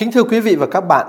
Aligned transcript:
Kính 0.00 0.12
thưa 0.12 0.24
quý 0.24 0.40
vị 0.40 0.56
và 0.56 0.66
các 0.66 0.80
bạn, 0.80 1.06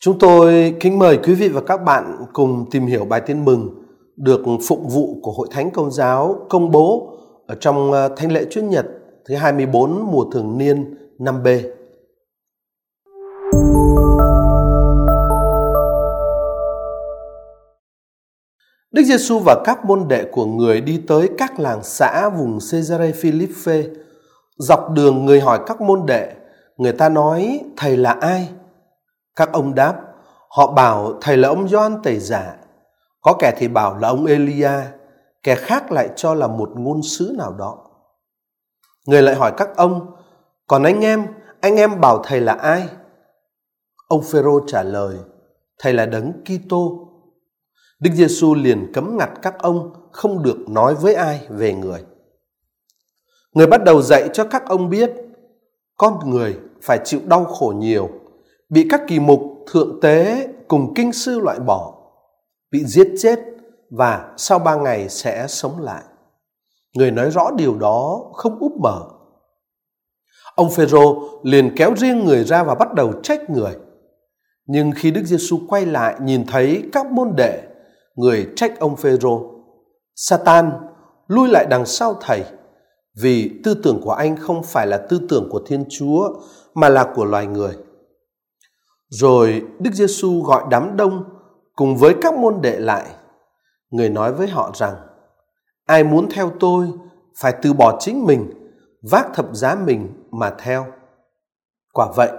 chúng 0.00 0.18
tôi 0.18 0.74
kính 0.80 0.98
mời 0.98 1.18
quý 1.22 1.34
vị 1.34 1.48
và 1.48 1.60
các 1.60 1.76
bạn 1.76 2.16
cùng 2.32 2.64
tìm 2.70 2.86
hiểu 2.86 3.04
bài 3.04 3.20
tin 3.20 3.44
mừng 3.44 3.68
được 4.16 4.40
phụng 4.68 4.88
vụ 4.88 5.18
của 5.22 5.32
Hội 5.32 5.48
Thánh 5.50 5.70
Công 5.70 5.90
giáo 5.90 6.46
công 6.48 6.70
bố 6.70 7.16
ở 7.46 7.54
trong 7.54 7.92
ờ, 7.92 8.08
Thánh 8.16 8.32
lễ 8.32 8.46
Chúa 8.50 8.60
Nhật 8.60 8.86
thứ 9.28 9.34
24 9.34 10.06
mùa 10.10 10.24
thường 10.32 10.58
niên 10.58 10.96
năm 11.18 11.42
B. 11.42 11.46
Đức 18.92 19.02
Giêsu 19.02 19.38
và 19.38 19.62
các 19.64 19.84
môn 19.84 20.08
đệ 20.08 20.24
của 20.32 20.46
người 20.46 20.80
đi 20.80 21.00
tới 21.08 21.30
các 21.38 21.60
làng 21.60 21.80
xã 21.82 22.28
vùng 22.28 22.58
Caesarea 22.72 23.12
Philippe. 23.14 23.82
Dọc 24.58 24.90
đường 24.90 25.24
người 25.24 25.40
hỏi 25.40 25.58
các 25.66 25.80
môn 25.80 26.06
đệ, 26.06 26.32
người 26.76 26.92
ta 26.92 27.08
nói 27.08 27.60
thầy 27.76 27.96
là 27.96 28.12
ai? 28.12 28.50
Các 29.36 29.52
ông 29.52 29.74
đáp, 29.74 30.02
họ 30.48 30.72
bảo 30.72 31.18
thầy 31.20 31.36
là 31.36 31.48
ông 31.48 31.68
Gioan 31.68 32.02
Tẩy 32.02 32.18
Giả. 32.18 32.56
Có 33.20 33.36
kẻ 33.38 33.52
thì 33.56 33.68
bảo 33.68 33.98
là 33.98 34.08
ông 34.08 34.26
Elia, 34.26 34.70
kẻ 35.42 35.54
khác 35.54 35.92
lại 35.92 36.08
cho 36.16 36.34
là 36.34 36.46
một 36.46 36.70
ngôn 36.74 37.02
sứ 37.02 37.34
nào 37.38 37.52
đó. 37.52 37.78
Người 39.06 39.22
lại 39.22 39.34
hỏi 39.34 39.52
các 39.56 39.76
ông, 39.76 40.16
còn 40.66 40.82
anh 40.82 41.00
em, 41.00 41.26
anh 41.60 41.76
em 41.76 42.00
bảo 42.00 42.22
thầy 42.24 42.40
là 42.40 42.52
ai? 42.52 42.88
Ông 44.08 44.22
Phêrô 44.22 44.60
trả 44.66 44.82
lời, 44.82 45.16
thầy 45.78 45.92
là 45.92 46.06
đấng 46.06 46.32
Kitô. 46.44 47.08
Đức 48.00 48.10
Giêsu 48.14 48.54
liền 48.54 48.92
cấm 48.94 49.16
ngặt 49.16 49.30
các 49.42 49.58
ông 49.58 49.92
không 50.12 50.42
được 50.42 50.58
nói 50.68 50.94
với 50.94 51.14
ai 51.14 51.46
về 51.48 51.72
người. 51.72 52.04
Người 53.52 53.66
bắt 53.66 53.84
đầu 53.84 54.02
dạy 54.02 54.28
cho 54.32 54.44
các 54.44 54.66
ông 54.66 54.90
biết 54.90 55.10
con 55.96 56.30
người 56.30 56.58
phải 56.82 57.00
chịu 57.04 57.20
đau 57.26 57.44
khổ 57.44 57.74
nhiều, 57.76 58.08
bị 58.68 58.86
các 58.90 59.00
kỳ 59.08 59.18
mục 59.18 59.40
thượng 59.72 60.00
tế 60.02 60.48
cùng 60.68 60.94
kinh 60.94 61.12
sư 61.12 61.40
loại 61.40 61.58
bỏ, 61.58 61.94
bị 62.70 62.84
giết 62.84 63.08
chết 63.18 63.38
và 63.90 64.34
sau 64.36 64.58
ba 64.58 64.74
ngày 64.74 65.08
sẽ 65.08 65.46
sống 65.48 65.80
lại. 65.80 66.02
Người 66.96 67.10
nói 67.10 67.30
rõ 67.30 67.50
điều 67.56 67.78
đó 67.78 68.30
không 68.34 68.58
úp 68.58 68.72
mở. 68.80 69.02
Ông 70.54 70.70
Phêrô 70.70 71.22
liền 71.42 71.74
kéo 71.76 71.94
riêng 71.96 72.24
người 72.24 72.44
ra 72.44 72.62
và 72.62 72.74
bắt 72.74 72.94
đầu 72.94 73.12
trách 73.22 73.50
người. 73.50 73.72
Nhưng 74.66 74.90
khi 74.96 75.10
Đức 75.10 75.22
Giêsu 75.24 75.58
quay 75.68 75.86
lại 75.86 76.16
nhìn 76.20 76.46
thấy 76.46 76.82
các 76.92 77.06
môn 77.06 77.32
đệ, 77.36 77.62
người 78.14 78.48
trách 78.56 78.80
ông 78.80 78.96
Phêrô: 78.96 79.40
"Satan, 80.14 80.72
lui 81.28 81.48
lại 81.48 81.66
đằng 81.70 81.86
sau 81.86 82.14
thầy, 82.20 82.44
vì 83.22 83.60
tư 83.64 83.74
tưởng 83.74 84.00
của 84.02 84.12
anh 84.12 84.36
không 84.36 84.62
phải 84.62 84.86
là 84.86 84.98
tư 85.08 85.20
tưởng 85.28 85.48
của 85.50 85.62
Thiên 85.66 85.84
Chúa 85.90 86.40
mà 86.74 86.88
là 86.88 87.12
của 87.14 87.24
loài 87.24 87.46
người." 87.46 87.76
Rồi 89.08 89.62
Đức 89.78 89.90
Giêsu 89.94 90.42
gọi 90.42 90.64
đám 90.70 90.96
đông 90.96 91.24
cùng 91.74 91.96
với 91.96 92.14
các 92.22 92.34
môn 92.34 92.60
đệ 92.62 92.78
lại. 92.78 93.06
Người 93.90 94.08
nói 94.08 94.32
với 94.32 94.48
họ 94.48 94.72
rằng: 94.74 94.94
Ai 95.86 96.04
muốn 96.04 96.30
theo 96.30 96.52
tôi 96.60 96.86
phải 97.36 97.54
từ 97.62 97.72
bỏ 97.72 97.96
chính 98.00 98.24
mình, 98.24 98.50
vác 99.10 99.26
thập 99.34 99.46
giá 99.52 99.74
mình 99.74 100.08
mà 100.30 100.54
theo. 100.58 100.86
Quả 101.92 102.08
vậy, 102.16 102.30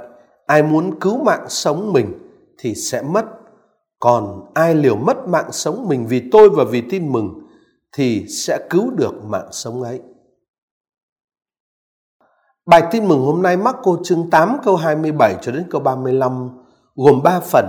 ai 0.45 0.63
muốn 0.63 0.99
cứu 0.99 1.23
mạng 1.23 1.45
sống 1.49 1.93
mình 1.93 2.13
thì 2.57 2.75
sẽ 2.75 3.01
mất. 3.01 3.25
Còn 3.99 4.51
ai 4.53 4.75
liều 4.75 4.95
mất 4.95 5.27
mạng 5.27 5.51
sống 5.51 5.87
mình 5.87 6.07
vì 6.07 6.29
tôi 6.31 6.49
và 6.49 6.63
vì 6.63 6.81
tin 6.81 7.11
mừng 7.11 7.47
thì 7.93 8.25
sẽ 8.27 8.67
cứu 8.69 8.91
được 8.91 9.23
mạng 9.23 9.47
sống 9.51 9.83
ấy. 9.83 10.01
Bài 12.67 12.83
tin 12.91 13.07
mừng 13.07 13.21
hôm 13.21 13.41
nay 13.41 13.57
Marco 13.57 13.97
chương 14.03 14.29
8 14.29 14.57
câu 14.63 14.75
27 14.75 15.35
cho 15.41 15.51
đến 15.51 15.63
câu 15.69 15.81
35 15.81 16.49
gồm 16.95 17.23
3 17.23 17.39
phần. 17.39 17.65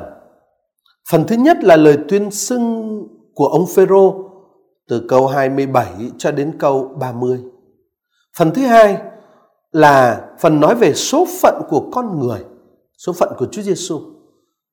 Phần 1.10 1.24
thứ 1.26 1.36
nhất 1.36 1.64
là 1.64 1.76
lời 1.76 1.98
tuyên 2.08 2.30
xưng 2.30 3.02
của 3.34 3.46
ông 3.46 3.66
Phêrô 3.76 4.30
từ 4.88 5.06
câu 5.08 5.26
27 5.26 5.92
cho 6.18 6.30
đến 6.30 6.56
câu 6.58 6.94
30. 7.00 7.38
Phần 8.36 8.50
thứ 8.54 8.62
hai 8.62 8.98
là 9.72 10.24
phần 10.40 10.60
nói 10.60 10.74
về 10.74 10.94
số 10.94 11.26
phận 11.42 11.62
của 11.68 11.90
con 11.92 12.20
người, 12.20 12.44
số 12.98 13.12
phận 13.12 13.32
của 13.38 13.46
Chúa 13.52 13.62
Giêsu 13.62 14.00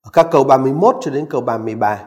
ở 0.01 0.09
các 0.13 0.27
câu 0.31 0.43
31 0.43 0.95
cho 1.01 1.11
đến 1.11 1.25
câu 1.29 1.41
33. 1.41 2.03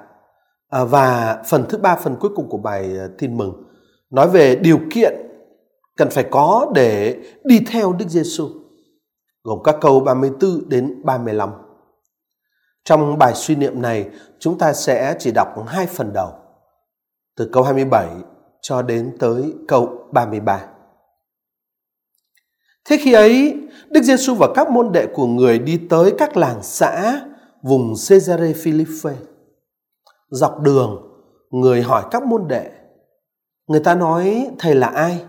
À, 0.68 0.84
và 0.84 1.38
phần 1.48 1.64
thứ 1.68 1.78
ba, 1.78 1.96
phần 1.96 2.16
cuối 2.20 2.30
cùng 2.36 2.48
của 2.48 2.58
bài 2.58 2.98
à, 2.98 3.06
tin 3.18 3.36
mừng 3.36 3.52
nói 4.10 4.28
về 4.28 4.56
điều 4.56 4.78
kiện 4.90 5.27
cần 5.98 6.10
phải 6.10 6.24
có 6.30 6.70
để 6.74 7.18
đi 7.44 7.60
theo 7.70 7.92
Đức 7.92 8.08
Giêsu 8.08 8.48
gồm 9.44 9.58
các 9.64 9.76
câu 9.80 10.00
34 10.00 10.68
đến 10.68 11.02
35. 11.04 11.50
Trong 12.84 13.18
bài 13.18 13.32
suy 13.34 13.56
niệm 13.56 13.82
này, 13.82 14.08
chúng 14.38 14.58
ta 14.58 14.72
sẽ 14.72 15.16
chỉ 15.18 15.30
đọc 15.32 15.48
hai 15.66 15.86
phần 15.86 16.12
đầu 16.12 16.32
từ 17.36 17.48
câu 17.52 17.62
27 17.62 18.08
cho 18.60 18.82
đến 18.82 19.16
tới 19.20 19.54
câu 19.68 20.08
33. 20.12 20.66
Thế 22.84 22.96
khi 23.00 23.12
ấy, 23.12 23.56
Đức 23.90 24.02
Giêsu 24.02 24.34
và 24.34 24.48
các 24.54 24.70
môn 24.70 24.92
đệ 24.92 25.06
của 25.14 25.26
người 25.26 25.58
đi 25.58 25.80
tới 25.90 26.14
các 26.18 26.36
làng 26.36 26.62
xã 26.62 27.20
vùng 27.62 27.94
Caesarea 28.08 28.52
Philippe. 28.62 29.10
Dọc 30.30 30.60
đường, 30.60 31.02
người 31.50 31.82
hỏi 31.82 32.04
các 32.10 32.22
môn 32.26 32.48
đệ. 32.48 32.70
Người 33.66 33.80
ta 33.80 33.94
nói 33.94 34.50
thầy 34.58 34.74
là 34.74 34.86
ai? 34.86 35.24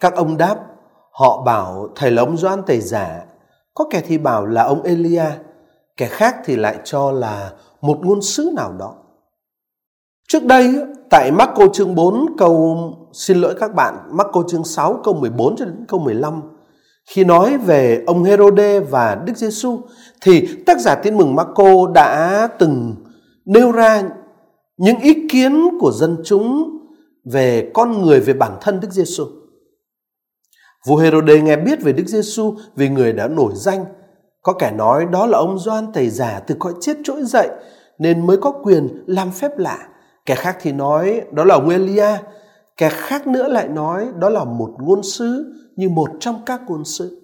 Các 0.00 0.14
ông 0.14 0.36
đáp, 0.36 0.56
họ 1.12 1.42
bảo 1.42 1.88
thầy 1.96 2.10
là 2.10 2.22
ông 2.22 2.36
Doan 2.36 2.62
Tẩy 2.62 2.80
Giả. 2.80 3.24
Có 3.74 3.84
kẻ 3.90 4.02
thì 4.06 4.18
bảo 4.18 4.46
là 4.46 4.62
ông 4.62 4.82
Elia, 4.82 5.24
kẻ 5.96 6.06
khác 6.06 6.36
thì 6.44 6.56
lại 6.56 6.78
cho 6.84 7.12
là 7.12 7.52
một 7.80 7.98
ngôn 8.02 8.22
sứ 8.22 8.50
nào 8.56 8.72
đó. 8.78 8.94
Trước 10.28 10.44
đây 10.44 10.74
tại 11.10 11.30
Marco 11.30 11.66
chương 11.72 11.94
4 11.94 12.26
câu 12.38 12.78
xin 13.12 13.40
lỗi 13.40 13.54
các 13.60 13.74
bạn, 13.74 13.94
Marco 14.10 14.42
chương 14.48 14.64
6 14.64 15.00
câu 15.04 15.14
14 15.14 15.56
cho 15.56 15.64
đến 15.64 15.84
câu 15.88 16.00
15 16.00 16.42
khi 17.10 17.24
nói 17.24 17.58
về 17.58 18.04
ông 18.06 18.24
Herode 18.24 18.80
và 18.80 19.14
Đức 19.26 19.36
Giêsu 19.36 19.80
thì 20.20 20.48
tác 20.66 20.80
giả 20.80 20.94
Tin 20.94 21.16
mừng 21.16 21.34
Marco 21.34 21.86
đã 21.94 22.48
từng 22.58 22.94
nêu 23.44 23.72
ra 23.72 24.02
những 24.76 25.00
ý 25.00 25.28
kiến 25.28 25.78
của 25.80 25.92
dân 25.92 26.16
chúng 26.24 26.78
về 27.32 27.70
con 27.74 28.02
người 28.02 28.20
về 28.20 28.32
bản 28.32 28.52
thân 28.60 28.80
Đức 28.80 28.92
Giêsu. 28.92 29.24
Vua 30.86 30.96
Herode 30.96 31.40
nghe 31.40 31.56
biết 31.56 31.82
về 31.82 31.92
Đức 31.92 32.06
Giêsu 32.06 32.54
vì 32.76 32.88
người 32.88 33.12
đã 33.12 33.28
nổi 33.28 33.52
danh, 33.54 33.84
có 34.42 34.52
kẻ 34.52 34.70
nói 34.70 35.06
đó 35.12 35.26
là 35.26 35.38
ông 35.38 35.58
Doan 35.58 35.92
thầy 35.94 36.10
giả 36.10 36.40
từ 36.46 36.54
cõi 36.58 36.72
chết 36.80 36.96
trỗi 37.04 37.24
dậy 37.24 37.48
nên 37.98 38.26
mới 38.26 38.36
có 38.36 38.50
quyền 38.50 38.88
làm 39.06 39.30
phép 39.30 39.58
lạ. 39.58 39.88
Kẻ 40.26 40.34
khác 40.34 40.56
thì 40.60 40.72
nói 40.72 41.20
đó 41.32 41.44
là 41.44 41.54
ông 41.54 41.68
Elia. 41.68 42.16
Kẻ 42.76 42.88
khác 42.92 43.26
nữa 43.26 43.48
lại 43.48 43.68
nói 43.68 44.08
đó 44.18 44.28
là 44.28 44.44
một 44.44 44.70
ngôn 44.78 45.02
sứ 45.02 45.54
như 45.76 45.88
một 45.88 46.10
trong 46.20 46.42
các 46.46 46.60
ngôn 46.68 46.84
sứ. 46.84 47.22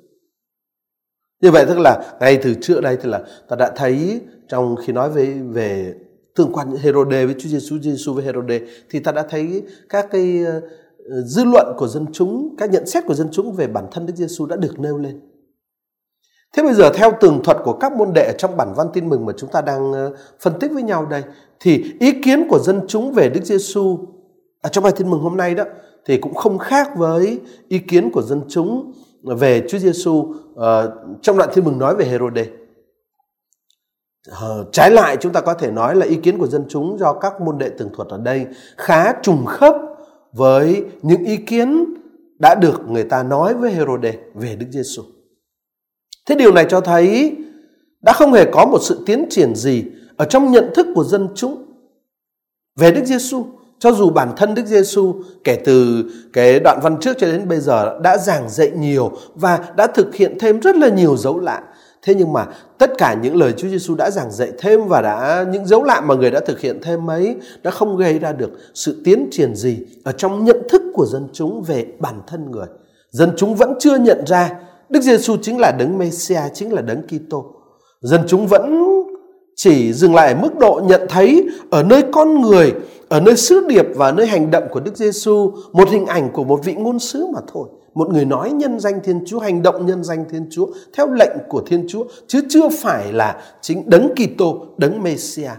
Như 1.42 1.50
vậy 1.50 1.64
tức 1.68 1.78
là 1.78 2.16
ngay 2.20 2.38
từ 2.42 2.54
trước 2.62 2.80
đây 2.80 2.96
thì 3.02 3.08
là 3.08 3.22
ta 3.48 3.56
đã 3.56 3.72
thấy 3.76 4.20
trong 4.48 4.76
khi 4.76 4.92
nói 4.92 5.10
về 5.10 5.26
về 5.26 5.94
tương 6.36 6.52
quan 6.52 6.76
Herode 6.76 7.26
với 7.26 7.34
Chúa 7.38 7.48
Giêsu, 7.48 7.78
Giêsu 7.78 8.12
với 8.12 8.24
Herode 8.24 8.60
thì 8.90 9.00
ta 9.00 9.12
đã 9.12 9.22
thấy 9.30 9.62
các 9.88 10.06
cái 10.10 10.44
dư 11.24 11.44
luận 11.44 11.66
của 11.76 11.88
dân 11.88 12.06
chúng, 12.12 12.54
các 12.58 12.70
nhận 12.70 12.86
xét 12.86 13.06
của 13.06 13.14
dân 13.14 13.28
chúng 13.32 13.52
về 13.52 13.66
bản 13.66 13.86
thân 13.92 14.06
Đức 14.06 14.16
Giêsu 14.16 14.46
đã 14.46 14.56
được 14.56 14.80
nêu 14.80 14.98
lên. 14.98 15.20
Thế 16.56 16.62
bây 16.62 16.74
giờ 16.74 16.90
theo 16.94 17.12
tường 17.20 17.40
thuật 17.44 17.56
của 17.64 17.72
các 17.72 17.92
môn 17.92 18.12
đệ 18.14 18.34
trong 18.38 18.56
bản 18.56 18.72
văn 18.76 18.86
tin 18.92 19.08
mừng 19.08 19.26
mà 19.26 19.32
chúng 19.36 19.50
ta 19.50 19.60
đang 19.60 19.92
ờ, 19.92 20.12
phân 20.40 20.58
tích 20.60 20.70
với 20.72 20.82
nhau 20.82 21.06
đây 21.06 21.22
thì 21.60 21.84
ý 22.00 22.22
kiến 22.22 22.46
của 22.48 22.58
dân 22.58 22.80
chúng 22.88 23.12
về 23.12 23.28
Đức 23.28 23.44
Giêsu 23.44 23.98
ở 24.62 24.68
trong 24.68 24.84
bài 24.84 24.92
tin 24.96 25.10
mừng 25.10 25.20
hôm 25.20 25.36
nay 25.36 25.54
đó 25.54 25.64
thì 26.06 26.16
cũng 26.16 26.34
không 26.34 26.58
khác 26.58 26.90
với 26.96 27.40
ý 27.68 27.78
kiến 27.78 28.10
của 28.10 28.22
dân 28.22 28.42
chúng 28.48 28.92
về 29.22 29.66
Chúa 29.68 29.78
Giêsu 29.78 30.12
uh, 30.12 30.34
trong 31.22 31.36
đoạn 31.36 31.50
tin 31.54 31.64
mừng 31.64 31.78
nói 31.78 31.96
về 31.96 32.04
Herode. 32.04 32.46
Uh, 34.30 34.66
trái 34.72 34.90
lại 34.90 35.16
chúng 35.20 35.32
ta 35.32 35.40
có 35.40 35.54
thể 35.54 35.70
nói 35.70 35.96
là 35.96 36.06
ý 36.06 36.16
kiến 36.16 36.38
của 36.38 36.46
dân 36.46 36.64
chúng 36.68 36.98
do 36.98 37.12
các 37.12 37.40
môn 37.40 37.58
đệ 37.58 37.68
tường 37.68 37.90
thuật 37.96 38.08
ở 38.08 38.18
đây 38.18 38.46
khá 38.76 39.12
trùng 39.22 39.44
khớp 39.46 39.74
với 40.36 40.84
những 41.02 41.24
ý 41.24 41.36
kiến 41.36 41.84
đã 42.38 42.54
được 42.54 42.88
người 42.88 43.04
ta 43.04 43.22
nói 43.22 43.54
với 43.54 43.72
Herod 43.72 44.04
về 44.34 44.56
Đức 44.56 44.66
Giêsu. 44.70 45.02
Thế 46.26 46.34
điều 46.34 46.52
này 46.52 46.66
cho 46.68 46.80
thấy 46.80 47.36
đã 48.02 48.12
không 48.12 48.32
hề 48.32 48.44
có 48.52 48.66
một 48.66 48.78
sự 48.82 49.02
tiến 49.06 49.26
triển 49.30 49.54
gì 49.54 49.84
ở 50.16 50.24
trong 50.24 50.52
nhận 50.52 50.70
thức 50.74 50.86
của 50.94 51.04
dân 51.04 51.28
chúng 51.34 51.66
về 52.76 52.90
Đức 52.90 53.04
Giêsu 53.04 53.46
cho 53.78 53.92
dù 53.92 54.10
bản 54.10 54.32
thân 54.36 54.54
Đức 54.54 54.66
Giêsu 54.66 55.14
kể 55.44 55.60
từ 55.64 56.04
cái 56.32 56.60
đoạn 56.60 56.80
văn 56.82 56.96
trước 57.00 57.16
cho 57.18 57.26
đến 57.26 57.48
bây 57.48 57.60
giờ 57.60 57.98
đã 58.02 58.18
giảng 58.18 58.48
dạy 58.48 58.70
nhiều 58.76 59.12
và 59.34 59.64
đã 59.76 59.86
thực 59.86 60.14
hiện 60.14 60.36
thêm 60.40 60.60
rất 60.60 60.76
là 60.76 60.88
nhiều 60.88 61.16
dấu 61.16 61.40
lạ. 61.40 61.62
Thế 62.06 62.14
nhưng 62.14 62.32
mà 62.32 62.46
tất 62.78 62.90
cả 62.98 63.14
những 63.22 63.36
lời 63.36 63.52
Chúa 63.56 63.68
Giêsu 63.68 63.94
đã 63.94 64.10
giảng 64.10 64.30
dạy 64.30 64.52
thêm 64.58 64.88
và 64.88 65.02
đã 65.02 65.46
những 65.52 65.66
dấu 65.66 65.84
lạ 65.84 66.00
mà 66.00 66.14
người 66.14 66.30
đã 66.30 66.40
thực 66.40 66.60
hiện 66.60 66.80
thêm 66.82 67.10
ấy 67.10 67.36
đã 67.62 67.70
không 67.70 67.96
gây 67.96 68.18
ra 68.18 68.32
được 68.32 68.50
sự 68.74 69.02
tiến 69.04 69.28
triển 69.30 69.54
gì 69.54 69.78
ở 70.04 70.12
trong 70.12 70.44
nhận 70.44 70.62
thức 70.68 70.82
của 70.94 71.06
dân 71.06 71.28
chúng 71.32 71.62
về 71.62 71.86
bản 71.98 72.20
thân 72.26 72.50
người. 72.50 72.66
Dân 73.10 73.30
chúng 73.36 73.54
vẫn 73.54 73.74
chưa 73.80 73.96
nhận 73.96 74.26
ra 74.26 74.50
Đức 74.88 75.00
Giêsu 75.00 75.36
chính 75.42 75.58
là 75.58 75.72
đấng 75.78 75.98
Mêsia, 75.98 76.40
chính 76.54 76.72
là 76.72 76.82
đấng 76.82 77.02
Kitô. 77.02 77.44
Dân 78.00 78.20
chúng 78.28 78.46
vẫn 78.46 78.92
chỉ 79.56 79.92
dừng 79.92 80.14
lại 80.14 80.32
ở 80.32 80.38
mức 80.42 80.58
độ 80.60 80.80
nhận 80.84 81.00
thấy 81.08 81.48
ở 81.70 81.82
nơi 81.82 82.02
con 82.12 82.40
người, 82.40 82.72
ở 83.08 83.20
nơi 83.20 83.36
sứ 83.36 83.66
điệp 83.68 83.86
và 83.94 84.12
nơi 84.12 84.26
hành 84.26 84.50
động 84.50 84.64
của 84.70 84.80
Đức 84.80 84.96
Giêsu 84.96 85.52
một 85.72 85.88
hình 85.90 86.06
ảnh 86.06 86.32
của 86.32 86.44
một 86.44 86.60
vị 86.64 86.74
ngôn 86.74 86.98
sứ 86.98 87.26
mà 87.34 87.40
thôi. 87.52 87.68
Một 87.94 88.08
người 88.08 88.24
nói 88.24 88.52
nhân 88.52 88.80
danh 88.80 89.00
Thiên 89.04 89.24
Chúa, 89.26 89.38
hành 89.38 89.62
động 89.62 89.86
nhân 89.86 90.04
danh 90.04 90.24
Thiên 90.30 90.46
Chúa 90.50 90.66
theo 90.94 91.12
lệnh 91.12 91.36
của 91.48 91.62
Thiên 91.66 91.86
Chúa 91.88 92.04
chứ 92.26 92.40
chưa 92.48 92.68
phải 92.68 93.12
là 93.12 93.42
chính 93.60 93.90
đấng 93.90 94.08
Kitô, 94.14 94.66
đấng 94.78 95.02
Mêsia. 95.02 95.50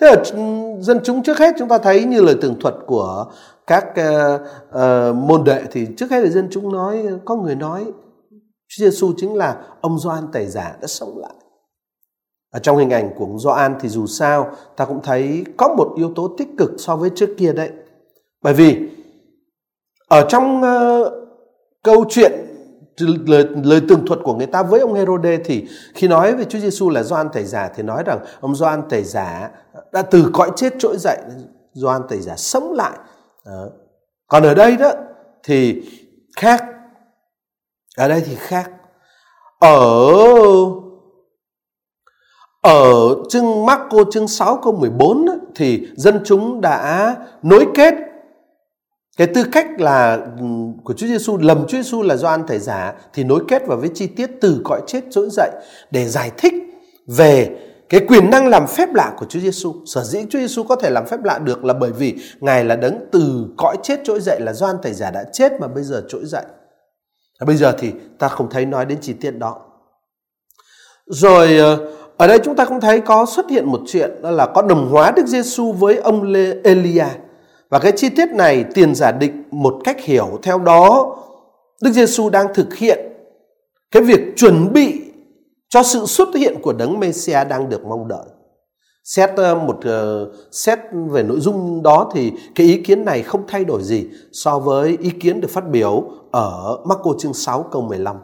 Thế 0.00 0.08
ở 0.08 0.22
ừ, 0.32 0.40
dân 0.80 1.00
chúng 1.04 1.22
trước 1.22 1.38
hết 1.38 1.54
chúng 1.58 1.68
ta 1.68 1.78
thấy 1.78 2.04
như 2.04 2.20
lời 2.20 2.36
tường 2.40 2.56
thuật 2.60 2.74
của 2.86 3.24
các 3.66 3.86
uh, 3.88 4.40
uh, 4.68 5.16
môn 5.16 5.44
đệ 5.44 5.62
thì 5.70 5.86
trước 5.96 6.10
hết 6.10 6.20
là 6.20 6.30
dân 6.30 6.48
chúng 6.50 6.72
nói 6.72 7.06
có 7.24 7.36
người 7.36 7.54
nói 7.54 7.84
Chúa 8.68 8.84
Giêsu 8.84 9.12
chính 9.16 9.34
là 9.34 9.56
ông 9.80 9.98
Gioan 9.98 10.24
Tẩy 10.32 10.46
giả 10.46 10.76
đã 10.80 10.86
sống 10.86 11.18
lại. 11.18 11.34
Ở 12.50 12.58
trong 12.58 12.76
hình 12.76 12.90
ảnh 12.90 13.10
của 13.16 13.26
Gioan 13.38 13.74
thì 13.80 13.88
dù 13.88 14.06
sao 14.06 14.50
ta 14.76 14.84
cũng 14.84 15.00
thấy 15.02 15.44
có 15.56 15.74
một 15.74 15.92
yếu 15.96 16.12
tố 16.14 16.34
tích 16.38 16.48
cực 16.58 16.70
so 16.78 16.96
với 16.96 17.10
trước 17.14 17.30
kia 17.38 17.52
đấy. 17.52 17.70
Bởi 18.42 18.54
vì 18.54 18.88
ở 20.08 20.26
trong 20.28 20.62
uh, 20.62 21.12
câu 21.82 22.04
chuyện 22.08 22.32
lời, 23.26 23.46
lời 23.64 23.80
tường 23.88 24.06
thuật 24.06 24.20
của 24.24 24.34
người 24.34 24.46
ta 24.46 24.62
với 24.62 24.80
ông 24.80 24.94
Herode 24.94 25.38
thì 25.44 25.66
khi 25.94 26.08
nói 26.08 26.34
về 26.34 26.44
Chúa 26.44 26.58
Giêsu 26.58 26.90
là 26.90 27.02
Gioan 27.02 27.28
Tẩy 27.32 27.44
giả 27.44 27.70
thì 27.74 27.82
nói 27.82 28.02
rằng 28.06 28.18
ông 28.40 28.54
Gioan 28.54 28.82
Tẩy 28.88 29.02
giả 29.02 29.50
đã 29.92 30.02
từ 30.02 30.30
cõi 30.32 30.50
chết 30.56 30.74
trỗi 30.78 30.96
dậy, 30.98 31.18
Gioan 31.74 32.02
Tẩy 32.08 32.20
giả 32.20 32.36
sống 32.36 32.72
lại. 32.72 32.98
Đó. 33.46 33.66
Còn 34.28 34.42
ở 34.42 34.54
đây 34.54 34.76
đó 34.76 34.92
thì 35.42 35.82
khác. 36.36 36.64
Ở 37.96 38.08
đây 38.08 38.22
thì 38.26 38.34
khác. 38.34 38.70
Ở 39.58 40.00
ở 42.60 43.14
chương 43.28 43.66
Marco 43.66 43.98
chương 44.10 44.28
6 44.28 44.60
câu 44.62 44.72
14 44.72 45.26
thì 45.54 45.88
dân 45.96 46.20
chúng 46.24 46.60
đã 46.60 47.16
nối 47.42 47.66
kết 47.74 47.94
cái 49.16 49.26
tư 49.26 49.44
cách 49.52 49.80
là 49.80 50.14
ừ, 50.38 50.44
của 50.84 50.94
Chúa 50.94 51.06
Giêsu 51.06 51.36
lầm 51.36 51.66
Chúa 51.68 51.76
Giêsu 51.76 52.02
là 52.02 52.16
Gioan 52.16 52.46
thầy 52.46 52.58
giả 52.58 52.94
thì 53.12 53.24
nối 53.24 53.44
kết 53.48 53.66
vào 53.66 53.78
với 53.78 53.90
chi 53.94 54.06
tiết 54.06 54.30
từ 54.40 54.60
cõi 54.64 54.80
chết 54.86 55.00
trỗi 55.10 55.28
dậy 55.30 55.50
để 55.90 56.08
giải 56.08 56.30
thích 56.36 56.54
về 57.06 57.50
cái 57.88 58.00
quyền 58.08 58.30
năng 58.30 58.48
làm 58.48 58.66
phép 58.66 58.94
lạ 58.94 59.14
của 59.18 59.26
Chúa 59.28 59.40
Giêsu. 59.40 59.74
Sở 59.86 60.04
dĩ 60.04 60.18
Chúa 60.30 60.38
Giêsu 60.38 60.62
có 60.62 60.76
thể 60.76 60.90
làm 60.90 61.06
phép 61.06 61.24
lạ 61.24 61.38
được 61.38 61.64
là 61.64 61.74
bởi 61.74 61.92
vì 61.92 62.14
Ngài 62.40 62.64
là 62.64 62.76
đấng 62.76 63.08
từ 63.12 63.46
cõi 63.56 63.76
chết 63.82 64.00
trỗi 64.04 64.20
dậy 64.20 64.40
là 64.40 64.52
Gioan 64.52 64.76
thầy 64.82 64.92
giả 64.92 65.10
đã 65.10 65.24
chết 65.32 65.52
mà 65.60 65.68
bây 65.68 65.84
giờ 65.84 66.04
trỗi 66.08 66.24
dậy. 66.24 66.44
Và 67.40 67.44
bây 67.44 67.56
giờ 67.56 67.74
thì 67.78 67.92
ta 68.18 68.28
không 68.28 68.50
thấy 68.50 68.66
nói 68.66 68.86
đến 68.86 68.98
chi 69.00 69.12
tiết 69.12 69.30
đó. 69.30 69.56
Rồi 71.06 71.58
uh, 71.74 71.97
ở 72.18 72.26
đây 72.26 72.38
chúng 72.44 72.56
ta 72.56 72.64
cũng 72.64 72.80
thấy 72.80 73.00
có 73.00 73.26
xuất 73.26 73.50
hiện 73.50 73.66
một 73.66 73.80
chuyện, 73.86 74.10
đó 74.22 74.30
là 74.30 74.46
có 74.46 74.62
đồng 74.62 74.88
hóa 74.90 75.12
Đức 75.16 75.26
Giêsu 75.26 75.72
với 75.72 75.96
ông 75.96 76.22
Lê, 76.22 76.54
Elia. 76.64 77.06
Và 77.70 77.78
cái 77.78 77.92
chi 77.96 78.08
tiết 78.08 78.28
này 78.28 78.64
tiền 78.74 78.94
giả 78.94 79.12
định 79.12 79.42
một 79.50 79.74
cách 79.84 80.04
hiểu 80.04 80.38
theo 80.42 80.58
đó, 80.58 81.16
Đức 81.82 81.90
Giêsu 81.90 82.30
đang 82.30 82.54
thực 82.54 82.74
hiện 82.74 82.98
cái 83.90 84.02
việc 84.02 84.20
chuẩn 84.36 84.72
bị 84.72 85.00
cho 85.68 85.82
sự 85.82 86.06
xuất 86.06 86.28
hiện 86.34 86.62
của 86.62 86.72
đấng 86.72 87.00
Mêsia 87.00 87.44
đang 87.44 87.68
được 87.68 87.84
mong 87.84 88.08
đợi. 88.08 88.26
Xét 89.04 89.30
ờ, 89.36 89.54
một 89.54 89.78
ờ, 89.84 90.28
xét 90.52 90.78
về 90.92 91.22
nội 91.22 91.40
dung 91.40 91.82
đó 91.82 92.10
thì 92.14 92.32
cái 92.54 92.66
ý 92.66 92.82
kiến 92.82 93.04
này 93.04 93.22
không 93.22 93.42
thay 93.48 93.64
đổi 93.64 93.82
gì 93.82 94.06
so 94.32 94.58
với 94.58 94.96
ý 95.00 95.10
kiến 95.10 95.40
được 95.40 95.50
phát 95.50 95.70
biểu 95.70 96.04
ở 96.30 96.78
Marco 96.84 97.10
chương 97.18 97.34
6 97.34 97.62
câu 97.62 97.82
15. 97.82 98.16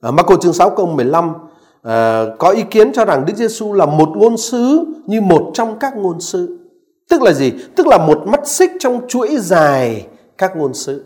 Ở 0.00 0.10
Marco 0.10 0.36
chương 0.36 0.52
6 0.52 0.70
câu 0.70 0.86
15 0.86 1.32
uh, 1.88 2.38
có 2.38 2.48
ý 2.48 2.62
kiến 2.70 2.92
cho 2.92 3.04
rằng 3.04 3.24
Đức 3.26 3.36
Giêsu 3.36 3.72
là 3.72 3.86
một 3.86 4.08
ngôn 4.16 4.36
sứ 4.36 4.84
như 5.06 5.20
một 5.20 5.50
trong 5.54 5.78
các 5.78 5.96
ngôn 5.96 6.20
sứ. 6.20 6.58
Tức 7.08 7.22
là 7.22 7.32
gì? 7.32 7.52
Tức 7.76 7.86
là 7.86 7.98
một 7.98 8.22
mắt 8.26 8.40
xích 8.48 8.70
trong 8.80 9.00
chuỗi 9.08 9.36
dài 9.38 10.06
các 10.38 10.56
ngôn 10.56 10.74
sứ. 10.74 11.04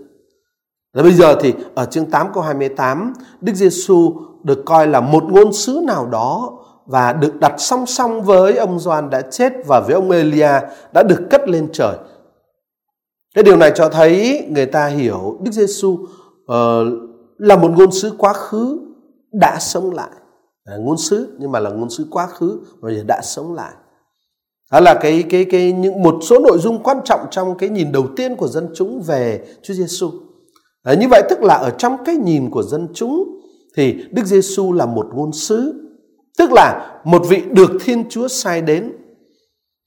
Và 0.95 1.03
bây 1.03 1.13
giờ 1.13 1.37
thì 1.41 1.55
ở 1.75 1.85
chương 1.85 2.11
8 2.11 2.27
câu 2.35 2.43
28, 2.43 3.13
Đức 3.41 3.55
Giêsu 3.55 4.15
được 4.43 4.63
coi 4.65 4.87
là 4.87 5.01
một 5.01 5.25
ngôn 5.25 5.53
sứ 5.53 5.81
nào 5.87 6.07
đó 6.07 6.59
và 6.87 7.13
được 7.13 7.41
đặt 7.41 7.55
song 7.59 7.87
song 7.87 8.23
với 8.23 8.57
ông 8.57 8.79
Gioan 8.79 9.11
đã 9.11 9.21
chết 9.21 9.53
và 9.67 9.81
với 9.81 9.95
ông 9.95 10.11
Elia 10.11 10.61
đã 10.93 11.03
được 11.03 11.21
cất 11.31 11.49
lên 11.49 11.69
trời. 11.73 11.97
Cái 13.35 13.45
điều 13.45 13.57
này 13.57 13.73
cho 13.75 13.89
thấy 13.89 14.45
người 14.51 14.67
ta 14.67 14.87
hiểu 14.87 15.39
Đức 15.43 15.51
Giêsu 15.51 15.89
uh, 15.89 16.09
ờ, 16.47 16.85
là 17.39 17.57
một 17.57 17.71
ngôn 17.77 17.93
sứ 17.93 18.13
quá 18.19 18.33
khứ 18.33 18.79
đã 19.33 19.57
sống 19.61 19.95
lại. 19.95 20.11
Ngôn 20.67 20.99
sứ 20.99 21.37
nhưng 21.39 21.53
mà 21.53 21.61
là 21.61 21.71
ngôn 21.71 21.91
sứ 21.91 22.07
quá 22.11 22.27
khứ 22.27 22.61
và 22.81 22.91
đã 23.07 23.21
sống 23.23 23.55
lại. 23.55 23.73
Đó 24.73 24.81
là 24.81 24.95
cái 24.95 25.25
cái 25.31 25.45
cái 25.45 25.73
những 25.73 26.03
một 26.03 26.19
số 26.23 26.39
nội 26.39 26.59
dung 26.59 26.83
quan 26.83 26.99
trọng 27.05 27.21
trong 27.31 27.59
cái 27.59 27.69
nhìn 27.69 27.93
đầu 27.93 28.07
tiên 28.17 28.37
của 28.37 28.49
dân 28.49 28.69
chúng 28.75 29.03
về 29.03 29.47
Chúa 29.63 29.75
Giêsu. 29.75 30.11
À, 30.83 30.95
như 30.95 31.07
vậy 31.11 31.23
tức 31.31 31.43
là 31.43 31.55
ở 31.55 31.71
trong 31.71 31.97
cái 32.05 32.17
nhìn 32.17 32.51
của 32.51 32.63
dân 32.63 32.89
chúng 32.95 33.41
thì 33.77 34.05
Đức 34.11 34.25
Giêsu 34.25 34.73
là 34.73 34.87
một 34.87 35.07
ngôn 35.15 35.33
sứ, 35.33 35.73
tức 36.39 36.53
là 36.53 37.01
một 37.05 37.23
vị 37.29 37.43
được 37.51 37.71
Thiên 37.85 38.09
Chúa 38.09 38.29
sai 38.29 38.63
đến. 38.63 38.93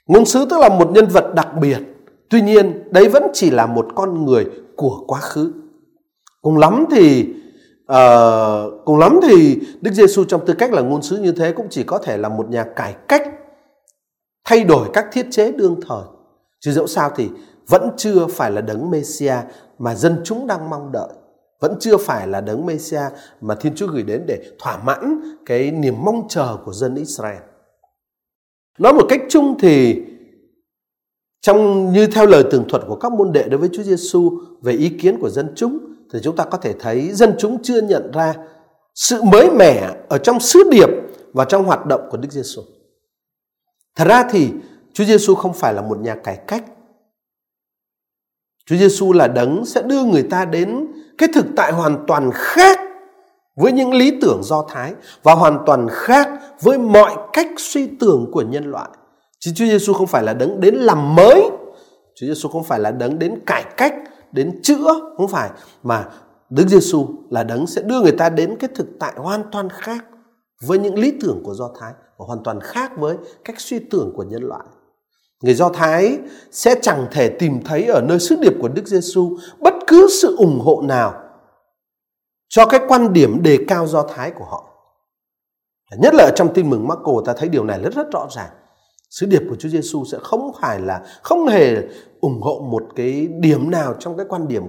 Ngôn 0.08 0.26
sứ 0.26 0.46
tức 0.50 0.60
là 0.60 0.70
một 0.70 0.92
nhân 0.92 1.08
vật 1.08 1.34
đặc 1.36 1.48
biệt, 1.62 1.80
tuy 2.30 2.42
nhiên 2.42 2.84
đấy 2.92 3.10
vẫn 3.10 3.24
chỉ 3.34 3.50
là 3.50 3.66
một 3.66 3.88
con 3.96 4.26
người 4.26 4.46
của 4.76 5.04
quá 5.08 5.20
khứ. 5.20 5.54
Cùng 6.42 6.58
lắm 6.58 6.86
thì 6.92 7.34
à, 7.88 8.00
cùng 8.86 8.98
lắm 8.98 9.20
thì 9.24 9.60
Đức 9.82 9.92
Giêsu 9.92 10.24
trong 10.24 10.46
tư 10.46 10.54
cách 10.54 10.74
là 10.74 10.82
ngôn 10.82 11.02
sứ 11.02 11.18
như 11.18 11.32
thế 11.32 11.52
cũng 11.52 11.68
chỉ 11.70 11.84
có 11.84 11.98
thể 11.98 12.18
là 12.18 12.30
một 12.30 12.50
nhà 12.50 12.64
cải 12.76 12.96
cách 13.08 13.24
thay 14.46 14.64
đổi 14.64 14.90
các 14.94 15.06
thiết 15.12 15.28
chế 15.32 15.52
đương 15.52 15.80
thời. 15.88 16.04
Chứ 16.60 16.72
dẫu 16.72 16.88
sao 16.88 17.12
thì 17.16 17.30
vẫn 17.68 17.90
chưa 17.98 18.28
phải 18.28 18.52
là 18.52 18.62
đấng 18.62 18.92
Messia 18.92 19.36
mà 19.80 19.96
dân 19.96 20.22
chúng 20.24 20.48
đang 20.48 20.70
mong 20.70 20.92
đợi. 20.92 21.10
Vẫn 21.60 21.78
chưa 21.80 21.98
phải 21.98 22.28
là 22.28 22.42
đấng 22.42 22.66
Messia 22.66 23.02
mà 23.42 23.56
Thiên 23.56 23.76
Chúa 23.76 23.88
gửi 23.88 24.04
đến 24.04 24.24
để 24.28 24.44
thỏa 24.60 24.78
mãn 24.78 25.22
cái 25.46 25.72
niềm 25.72 25.96
mong 26.06 26.28
chờ 26.30 26.58
của 26.66 26.74
dân 26.74 26.96
Israel. 26.96 27.42
Nói 28.80 28.94
một 28.94 29.06
cách 29.10 29.22
chung 29.30 29.56
thì 29.60 30.04
trong 31.42 31.92
như 31.94 32.08
theo 32.08 32.26
lời 32.26 32.44
tường 32.52 32.66
thuật 32.70 32.84
của 32.88 32.96
các 32.96 33.12
môn 33.12 33.32
đệ 33.32 33.44
đối 33.44 33.58
với 33.58 33.70
Chúa 33.74 33.84
Giêsu 33.84 34.32
về 34.62 34.74
ý 34.74 34.90
kiến 34.90 35.20
của 35.20 35.30
dân 35.30 35.54
chúng 35.56 35.80
thì 36.14 36.20
chúng 36.24 36.36
ta 36.36 36.44
có 36.44 36.58
thể 36.58 36.74
thấy 36.80 37.10
dân 37.12 37.36
chúng 37.40 37.64
chưa 37.64 37.82
nhận 37.82 38.12
ra 38.12 38.34
sự 38.96 39.24
mới 39.24 39.50
mẻ 39.50 39.92
ở 40.10 40.18
trong 40.18 40.40
sứ 40.40 40.70
điệp 40.72 40.90
và 41.34 41.46
trong 41.46 41.64
hoạt 41.64 41.86
động 41.86 42.08
của 42.12 42.18
Đức 42.18 42.32
Giêsu. 42.32 42.62
Thật 43.96 44.06
ra 44.08 44.24
thì 44.32 44.50
Chúa 44.94 45.04
Giêsu 45.06 45.36
không 45.36 45.54
phải 45.54 45.74
là 45.74 45.82
một 45.82 46.00
nhà 46.00 46.16
cải 46.16 46.38
cách. 46.48 46.64
Chúa 48.66 48.76
Giêsu 48.76 49.14
là 49.14 49.28
đấng 49.28 49.66
sẽ 49.66 49.82
đưa 49.82 50.04
người 50.04 50.24
ta 50.24 50.46
đến 50.46 50.88
cái 51.18 51.30
thực 51.34 51.46
tại 51.56 51.72
hoàn 51.72 52.06
toàn 52.08 52.32
khác 52.34 52.80
với 53.56 53.72
những 53.72 53.94
lý 53.94 54.18
tưởng 54.22 54.44
do 54.44 54.66
thái 54.70 54.94
và 55.24 55.34
hoàn 55.34 55.64
toàn 55.66 55.88
khác 55.92 56.30
với 56.62 56.78
mọi 56.78 57.16
cách 57.34 57.48
suy 57.58 57.88
tưởng 58.00 58.30
của 58.32 58.42
nhân 58.42 58.72
loại. 58.72 58.90
Chứ 59.40 59.52
Chúa 59.56 59.66
Giêsu 59.66 59.94
không 59.94 60.08
phải 60.08 60.24
là 60.24 60.34
đấng 60.34 60.60
đến 60.60 60.76
làm 60.76 61.16
mới. 61.16 61.50
Chúa 62.16 62.28
Giêsu 62.28 62.50
không 62.50 62.64
phải 62.64 62.80
là 62.80 62.92
đấng 62.92 63.20
đến 63.20 63.40
cải 63.46 63.66
cách, 63.78 63.94
đến 64.38 64.60
chữa, 64.64 65.14
không 65.18 65.28
phải 65.28 65.50
mà 65.84 66.10
Đức 66.50 66.68
Giêsu 66.68 67.08
là 67.30 67.44
đấng 67.44 67.68
sẽ 67.68 67.82
đưa 67.82 68.02
người 68.02 68.12
ta 68.12 68.30
đến 68.30 68.56
cái 68.60 68.70
thực 68.76 68.88
tại 69.00 69.14
hoàn 69.16 69.44
toàn 69.52 69.70
khác 69.70 70.06
với 70.62 70.80
những 70.80 71.00
lý 71.00 71.14
tưởng 71.22 71.42
của 71.44 71.54
Do 71.54 71.70
Thái 71.80 71.94
và 72.18 72.26
hoàn 72.26 72.44
toàn 72.44 72.60
khác 72.62 72.92
với 72.98 73.18
cách 73.44 73.60
suy 73.60 73.80
tưởng 73.80 74.14
của 74.16 74.24
nhân 74.24 74.44
loại. 74.44 74.64
Người 75.44 75.54
Do 75.54 75.70
Thái 75.70 76.20
sẽ 76.52 76.76
chẳng 76.82 77.08
thể 77.12 77.30
tìm 77.30 77.64
thấy 77.66 77.86
ở 77.86 78.02
nơi 78.02 78.20
sứ 78.20 78.36
điệp 78.36 78.54
của 78.62 78.68
Đức 78.68 78.88
Giêsu 78.88 79.38
bất 79.60 79.74
cứ 79.88 80.08
sự 80.22 80.36
ủng 80.38 80.60
hộ 80.60 80.82
nào 80.86 81.24
cho 82.50 82.66
cái 82.66 82.80
quan 82.88 83.14
điểm 83.14 83.44
đề 83.44 83.58
cao 83.68 83.88
Do 83.88 84.04
Thái 84.04 84.32
của 84.32 84.46
họ. 84.46 84.64
Nhất 85.98 86.14
là 86.14 86.24
ở 86.24 86.32
trong 86.36 86.54
tin 86.54 86.70
mừng 86.70 86.88
Marco 86.88 87.12
ta 87.26 87.34
thấy 87.38 87.50
điều 87.50 87.64
này 87.64 87.80
rất 87.80 87.94
rất 87.96 88.12
rõ 88.12 88.28
ràng. 88.36 88.50
Sứ 89.20 89.26
điệp 89.26 89.42
của 89.50 89.56
Chúa 89.56 89.70
Giêsu 89.70 90.06
sẽ 90.06 90.18
không 90.22 90.52
phải 90.62 90.80
là 90.80 91.02
không 91.22 91.48
hề 91.48 91.76
ủng 92.22 92.42
hộ 92.42 92.68
một 92.72 92.84
cái 92.96 93.28
điểm 93.40 93.72
nào 93.72 93.94
trong 94.00 94.18
cái 94.18 94.26
quan 94.30 94.48
điểm 94.48 94.64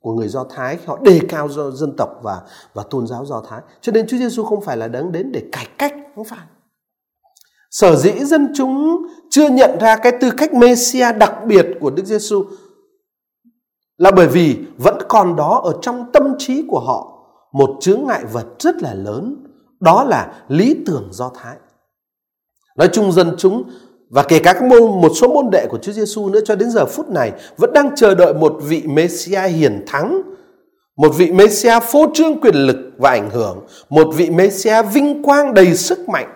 của 0.00 0.12
người 0.12 0.28
Do 0.28 0.44
Thái 0.50 0.78
họ 0.86 0.98
đề 1.02 1.20
cao 1.28 1.48
do 1.48 1.70
dân 1.70 1.96
tộc 1.96 2.10
và 2.22 2.40
và 2.74 2.82
tôn 2.90 3.06
giáo 3.06 3.24
Do 3.24 3.42
Thái. 3.48 3.60
Cho 3.80 3.92
nên 3.92 4.06
Chúa 4.06 4.16
Giêsu 4.16 4.44
không 4.44 4.60
phải 4.60 4.76
là 4.76 4.88
đấng 4.88 5.12
đến 5.12 5.32
để 5.32 5.42
cải 5.52 5.66
cách, 5.78 5.94
không 6.14 6.24
phải. 6.24 6.46
Sở 7.70 7.96
dĩ 7.96 8.12
dân 8.24 8.52
chúng 8.56 9.06
chưa 9.30 9.48
nhận 9.48 9.78
ra 9.80 9.96
cái 9.96 10.12
tư 10.20 10.30
cách 10.36 10.54
Messia 10.54 11.12
đặc 11.12 11.34
biệt 11.46 11.66
của 11.80 11.90
Đức 11.90 12.04
Giêsu 12.06 12.44
là 13.96 14.10
bởi 14.10 14.28
vì 14.28 14.58
vẫn 14.78 14.98
còn 15.08 15.36
đó 15.36 15.60
ở 15.64 15.72
trong 15.82 16.12
tâm 16.12 16.34
trí 16.38 16.64
của 16.68 16.80
họ 16.80 17.12
một 17.52 17.76
chướng 17.80 18.04
ngại 18.06 18.24
vật 18.32 18.46
rất 18.58 18.82
là 18.82 18.94
lớn, 18.94 19.46
đó 19.80 20.04
là 20.04 20.44
lý 20.48 20.76
tưởng 20.86 21.08
Do 21.12 21.30
Thái. 21.34 21.56
Nói 22.76 22.88
chung 22.92 23.12
dân 23.12 23.34
chúng 23.38 23.62
và 24.10 24.22
kể 24.22 24.38
cả 24.38 24.52
các 24.52 24.62
môn, 24.62 24.82
một 24.82 25.12
số 25.20 25.28
môn 25.28 25.50
đệ 25.50 25.66
của 25.66 25.78
Chúa 25.78 25.92
Giêsu 25.92 26.28
nữa 26.28 26.40
cho 26.44 26.56
đến 26.56 26.70
giờ 26.70 26.86
phút 26.86 27.08
này 27.08 27.32
vẫn 27.56 27.72
đang 27.72 27.90
chờ 27.96 28.14
đợi 28.14 28.34
một 28.34 28.56
vị 28.62 28.82
Messia 28.86 29.48
hiển 29.48 29.84
thắng, 29.86 30.22
một 30.96 31.08
vị 31.16 31.32
Messia 31.32 31.80
phô 31.80 32.06
trương 32.14 32.40
quyền 32.40 32.54
lực 32.54 32.76
và 32.98 33.10
ảnh 33.10 33.30
hưởng, 33.30 33.66
một 33.88 34.08
vị 34.16 34.30
Messia 34.30 34.82
vinh 34.82 35.22
quang 35.22 35.54
đầy 35.54 35.76
sức 35.76 36.08
mạnh 36.08 36.28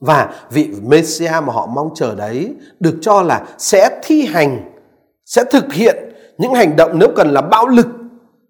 và 0.00 0.34
vị 0.50 0.68
Messia 0.82 1.30
mà 1.30 1.52
họ 1.52 1.66
mong 1.66 1.90
chờ 1.94 2.14
đấy 2.14 2.54
được 2.80 2.94
cho 3.00 3.22
là 3.22 3.46
sẽ 3.58 4.00
thi 4.02 4.26
hành, 4.26 4.72
sẽ 5.24 5.44
thực 5.44 5.72
hiện 5.72 5.96
những 6.38 6.54
hành 6.54 6.76
động 6.76 6.98
nếu 6.98 7.08
cần 7.16 7.30
là 7.30 7.40
bạo 7.40 7.66
lực 7.66 7.86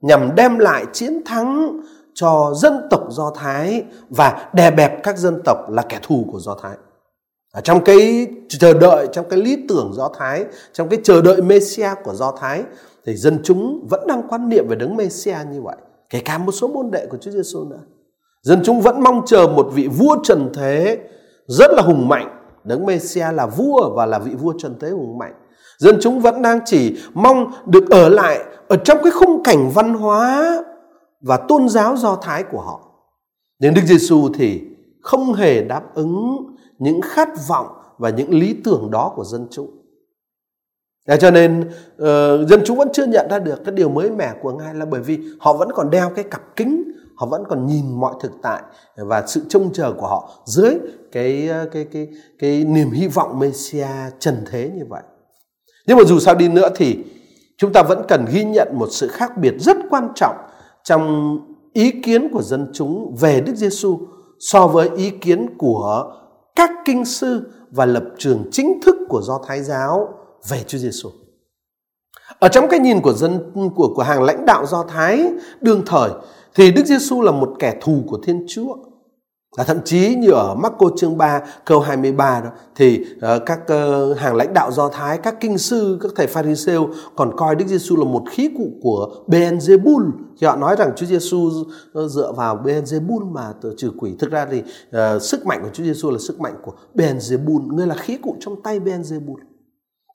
nhằm 0.00 0.34
đem 0.34 0.58
lại 0.58 0.84
chiến 0.92 1.24
thắng 1.24 1.80
cho 2.14 2.52
dân 2.56 2.86
tộc 2.90 3.00
Do 3.10 3.32
Thái 3.36 3.82
và 4.10 4.48
đè 4.52 4.70
bẹp 4.70 5.02
các 5.02 5.18
dân 5.18 5.42
tộc 5.44 5.70
là 5.70 5.82
kẻ 5.82 5.98
thù 6.02 6.26
của 6.32 6.38
Do 6.40 6.56
Thái. 6.62 6.76
Ở 7.52 7.60
trong 7.60 7.84
cái 7.84 8.26
chờ 8.48 8.74
đợi, 8.74 9.08
trong 9.12 9.26
cái 9.28 9.38
lý 9.38 9.56
tưởng 9.68 9.92
Do 9.94 10.10
Thái, 10.18 10.44
trong 10.72 10.88
cái 10.88 11.00
chờ 11.02 11.22
đợi 11.22 11.42
Messia 11.42 11.88
của 12.04 12.14
Do 12.14 12.32
Thái 12.40 12.62
thì 13.06 13.14
dân 13.14 13.40
chúng 13.44 13.86
vẫn 13.90 14.06
đang 14.06 14.22
quan 14.28 14.48
niệm 14.48 14.68
về 14.68 14.76
đấng 14.76 14.96
Messia 14.96 15.36
như 15.52 15.62
vậy. 15.62 15.76
Kể 16.10 16.20
cả 16.20 16.38
một 16.38 16.52
số 16.52 16.68
môn 16.68 16.90
đệ 16.90 17.06
của 17.06 17.16
Chúa 17.20 17.30
Giêsu 17.30 17.64
nữa. 17.64 17.80
Dân 18.42 18.60
chúng 18.64 18.80
vẫn 18.80 19.00
mong 19.02 19.22
chờ 19.26 19.46
một 19.46 19.70
vị 19.74 19.88
vua 19.88 20.16
trần 20.24 20.50
thế 20.54 20.98
rất 21.46 21.70
là 21.70 21.82
hùng 21.82 22.08
mạnh. 22.08 22.38
Đấng 22.64 22.86
Messia 22.86 23.32
là 23.32 23.46
vua 23.46 23.90
và 23.96 24.06
là 24.06 24.18
vị 24.18 24.34
vua 24.34 24.54
trần 24.58 24.76
thế 24.80 24.90
hùng 24.90 25.18
mạnh. 25.18 25.34
Dân 25.78 25.98
chúng 26.00 26.20
vẫn 26.20 26.42
đang 26.42 26.60
chỉ 26.64 26.96
mong 27.14 27.52
được 27.66 27.90
ở 27.90 28.08
lại 28.08 28.44
ở 28.68 28.76
trong 28.76 28.98
cái 29.02 29.12
khung 29.12 29.42
cảnh 29.42 29.70
văn 29.74 29.94
hóa 29.94 30.56
và 31.20 31.36
tôn 31.36 31.68
giáo 31.68 31.96
do 31.96 32.18
thái 32.22 32.42
của 32.42 32.60
họ. 32.60 32.80
Nhưng 33.58 33.74
Đức 33.74 33.82
Giêsu 33.86 34.28
thì 34.34 34.60
không 35.02 35.32
hề 35.34 35.64
đáp 35.64 35.82
ứng 35.94 36.36
những 36.82 37.00
khát 37.00 37.28
vọng 37.48 37.66
và 37.98 38.10
những 38.10 38.30
lý 38.30 38.56
tưởng 38.64 38.90
đó 38.90 39.12
của 39.16 39.24
dân 39.24 39.46
chúng. 39.50 39.70
Để 41.06 41.16
cho 41.16 41.30
nên 41.30 41.60
uh, 41.60 42.48
dân 42.48 42.62
chúng 42.64 42.78
vẫn 42.78 42.88
chưa 42.92 43.06
nhận 43.06 43.26
ra 43.30 43.38
được 43.38 43.64
cái 43.64 43.74
điều 43.74 43.88
mới 43.88 44.10
mẻ 44.10 44.32
của 44.42 44.52
Ngài 44.52 44.74
là 44.74 44.84
bởi 44.84 45.00
vì 45.00 45.18
họ 45.40 45.52
vẫn 45.52 45.68
còn 45.74 45.90
đeo 45.90 46.10
cái 46.10 46.24
cặp 46.24 46.42
kính, 46.56 46.92
họ 47.16 47.26
vẫn 47.26 47.44
còn 47.48 47.66
nhìn 47.66 48.00
mọi 48.00 48.14
thực 48.20 48.32
tại 48.42 48.62
và 48.96 49.26
sự 49.26 49.42
trông 49.48 49.72
chờ 49.72 49.92
của 49.92 50.06
họ 50.06 50.30
dưới 50.46 50.74
cái 51.12 51.48
cái 51.48 51.66
cái 51.72 51.84
cái, 51.92 52.08
cái 52.38 52.64
niềm 52.64 52.90
hy 52.90 53.08
vọng 53.08 53.38
Messia 53.38 53.88
trần 54.18 54.44
thế 54.50 54.70
như 54.76 54.84
vậy. 54.88 55.02
Nhưng 55.86 55.96
mà 55.96 56.04
dù 56.04 56.18
sao 56.18 56.34
đi 56.34 56.48
nữa 56.48 56.68
thì 56.76 56.98
chúng 57.58 57.72
ta 57.72 57.82
vẫn 57.82 58.02
cần 58.08 58.24
ghi 58.32 58.44
nhận 58.44 58.68
một 58.72 58.88
sự 58.90 59.08
khác 59.08 59.36
biệt 59.36 59.54
rất 59.60 59.76
quan 59.90 60.08
trọng 60.14 60.36
trong 60.84 61.36
ý 61.72 61.90
kiến 61.90 62.28
của 62.32 62.42
dân 62.42 62.70
chúng 62.74 63.16
về 63.20 63.40
Đức 63.40 63.56
Giêsu 63.56 63.98
so 64.38 64.66
với 64.66 64.90
ý 64.96 65.10
kiến 65.10 65.46
của 65.58 66.12
các 66.56 66.70
kinh 66.84 67.04
sư 67.04 67.52
và 67.70 67.86
lập 67.86 68.04
trường 68.18 68.44
chính 68.52 68.80
thức 68.82 68.96
của 69.08 69.22
do 69.22 69.40
Thái 69.46 69.62
giáo 69.62 70.14
về 70.48 70.64
Chúa 70.66 70.78
Giêsu. 70.78 71.10
Ở 72.38 72.48
trong 72.48 72.68
cái 72.68 72.80
nhìn 72.80 73.00
của 73.00 73.12
dân, 73.12 73.52
của 73.74 73.92
của 73.96 74.02
hàng 74.02 74.22
lãnh 74.22 74.46
đạo 74.46 74.66
Do 74.66 74.84
Thái 74.88 75.32
đương 75.60 75.82
thời, 75.86 76.10
thì 76.54 76.72
Đức 76.72 76.86
Giêsu 76.86 77.22
là 77.22 77.32
một 77.32 77.56
kẻ 77.58 77.74
thù 77.80 78.04
của 78.08 78.18
Thiên 78.22 78.46
Chúa. 78.48 78.76
À, 79.56 79.64
thậm 79.64 79.78
chí 79.84 80.14
như 80.14 80.30
ở 80.30 80.54
Marco 80.54 80.86
chương 80.96 81.18
3 81.18 81.40
câu 81.64 81.80
23 81.80 82.40
đó 82.40 82.50
thì 82.74 83.04
uh, 83.16 83.42
các 83.46 83.60
uh, 83.62 84.18
hàng 84.18 84.36
lãnh 84.36 84.54
đạo 84.54 84.72
Do 84.72 84.88
Thái, 84.88 85.18
các 85.18 85.34
kinh 85.40 85.58
sư, 85.58 85.98
các 86.02 86.12
thầy 86.16 86.26
Pharisêu 86.26 86.88
còn 87.16 87.36
coi 87.36 87.56
Đức 87.56 87.64
Giêsu 87.68 87.96
là 87.96 88.04
một 88.04 88.22
khí 88.30 88.50
cụ 88.56 88.70
của 88.82 89.24
Beelzebul. 89.26 90.10
Thì 90.40 90.46
họ 90.46 90.56
nói 90.56 90.76
rằng 90.78 90.92
Chúa 90.96 91.06
Giêsu 91.06 91.36
uh, 91.36 91.66
ờ, 91.92 92.08
dựa 92.08 92.32
vào 92.36 92.56
Beelzebul 92.64 93.32
mà 93.32 93.52
trừ 93.76 93.92
quỷ. 93.98 94.14
Thực 94.18 94.30
ra 94.30 94.46
thì 94.50 94.62
uh, 94.62 95.22
sức 95.22 95.46
mạnh 95.46 95.60
của 95.62 95.70
Chúa 95.72 95.84
Giêsu 95.84 96.10
là 96.10 96.18
sức 96.18 96.40
mạnh 96.40 96.54
của 96.62 96.72
Beelzebul, 96.94 97.74
người 97.74 97.86
là 97.86 97.94
khí 97.94 98.16
cụ 98.22 98.36
trong 98.40 98.62
tay 98.62 98.80
Beelzebul. 98.80 99.36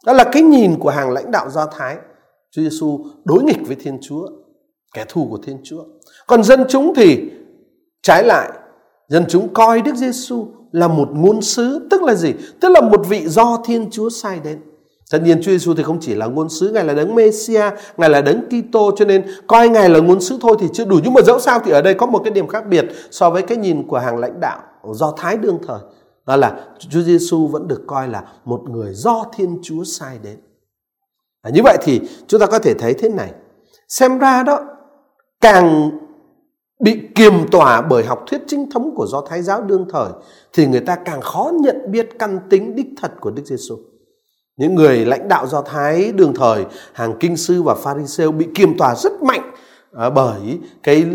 Đó 0.05 0.13
là 0.13 0.23
cái 0.31 0.43
nhìn 0.43 0.79
của 0.79 0.89
hàng 0.89 1.11
lãnh 1.11 1.31
đạo 1.31 1.49
Do 1.49 1.65
Thái. 1.65 1.97
Chúa 2.51 2.61
Giêsu 2.61 3.05
đối 3.25 3.43
nghịch 3.43 3.67
với 3.67 3.75
Thiên 3.75 3.99
Chúa, 4.01 4.27
kẻ 4.93 5.05
thù 5.09 5.27
của 5.29 5.39
Thiên 5.43 5.57
Chúa. 5.63 5.83
Còn 6.27 6.43
dân 6.43 6.65
chúng 6.69 6.93
thì 6.95 7.31
trái 8.01 8.23
lại 8.23 8.51
Dân 9.07 9.25
chúng 9.29 9.53
coi 9.53 9.81
Đức 9.81 9.95
Giêsu 9.95 10.47
là 10.71 10.87
một 10.87 11.09
ngôn 11.11 11.41
sứ, 11.41 11.87
tức 11.91 12.03
là 12.03 12.13
gì? 12.13 12.33
Tức 12.59 12.69
là 12.69 12.81
một 12.81 13.07
vị 13.07 13.27
do 13.27 13.61
Thiên 13.65 13.89
Chúa 13.91 14.09
sai 14.09 14.39
đến. 14.43 14.61
Tất 15.11 15.19
nhiên 15.23 15.41
Chúa 15.41 15.51
Giêsu 15.51 15.73
thì 15.73 15.83
không 15.83 15.97
chỉ 16.01 16.15
là 16.15 16.25
ngôn 16.25 16.49
sứ, 16.49 16.69
Ngài 16.69 16.83
là 16.83 16.93
đấng 16.93 17.15
Messia, 17.15 17.63
Ngài 17.97 18.09
là 18.09 18.21
đấng 18.21 18.41
Kitô 18.45 18.91
cho 18.97 19.05
nên 19.05 19.27
coi 19.47 19.69
Ngài 19.69 19.89
là 19.89 19.99
ngôn 19.99 20.21
sứ 20.21 20.37
thôi 20.41 20.57
thì 20.59 20.67
chưa 20.73 20.85
đủ. 20.85 20.99
Nhưng 21.03 21.13
mà 21.13 21.21
dẫu 21.21 21.39
sao 21.39 21.59
thì 21.65 21.71
ở 21.71 21.81
đây 21.81 21.93
có 21.93 22.05
một 22.05 22.21
cái 22.23 22.33
điểm 22.33 22.47
khác 22.47 22.63
biệt 22.69 22.85
so 23.11 23.29
với 23.29 23.41
cái 23.41 23.57
nhìn 23.57 23.87
của 23.87 23.97
hàng 23.97 24.17
lãnh 24.17 24.39
đạo 24.39 24.61
do 24.93 25.13
Thái 25.17 25.37
đương 25.37 25.59
thời. 25.67 25.79
Đó 26.25 26.35
là 26.35 26.65
Chúa 26.79 27.01
Giêsu 27.01 27.47
vẫn 27.47 27.67
được 27.67 27.83
coi 27.87 28.07
là 28.07 28.23
một 28.45 28.61
người 28.69 28.93
do 28.93 29.25
Thiên 29.35 29.59
Chúa 29.63 29.83
sai 29.83 30.19
đến. 30.23 30.37
À, 31.41 31.49
như 31.53 31.61
vậy 31.63 31.77
thì 31.81 32.01
chúng 32.27 32.39
ta 32.39 32.45
có 32.45 32.59
thể 32.59 32.73
thấy 32.73 32.93
thế 32.93 33.09
này. 33.09 33.31
Xem 33.87 34.19
ra 34.19 34.43
đó 34.43 34.59
càng 35.41 35.91
bị 36.79 36.99
kiềm 37.15 37.33
tỏa 37.51 37.81
bởi 37.81 38.03
học 38.03 38.23
thuyết 38.27 38.41
chính 38.47 38.71
thống 38.71 38.95
của 38.95 39.07
do 39.07 39.21
thái 39.29 39.41
giáo 39.41 39.61
đương 39.61 39.85
thời 39.89 40.09
thì 40.53 40.67
người 40.67 40.81
ta 40.81 40.95
càng 40.95 41.21
khó 41.21 41.51
nhận 41.61 41.91
biết 41.91 42.09
căn 42.19 42.39
tính 42.49 42.75
đích 42.75 42.87
thật 43.01 43.11
của 43.19 43.31
Đức 43.31 43.43
Giêsu. 43.45 43.77
Những 44.57 44.75
người 44.75 45.05
lãnh 45.05 45.27
đạo 45.27 45.47
do 45.47 45.61
thái 45.61 46.11
đương 46.11 46.33
thời, 46.35 46.65
hàng 46.93 47.13
kinh 47.19 47.37
sư 47.37 47.63
và 47.63 47.75
pharisêu 47.75 48.31
bị 48.31 48.47
kiềm 48.55 48.77
tỏa 48.77 48.95
rất 48.95 49.23
mạnh 49.23 49.51
À, 49.91 50.09
bởi 50.09 50.59
cái 50.83 51.05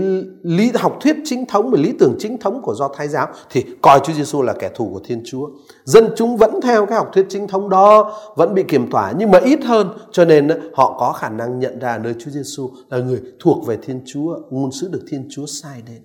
lý 0.43 0.71
học 0.75 0.99
thuyết 1.00 1.17
chính 1.25 1.47
thống 1.47 1.71
và 1.71 1.79
lý 1.81 1.93
tưởng 1.99 2.17
chính 2.19 2.38
thống 2.38 2.62
của 2.62 2.75
do 2.75 2.88
thái 2.88 3.09
giáo 3.09 3.29
thì 3.50 3.64
coi 3.83 4.00
Chúa 4.05 4.12
Giêsu 4.12 4.43
là 4.43 4.52
kẻ 4.52 4.71
thù 4.75 4.91
của 4.93 5.00
Thiên 5.05 5.23
Chúa. 5.25 5.50
Dân 5.85 6.09
chúng 6.17 6.37
vẫn 6.37 6.61
theo 6.62 6.87
cái 6.87 6.99
học 6.99 7.11
thuyết 7.12 7.26
chính 7.29 7.49
thống 7.49 7.69
đó, 7.69 8.19
vẫn 8.37 8.55
bị 8.55 8.62
kiểm 8.62 8.91
tỏa 8.91 9.12
nhưng 9.19 9.31
mà 9.31 9.38
ít 9.38 9.64
hơn 9.64 9.88
cho 10.12 10.25
nên 10.25 10.49
họ 10.75 10.97
có 10.99 11.12
khả 11.12 11.29
năng 11.29 11.59
nhận 11.59 11.79
ra 11.79 11.99
nơi 11.99 12.14
Chúa 12.19 12.31
Giêsu 12.31 12.71
là 12.91 12.99
người 12.99 13.21
thuộc 13.41 13.67
về 13.67 13.79
Thiên 13.83 14.00
Chúa, 14.07 14.38
ngôn 14.50 14.73
sứ 14.73 14.88
được 14.88 15.02
Thiên 15.09 15.29
Chúa 15.31 15.47
sai 15.47 15.83
đến. 15.87 16.02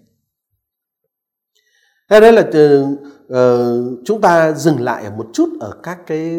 Thế 2.09 2.19
đây 2.19 2.33
là 2.33 2.41
uh, 2.41 3.99
chúng 4.05 4.21
ta 4.21 4.53
dừng 4.53 4.79
lại 4.79 5.11
một 5.17 5.27
chút 5.33 5.49
ở 5.59 5.71
các 5.83 6.07
cái 6.07 6.35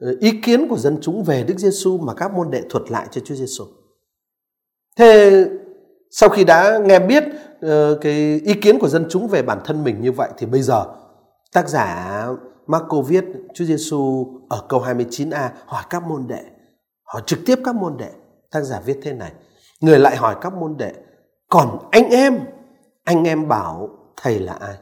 ờ, 0.00 0.16
ý 0.20 0.30
kiến 0.42 0.68
của 0.68 0.78
dân 0.78 0.98
chúng 1.00 1.24
về 1.24 1.44
Đức 1.44 1.58
Giêsu 1.58 1.98
mà 1.98 2.14
các 2.14 2.34
môn 2.34 2.50
đệ 2.50 2.62
thuật 2.70 2.90
lại 2.90 3.06
cho 3.10 3.20
Chúa 3.24 3.34
Giêsu. 3.34 3.64
Thế 4.96 5.46
sau 6.12 6.28
khi 6.28 6.44
đã 6.44 6.78
nghe 6.84 6.98
biết 6.98 7.24
uh, 7.66 7.70
cái 8.00 8.40
ý 8.44 8.54
kiến 8.54 8.78
của 8.78 8.88
dân 8.88 9.06
chúng 9.10 9.28
về 9.28 9.42
bản 9.42 9.60
thân 9.64 9.84
mình 9.84 10.00
như 10.00 10.12
vậy 10.12 10.28
thì 10.38 10.46
bây 10.46 10.62
giờ 10.62 10.84
tác 11.52 11.68
giả 11.68 12.26
Marco 12.66 13.00
viết 13.00 13.24
Chúa 13.54 13.64
Giêsu 13.64 14.26
ở 14.48 14.62
câu 14.68 14.80
29a 14.80 15.48
hỏi 15.66 15.82
các 15.90 16.02
môn 16.02 16.26
đệ, 16.28 16.42
hỏi 17.04 17.22
trực 17.26 17.38
tiếp 17.46 17.58
các 17.64 17.74
môn 17.74 17.96
đệ. 17.96 18.10
Tác 18.50 18.60
giả 18.60 18.80
viết 18.84 18.98
thế 19.02 19.12
này, 19.12 19.32
người 19.80 19.98
lại 19.98 20.16
hỏi 20.16 20.36
các 20.40 20.52
môn 20.54 20.76
đệ, 20.76 20.92
còn 21.48 21.78
anh 21.90 22.08
em, 22.08 22.38
anh 23.04 23.24
em 23.24 23.48
bảo 23.48 23.88
thầy 24.22 24.38
là 24.38 24.52
ai? 24.52 24.74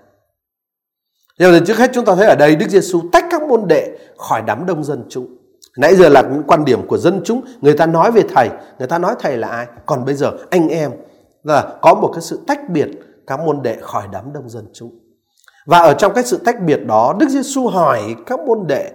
Nhưng 1.39 1.53
mà 1.53 1.59
trước 1.67 1.79
hết 1.79 1.91
chúng 1.95 2.05
ta 2.05 2.15
thấy 2.15 2.27
ở 2.27 2.35
đây 2.35 2.57
Đức 2.57 2.69
Giêsu 2.69 3.01
tách 3.13 3.25
các 3.31 3.43
môn 3.43 3.69
đệ 3.69 3.99
khỏi 4.17 4.43
đám 4.47 4.67
đông 4.67 4.85
dân 4.85 5.07
chúng. 5.09 5.37
Nãy 5.77 5.97
giờ 5.97 6.09
là 6.09 6.23
những 6.23 6.43
quan 6.47 6.65
điểm 6.65 6.87
của 6.87 6.99
dân 6.99 7.21
chúng, 7.25 7.43
người 7.61 7.77
ta 7.77 7.87
nói 7.87 8.13
về 8.13 8.23
thầy, 8.35 8.49
người 8.79 8.89
ta 8.89 8.99
nói 8.99 9.15
thầy 9.19 9.37
là 9.37 9.49
ai? 9.49 9.67
Còn 9.87 10.05
bây 10.05 10.15
giờ 10.15 10.33
anh 10.51 10.69
em, 10.69 10.91
là 11.43 11.79
có 11.83 11.95
một 11.95 12.11
cái 12.15 12.23
sự 12.23 12.41
tách 12.47 12.71
biệt 12.71 12.89
các 13.27 13.41
môn 13.41 13.63
đệ 13.63 13.77
khỏi 13.81 14.09
đám 14.13 14.33
đông 14.33 14.49
dân 14.49 14.67
chúng. 14.73 14.99
Và 15.67 15.79
ở 15.79 15.95
trong 15.95 16.15
cái 16.15 16.25
sự 16.25 16.39
tách 16.45 16.63
biệt 16.67 16.87
đó, 16.87 17.17
Đức 17.19 17.29
Giêsu 17.29 17.67
hỏi 17.67 18.17
các 18.27 18.41
môn 18.41 18.67
đệ 18.67 18.91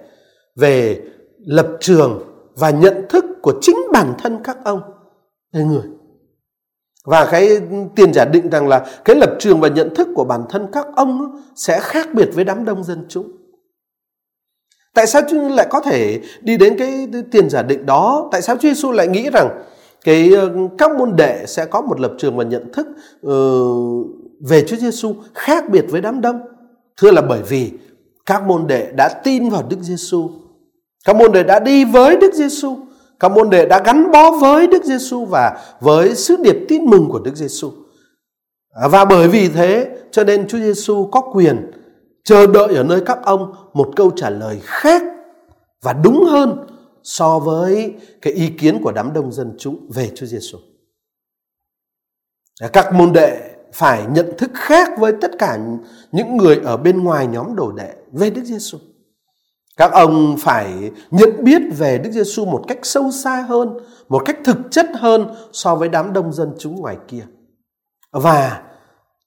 về 0.55 1.01
lập 1.45 1.67
trường 1.79 2.23
và 2.55 2.69
nhận 2.69 3.05
thức 3.09 3.25
của 3.41 3.53
chính 3.61 3.77
bản 3.93 4.13
thân 4.17 4.39
các 4.43 4.57
ông 4.63 4.81
là 5.51 5.63
người. 5.63 5.83
Và 7.05 7.27
cái 7.31 7.49
tiền 7.95 8.13
giả 8.13 8.25
định 8.25 8.49
rằng 8.49 8.67
là 8.67 8.85
cái 9.05 9.15
lập 9.15 9.29
trường 9.39 9.59
và 9.59 9.67
nhận 9.67 9.95
thức 9.95 10.07
của 10.15 10.23
bản 10.23 10.41
thân 10.49 10.67
các 10.71 10.87
ông 10.95 11.41
sẽ 11.55 11.79
khác 11.79 12.07
biệt 12.13 12.29
với 12.33 12.43
đám 12.43 12.65
đông 12.65 12.83
dân 12.83 13.05
chúng. 13.09 13.31
Tại 14.93 15.07
sao 15.07 15.21
Chúa 15.29 15.49
lại 15.49 15.67
có 15.69 15.81
thể 15.81 16.21
đi 16.41 16.57
đến 16.57 16.75
cái 16.77 17.07
tiền 17.31 17.49
giả 17.49 17.61
định 17.61 17.85
đó? 17.85 18.29
Tại 18.31 18.41
sao 18.41 18.55
Chúa 18.55 18.69
Giêsu 18.69 18.91
lại 18.91 19.07
nghĩ 19.07 19.29
rằng 19.29 19.63
cái 20.05 20.31
ờ, 20.33 20.51
các 20.77 20.91
môn 20.97 21.15
đệ 21.15 21.45
sẽ 21.47 21.65
có 21.65 21.81
một 21.81 21.99
lập 21.99 22.11
trường 22.17 22.37
và 22.37 22.43
nhận 22.43 22.71
thức 22.73 22.87
uh, 23.27 24.07
về 24.49 24.65
Chúa 24.67 24.75
Giêsu 24.75 25.15
khác 25.33 25.69
biệt 25.69 25.85
với 25.89 26.01
đám 26.01 26.21
đông. 26.21 26.39
Thưa 26.97 27.11
là 27.11 27.21
bởi 27.21 27.41
vì 27.41 27.71
các 28.25 28.43
môn 28.43 28.67
đệ 28.67 28.91
đã 28.91 29.09
tin 29.23 29.49
vào 29.49 29.63
Đức 29.69 29.77
Giêsu. 29.81 30.29
Các 31.05 31.15
môn 31.15 31.31
đệ 31.31 31.43
đã 31.43 31.59
đi 31.59 31.85
với 31.85 32.17
Đức 32.17 32.33
Giêsu. 32.33 32.77
Các 33.19 33.31
môn 33.31 33.49
đệ 33.49 33.65
đã 33.65 33.81
gắn 33.85 34.11
bó 34.11 34.31
với 34.31 34.67
Đức 34.67 34.83
Giêsu 34.85 35.25
và 35.25 35.57
với 35.79 36.15
sứ 36.15 36.35
điệp 36.35 36.65
tin 36.67 36.85
mừng 36.85 37.09
của 37.09 37.19
Đức 37.19 37.35
Giêsu. 37.35 37.71
À, 38.81 38.87
và 38.87 39.05
bởi 39.05 39.27
vì 39.27 39.49
thế 39.49 39.89
cho 40.11 40.23
nên 40.23 40.47
Chúa 40.47 40.59
Giêsu 40.59 41.09
có 41.11 41.21
quyền 41.33 41.71
chờ 42.23 42.47
đợi 42.47 42.75
ở 42.75 42.83
nơi 42.83 43.01
các 43.05 43.17
ông 43.23 43.53
một 43.73 43.91
câu 43.95 44.11
trả 44.15 44.29
lời 44.29 44.59
khác 44.63 45.03
và 45.83 45.93
đúng 45.93 46.23
hơn 46.25 46.65
so 47.05 47.39
với 47.39 47.95
cái 48.21 48.33
ý 48.33 48.49
kiến 48.49 48.81
của 48.83 48.91
đám 48.91 49.13
đông 49.13 49.31
dân 49.31 49.55
chúng 49.59 49.87
về 49.89 50.11
Chúa 50.15 50.25
Giêsu. 50.25 50.57
Các 52.73 52.93
môn 52.93 53.13
đệ 53.13 53.55
phải 53.73 54.05
nhận 54.11 54.37
thức 54.37 54.51
khác 54.53 54.89
với 54.97 55.13
tất 55.21 55.31
cả 55.39 55.59
những 56.11 56.37
người 56.37 56.61
ở 56.63 56.77
bên 56.77 57.03
ngoài 57.03 57.27
nhóm 57.27 57.55
đồ 57.55 57.71
đệ 57.71 57.93
về 58.11 58.29
Đức 58.29 58.43
Giêsu. 58.43 58.77
Các 59.77 59.91
ông 59.91 60.35
phải 60.39 60.91
nhận 61.11 61.43
biết 61.43 61.61
về 61.77 61.97
Đức 61.97 62.11
Giêsu 62.11 62.45
một 62.45 62.65
cách 62.67 62.79
sâu 62.83 63.11
xa 63.11 63.41
hơn, 63.41 63.77
một 64.09 64.21
cách 64.25 64.37
thực 64.45 64.57
chất 64.71 64.85
hơn 64.95 65.35
so 65.51 65.75
với 65.75 65.89
đám 65.89 66.13
đông 66.13 66.33
dân 66.33 66.53
chúng 66.59 66.75
ngoài 66.75 66.97
kia. 67.07 67.25
và 68.11 68.63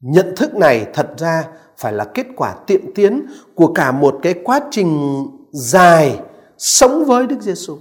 nhận 0.00 0.34
thức 0.36 0.54
này 0.54 0.86
thật 0.94 1.08
ra 1.18 1.44
phải 1.76 1.92
là 1.92 2.04
kết 2.04 2.26
quả 2.36 2.54
tiệm 2.66 2.80
tiến 2.94 3.26
của 3.54 3.72
cả 3.72 3.92
một 3.92 4.18
cái 4.22 4.34
quá 4.44 4.60
trình 4.70 5.24
dài 5.52 6.20
sống 6.58 7.04
với 7.04 7.26
Đức 7.26 7.40
Giêsu. 7.40 7.78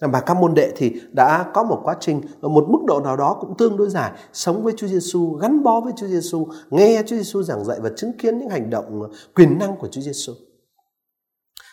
Và 0.00 0.08
dạ, 0.12 0.20
các 0.20 0.36
môn 0.36 0.54
đệ 0.54 0.72
thì 0.76 0.92
đã 1.12 1.44
có 1.54 1.62
một 1.62 1.80
quá 1.84 1.96
trình 2.00 2.20
ở 2.40 2.48
một 2.48 2.64
mức 2.68 2.78
độ 2.86 3.00
nào 3.00 3.16
đó 3.16 3.36
cũng 3.40 3.56
tương 3.56 3.76
đối 3.76 3.90
dài 3.90 4.10
sống 4.32 4.64
với 4.64 4.74
Chúa 4.76 4.86
Giêsu, 4.86 5.32
gắn 5.32 5.62
bó 5.62 5.80
với 5.80 5.92
Chúa 5.96 6.06
Giêsu, 6.06 6.46
nghe 6.70 7.02
Chúa 7.06 7.16
Giêsu 7.16 7.42
giảng 7.42 7.64
dạy 7.64 7.78
và 7.80 7.90
chứng 7.96 8.12
kiến 8.12 8.38
những 8.38 8.48
hành 8.48 8.70
động 8.70 9.02
ờ, 9.02 9.08
quyền 9.34 9.58
năng 9.58 9.76
của 9.76 9.88
Chúa 9.88 10.00
Giêsu. 10.00 10.32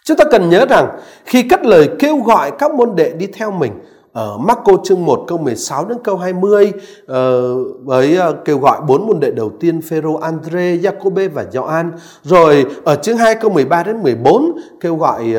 Chúng 0.05 0.17
ta 0.17 0.25
cần 0.31 0.49
nhớ 0.49 0.65
rằng 0.69 0.99
khi 1.25 1.43
cất 1.43 1.65
lời 1.65 1.89
kêu 1.99 2.17
gọi 2.17 2.51
các 2.59 2.75
môn 2.75 2.95
đệ 2.95 3.13
đi 3.13 3.27
theo 3.27 3.51
mình 3.51 3.71
ở 4.13 4.37
Marco 4.37 4.71
chương 4.83 5.05
1 5.05 5.23
câu 5.27 5.37
16 5.37 5.85
đến 5.85 5.97
câu 6.03 6.17
20 6.17 6.71
ờ, 7.07 7.55
với 7.83 8.15
ờ, 8.15 8.33
kêu 8.45 8.57
gọi 8.57 8.81
bốn 8.87 9.07
môn 9.07 9.19
đệ 9.19 9.31
đầu 9.31 9.51
tiên 9.59 9.81
Phêrô, 9.81 10.15
Andre, 10.15 10.75
Jacobe 10.75 11.29
và 11.29 11.45
Gioan. 11.51 11.91
Rồi 12.23 12.65
ở 12.83 12.95
chương 12.95 13.17
2 13.17 13.35
câu 13.35 13.51
13 13.51 13.83
đến 13.83 14.03
14 14.03 14.51
kêu 14.79 14.95
gọi 14.95 15.35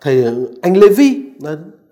thầy 0.00 0.24
anh 0.62 0.76
Levi 0.76 1.22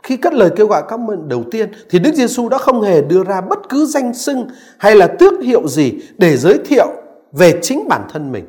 khi 0.02 0.16
cất 0.16 0.34
lời 0.34 0.50
kêu 0.56 0.66
gọi 0.66 0.82
các 0.88 1.00
môn 1.00 1.28
đầu 1.28 1.44
tiên 1.50 1.68
thì 1.90 1.98
Đức 1.98 2.14
Giêsu 2.14 2.48
đã 2.48 2.58
không 2.58 2.82
hề 2.82 3.02
đưa 3.02 3.24
ra 3.24 3.40
bất 3.40 3.68
cứ 3.68 3.86
danh 3.86 4.14
xưng 4.14 4.46
hay 4.78 4.96
là 4.96 5.06
tước 5.06 5.32
hiệu 5.42 5.68
gì 5.68 5.92
để 6.18 6.36
giới 6.36 6.58
thiệu 6.64 6.86
về 7.32 7.58
chính 7.62 7.88
bản 7.88 8.02
thân 8.12 8.32
mình. 8.32 8.44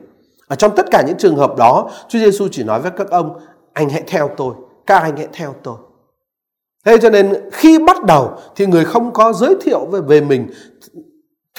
Ở 0.48 0.56
trong 0.56 0.75
tất 0.75 0.86
cả 0.92 1.04
những 1.08 1.18
trường 1.18 1.36
hợp 1.36 1.58
đó, 1.58 1.90
Chúa 2.10 2.20
Giêsu 2.20 2.48
chỉ 2.52 2.63
nói 2.63 2.82
với 2.82 2.92
các 2.92 3.10
ông, 3.10 3.40
anh 3.74 3.90
hãy 3.90 4.04
theo 4.08 4.30
tôi, 4.38 4.54
các 4.86 5.02
anh 5.02 5.18
hãy 5.18 5.28
theo 5.34 5.56
tôi. 5.63 5.75
Thế 6.86 6.98
cho 7.02 7.10
nên 7.10 7.34
khi 7.52 7.80
bắt 7.80 8.04
đầu 8.04 8.32
thì 8.56 8.66
người 8.66 8.86
không 8.86 9.13
có 9.13 9.34
giới 9.34 9.56
thiệu 9.62 9.86
về, 9.86 10.02
về 10.02 10.22
mình 10.22 10.48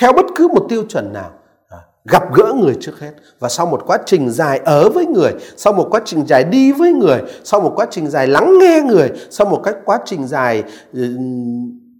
theo 0.00 0.12
bất 0.12 0.26
cứ 0.34 0.48
một 0.48 0.66
tiêu 0.68 0.84
chuẩn 0.88 1.12
nào. 1.12 1.30
À, 1.68 1.78
gặp 2.04 2.34
gỡ 2.34 2.52
người 2.52 2.74
trước 2.80 3.00
hết. 3.00 3.12
Và 3.38 3.48
sau 3.48 3.66
một 3.66 3.82
quá 3.86 3.98
trình 4.06 4.30
dài 4.30 4.60
ở 4.64 4.90
với 4.90 5.06
người 5.06 5.32
sau 5.56 5.72
một 5.72 5.88
quá 5.90 6.00
trình 6.04 6.26
dài 6.26 6.44
đi 6.44 6.72
với 6.72 6.92
người 6.92 7.22
sau 7.44 7.60
một 7.60 7.72
quá 7.76 7.86
trình 7.90 8.10
dài 8.10 8.26
lắng 8.26 8.58
nghe 8.60 8.80
người 8.80 9.10
sau 9.30 9.46
một 9.46 9.60
cách 9.64 9.76
quá 9.84 9.98
trình 10.04 10.26
dài 10.26 10.62
ừ, 10.92 11.16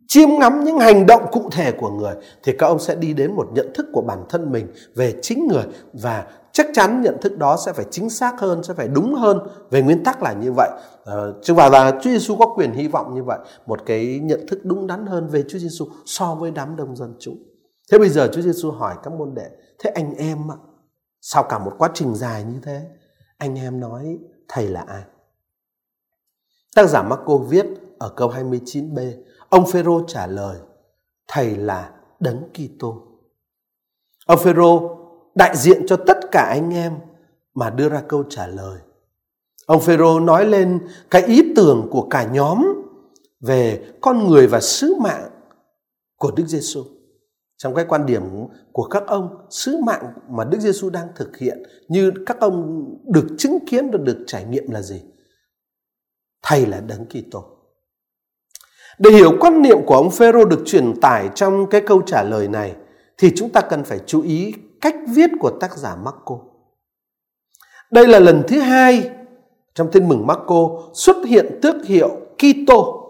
chiêm 0.09 0.29
ngắm 0.39 0.65
những 0.65 0.79
hành 0.79 1.07
động 1.07 1.27
cụ 1.33 1.51
thể 1.53 1.73
của 1.73 1.91
người 1.91 2.15
thì 2.43 2.53
các 2.59 2.67
ông 2.67 2.79
sẽ 2.79 2.95
đi 2.95 3.13
đến 3.13 3.33
một 3.33 3.47
nhận 3.53 3.73
thức 3.75 3.87
của 3.93 4.01
bản 4.01 4.25
thân 4.29 4.53
mình 4.53 4.67
về 4.95 5.15
chính 5.23 5.47
người 5.47 5.65
và 5.93 6.27
chắc 6.53 6.67
chắn 6.75 7.03
nhận 7.03 7.17
thức 7.21 7.39
đó 7.39 7.57
sẽ 7.67 7.73
phải 7.73 7.85
chính 7.91 8.11
xác 8.11 8.41
hơn 8.41 8.63
sẽ 8.63 8.75
phải 8.75 8.89
đúng 8.89 9.15
hơn 9.15 9.39
về 9.71 9.83
nguyên 9.83 10.05
tắc 10.05 10.23
là 10.23 10.33
như 10.33 10.53
vậy. 10.53 10.71
Ờ, 11.05 11.35
chứ 11.43 11.55
và 11.55 11.69
là 11.69 11.91
Chúa 11.91 12.11
Giêsu 12.11 12.37
có 12.37 12.47
quyền 12.57 12.73
hy 12.73 12.89
vọng 12.89 13.15
như 13.15 13.23
vậy 13.23 13.39
một 13.67 13.81
cái 13.87 14.21
nhận 14.23 14.47
thức 14.49 14.59
đúng 14.63 14.87
đắn 14.87 15.07
hơn 15.07 15.29
về 15.29 15.45
Chúa 15.49 15.59
Giêsu 15.59 15.87
so 16.07 16.35
với 16.35 16.51
đám 16.51 16.77
đông 16.77 16.97
dân 16.97 17.15
chúng 17.21 17.39
thế 17.93 17.99
bây 17.99 18.09
giờ 18.09 18.31
Chúa 18.35 18.43
Giêsu 18.43 18.71
hỏi 18.71 18.95
các 19.03 19.13
môn 19.13 19.35
đệ 19.35 19.51
thế 19.79 19.91
anh 19.91 20.15
em 20.15 20.39
sau 21.21 21.43
cả 21.43 21.59
một 21.59 21.73
quá 21.79 21.91
trình 21.95 22.15
dài 22.15 22.45
như 22.45 22.61
thế 22.63 22.83
anh 23.39 23.59
em 23.59 23.81
nói 23.81 24.19
thầy 24.49 24.69
là 24.69 24.85
ai? 24.89 25.03
Tác 26.75 26.87
giả 26.89 27.03
Marco 27.03 27.37
viết 27.37 27.67
ở 27.99 28.09
câu 28.17 28.31
29b 28.31 29.13
ông 29.55 29.67
Phêrô 29.67 30.03
trả 30.07 30.27
lời 30.27 30.59
thầy 31.29 31.57
là 31.57 31.91
đấng 32.21 32.43
Kitô 32.53 33.03
ông 34.27 34.39
Phêrô 34.39 34.99
đại 35.35 35.57
diện 35.57 35.87
cho 35.87 35.97
tất 36.07 36.19
cả 36.33 36.41
anh 36.41 36.75
em 36.75 36.93
mà 37.55 37.71
đưa 37.71 37.89
ra 37.89 38.03
câu 38.09 38.25
trả 38.31 38.47
lời. 38.47 38.79
Ông 39.67 39.81
Phêrô 39.81 40.21
nói 40.21 40.47
lên 40.47 40.89
cái 41.11 41.23
ý 41.23 41.53
tưởng 41.57 41.89
của 41.91 42.07
cả 42.11 42.25
nhóm 42.33 42.67
về 43.41 43.93
con 44.01 44.29
người 44.29 44.47
và 44.47 44.61
sứ 44.61 44.95
mạng 44.95 45.31
của 46.17 46.31
Đức 46.37 46.45
Giêsu. 46.47 46.85
Trong 47.57 47.75
cái 47.75 47.85
quan 47.89 48.07
điểm 48.07 48.23
của 48.73 48.89
các 48.89 49.03
ông, 49.07 49.47
sứ 49.51 49.77
mạng 49.87 50.13
mà 50.29 50.45
Đức 50.45 50.61
Giêsu 50.61 50.91
đang 50.91 51.09
thực 51.17 51.37
hiện 51.37 51.63
như 51.89 52.13
các 52.27 52.41
ông 52.41 52.85
được 53.05 53.27
chứng 53.39 53.59
kiến 53.67 53.91
và 53.91 53.99
được 53.99 54.25
trải 54.27 54.45
nghiệm 54.45 54.71
là 54.71 54.83
gì? 54.83 55.03
Thầy 56.43 56.67
là 56.67 56.81
Đấng 56.81 57.07
Kitô. 57.07 57.54
Để 58.99 59.11
hiểu 59.11 59.37
quan 59.41 59.63
niệm 59.63 59.79
của 59.87 59.97
ông 59.97 60.11
Phêrô 60.11 60.45
được 60.45 60.63
truyền 60.67 61.01
tải 61.01 61.29
trong 61.35 61.67
cái 61.67 61.81
câu 61.81 62.03
trả 62.03 62.23
lời 62.23 62.49
này 62.49 62.75
thì 63.19 63.33
chúng 63.37 63.51
ta 63.51 63.61
cần 63.61 63.85
phải 63.85 64.01
chú 64.07 64.23
ý 64.23 64.55
cách 64.81 64.97
viết 65.09 65.31
của 65.41 65.51
tác 65.51 65.77
giả 65.77 65.97
Marco. 65.97 66.39
Đây 67.91 68.07
là 68.07 68.19
lần 68.19 68.43
thứ 68.49 68.59
hai 68.59 69.11
trong 69.75 69.91
tin 69.93 70.09
mừng 70.09 70.27
Marco 70.27 70.69
xuất 70.93 71.17
hiện 71.27 71.59
tước 71.63 71.87
hiệu 71.87 72.11
Kitô. 72.39 73.01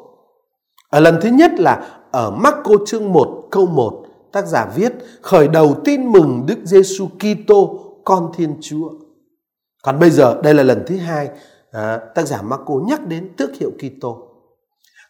Ở 0.90 1.01
lần 1.01 1.18
thứ 1.23 1.29
nhất 1.29 1.53
là 1.59 2.01
ở 2.11 2.31
Marco 2.31 2.75
chương 2.87 3.12
1 3.12 3.49
câu 3.51 3.66
1, 3.66 4.05
tác 4.33 4.47
giả 4.47 4.66
viết 4.77 4.92
khởi 5.23 5.49
đầu 5.49 5.75
tin 5.85 6.12
mừng 6.12 6.44
Đức 6.47 6.59
Giêsu 6.64 7.09
Kitô 7.09 7.81
con 8.05 8.33
Thiên 8.35 8.57
Chúa. 8.61 8.90
Còn 9.83 9.99
bây 9.99 10.11
giờ 10.11 10.40
đây 10.42 10.55
là 10.55 10.62
lần 10.62 10.85
thứ 10.87 10.97
hai 10.97 11.29
à, 11.70 12.01
tác 12.14 12.27
giả 12.27 12.42
Marco 12.42 12.75
nhắc 12.75 13.07
đến 13.07 13.31
tước 13.37 13.51
hiệu 13.57 13.70
Kitô. 13.79 14.34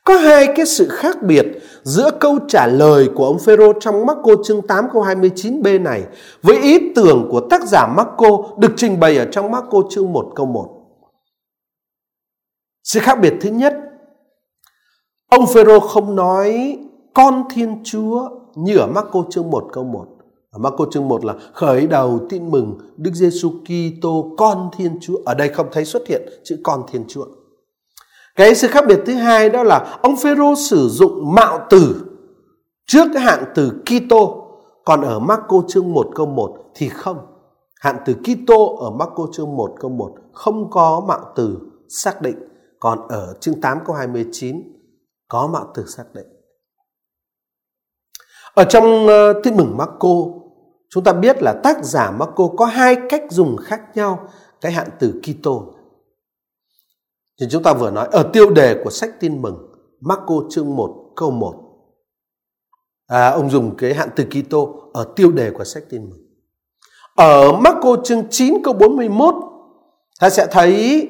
Có 0.05 0.17
hai 0.17 0.47
cái 0.57 0.67
sự 0.67 0.89
khác 0.89 1.23
biệt 1.23 1.47
giữa 1.83 2.11
câu 2.21 2.39
trả 2.49 2.67
lời 2.67 3.11
của 3.15 3.27
ông 3.27 3.39
Phêrô 3.39 3.73
trong 3.81 4.07
Marco 4.07 4.33
chương 4.45 4.67
8 4.67 4.85
câu 4.93 5.03
29b 5.03 5.83
này 5.83 6.03
với 6.43 6.59
ý 6.63 6.93
tưởng 6.95 7.29
của 7.31 7.41
tác 7.51 7.63
giả 7.65 7.87
Marco 7.97 8.39
được 8.59 8.73
trình 8.77 9.01
bày 9.01 9.17
ở 9.17 9.25
trong 9.33 9.51
Marco 9.51 9.83
chương 9.91 10.13
1 10.13 10.33
câu 10.35 10.47
1. 10.47 10.69
Sự 12.85 13.01
khác 13.01 13.19
biệt 13.21 13.35
thứ 13.41 13.51
nhất, 13.51 13.75
ông 15.31 15.47
Phêrô 15.55 15.81
không 15.81 16.17
nói 16.17 16.79
con 17.15 17.43
Thiên 17.55 17.81
Chúa 17.85 18.29
như 18.55 18.77
ở 18.77 18.87
Marco 18.87 19.25
chương 19.31 19.51
1 19.51 19.69
câu 19.73 19.85
1. 19.85 20.07
Ở 20.51 20.59
Marco 20.59 20.87
chương 20.91 21.09
1 21.09 21.25
là 21.25 21.35
khởi 21.53 21.87
đầu 21.87 22.21
tin 22.29 22.51
mừng 22.51 22.79
Đức 22.97 23.13
Giêsu 23.15 23.51
Kitô 23.51 24.35
con 24.37 24.71
Thiên 24.77 24.99
Chúa. 25.01 25.17
Ở 25.25 25.35
đây 25.35 25.49
không 25.49 25.67
thấy 25.73 25.85
xuất 25.85 26.07
hiện 26.07 26.23
chữ 26.45 26.57
con 26.63 26.83
Thiên 26.93 27.05
Chúa. 27.09 27.25
Cái 28.37 28.55
sự 28.55 28.69
khác 28.69 28.85
biệt 28.89 29.01
thứ 29.07 29.15
hai 29.15 29.51
đó 29.51 29.63
là 29.63 29.99
ông 30.03 30.17
Phêrô 30.17 30.55
sử 30.55 30.89
dụng 30.89 31.35
mạo 31.35 31.67
từ 31.71 32.05
trước 32.87 33.09
cái 33.15 33.23
hạn 33.23 33.45
từ 33.55 33.73
Kitô, 33.87 34.49
còn 34.85 35.01
ở 35.01 35.19
Marco 35.19 35.63
chương 35.69 35.93
1 35.93 36.07
câu 36.15 36.27
1 36.27 36.71
thì 36.75 36.89
không. 36.89 37.27
Hạn 37.81 37.97
từ 38.07 38.15
Kitô 38.15 38.77
ở 38.77 38.91
Marco 38.91 39.27
chương 39.33 39.57
1 39.57 39.75
câu 39.81 39.91
1 39.91 40.13
không 40.33 40.71
có 40.71 41.05
mạo 41.09 41.33
từ 41.37 41.59
xác 41.89 42.23
định, 42.23 42.37
còn 42.81 43.09
ở 43.09 43.35
chương 43.41 43.61
8 43.61 43.79
câu 43.87 43.97
29 43.97 44.57
có 45.29 45.47
mạo 45.47 45.73
từ 45.75 45.87
xác 45.87 46.05
định. 46.15 46.27
Ở 48.55 48.65
trong 48.65 49.07
uh, 49.07 49.45
tin 49.45 49.57
mừng 49.57 49.77
Marco, 49.77 50.15
chúng 50.91 51.05
ta 51.05 51.13
biết 51.13 51.43
là 51.43 51.53
tác 51.63 51.85
giả 51.85 52.11
Marco 52.11 52.49
có 52.57 52.65
hai 52.67 52.97
cách 53.09 53.23
dùng 53.31 53.57
khác 53.57 53.81
nhau 53.95 54.29
cái 54.61 54.73
hạn 54.73 54.89
từ 54.99 55.21
Kitô 55.23 55.74
thì 57.41 57.47
chúng 57.51 57.63
ta 57.63 57.73
vừa 57.73 57.91
nói 57.91 58.09
ở 58.13 58.31
tiêu 58.33 58.51
đề 58.51 58.81
của 58.85 58.91
sách 58.91 59.11
tin 59.21 59.43
mừng 59.43 59.75
Marco 60.01 60.35
chương 60.51 60.77
1 60.77 61.13
câu 61.17 61.31
1. 61.31 61.55
À, 63.07 63.31
ông 63.31 63.51
dùng 63.51 63.77
cái 63.77 63.95
hạn 63.95 64.09
từ 64.17 64.25
Kitô 64.25 64.91
ở 64.93 65.13
tiêu 65.17 65.33
đề 65.33 65.51
của 65.51 65.65
sách 65.65 65.85
tin 65.91 66.11
mừng. 66.11 66.21
Ở 67.17 67.53
Marco 67.53 67.97
chương 68.05 68.23
9 68.31 68.63
câu 68.65 68.75
41 68.75 69.35
ta 70.21 70.31
sẽ 70.31 70.47
thấy 70.51 71.09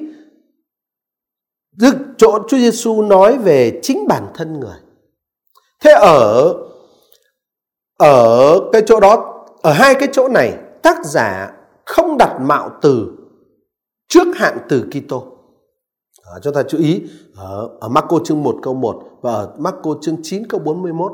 Đức 1.71 1.95
chỗ 2.17 2.39
Chúa 2.47 2.57
Giêsu 2.57 3.01
nói 3.01 3.37
về 3.37 3.79
chính 3.83 4.07
bản 4.07 4.27
thân 4.33 4.59
người. 4.59 4.77
Thế 5.83 5.91
ở 5.91 6.53
ở 7.97 8.59
cái 8.73 8.81
chỗ 8.85 8.99
đó 8.99 9.45
ở 9.61 9.73
hai 9.73 9.95
cái 9.95 10.07
chỗ 10.11 10.27
này 10.27 10.57
tác 10.81 11.05
giả 11.05 11.53
không 11.85 12.17
đặt 12.17 12.37
mạo 12.41 12.69
từ 12.81 13.07
trước 14.07 14.27
hạn 14.35 14.57
từ 14.69 14.85
Kitô. 14.91 15.34
Ờ, 16.25 16.35
à, 16.35 16.39
chúng 16.39 16.53
ta 16.53 16.63
chú 16.63 16.77
ý 16.77 17.01
ở, 17.35 17.69
ở 17.79 17.89
Marco 17.89 18.19
chương 18.23 18.43
1 18.43 18.55
câu 18.61 18.73
1 18.73 19.03
và 19.21 19.33
ở 19.33 19.55
Marco 19.57 19.95
chương 20.01 20.17
9 20.23 20.47
câu 20.47 20.59
41 20.59 21.11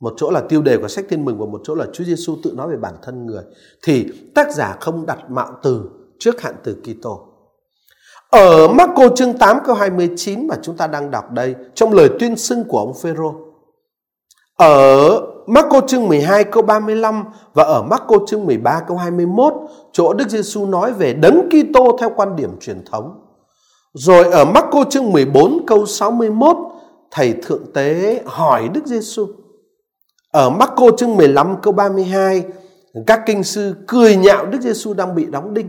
một 0.00 0.14
chỗ 0.16 0.30
là 0.30 0.40
tiêu 0.48 0.62
đề 0.62 0.76
của 0.76 0.88
sách 0.88 1.04
tin 1.08 1.24
mừng 1.24 1.38
và 1.38 1.46
một 1.46 1.60
chỗ 1.64 1.74
là 1.74 1.86
Chúa 1.92 2.04
Giêsu 2.04 2.36
tự 2.42 2.52
nói 2.56 2.68
về 2.68 2.76
bản 2.76 2.94
thân 3.02 3.26
người 3.26 3.42
thì 3.82 4.06
tác 4.34 4.52
giả 4.52 4.76
không 4.80 5.06
đặt 5.06 5.30
mạo 5.30 5.52
từ 5.62 5.82
trước 6.18 6.40
hạn 6.40 6.54
từ 6.64 6.76
Kitô. 6.82 7.26
Ở 8.30 8.68
Marco 8.68 9.08
chương 9.16 9.38
8 9.38 9.58
câu 9.64 9.74
29 9.74 10.46
mà 10.46 10.54
chúng 10.62 10.76
ta 10.76 10.86
đang 10.86 11.10
đọc 11.10 11.32
đây 11.32 11.54
trong 11.74 11.92
lời 11.92 12.10
tuyên 12.20 12.36
xưng 12.36 12.64
của 12.64 12.78
ông 12.78 12.94
Phêrô. 12.94 13.34
Ở 14.56 15.20
Marco 15.46 15.80
chương 15.80 16.08
12 16.08 16.44
câu 16.44 16.62
35 16.62 17.24
và 17.54 17.64
ở 17.64 17.82
Marco 17.82 18.16
chương 18.26 18.46
13 18.46 18.80
câu 18.88 18.96
21 18.96 19.52
chỗ 19.92 20.12
Đức 20.12 20.28
Giêsu 20.28 20.66
nói 20.66 20.92
về 20.92 21.14
đấng 21.14 21.48
Kitô 21.48 21.96
theo 22.00 22.10
quan 22.16 22.36
điểm 22.36 22.50
truyền 22.60 22.84
thống. 22.84 23.29
Rồi 23.94 24.24
ở 24.24 24.44
Marco 24.44 24.84
chương 24.90 25.12
14 25.12 25.66
câu 25.66 25.86
61, 25.86 26.56
thầy 27.10 27.34
thượng 27.42 27.72
tế 27.72 28.22
hỏi 28.26 28.68
Đức 28.74 28.86
Giêsu. 28.86 29.26
Ở 30.32 30.50
Marco 30.50 30.86
chương 30.98 31.16
15 31.16 31.56
câu 31.62 31.72
32, 31.72 32.44
các 33.06 33.20
kinh 33.26 33.44
sư 33.44 33.74
cười 33.86 34.16
nhạo 34.16 34.46
Đức 34.46 34.60
Giêsu 34.60 34.94
đang 34.94 35.14
bị 35.14 35.26
đóng 35.26 35.54
đinh. 35.54 35.68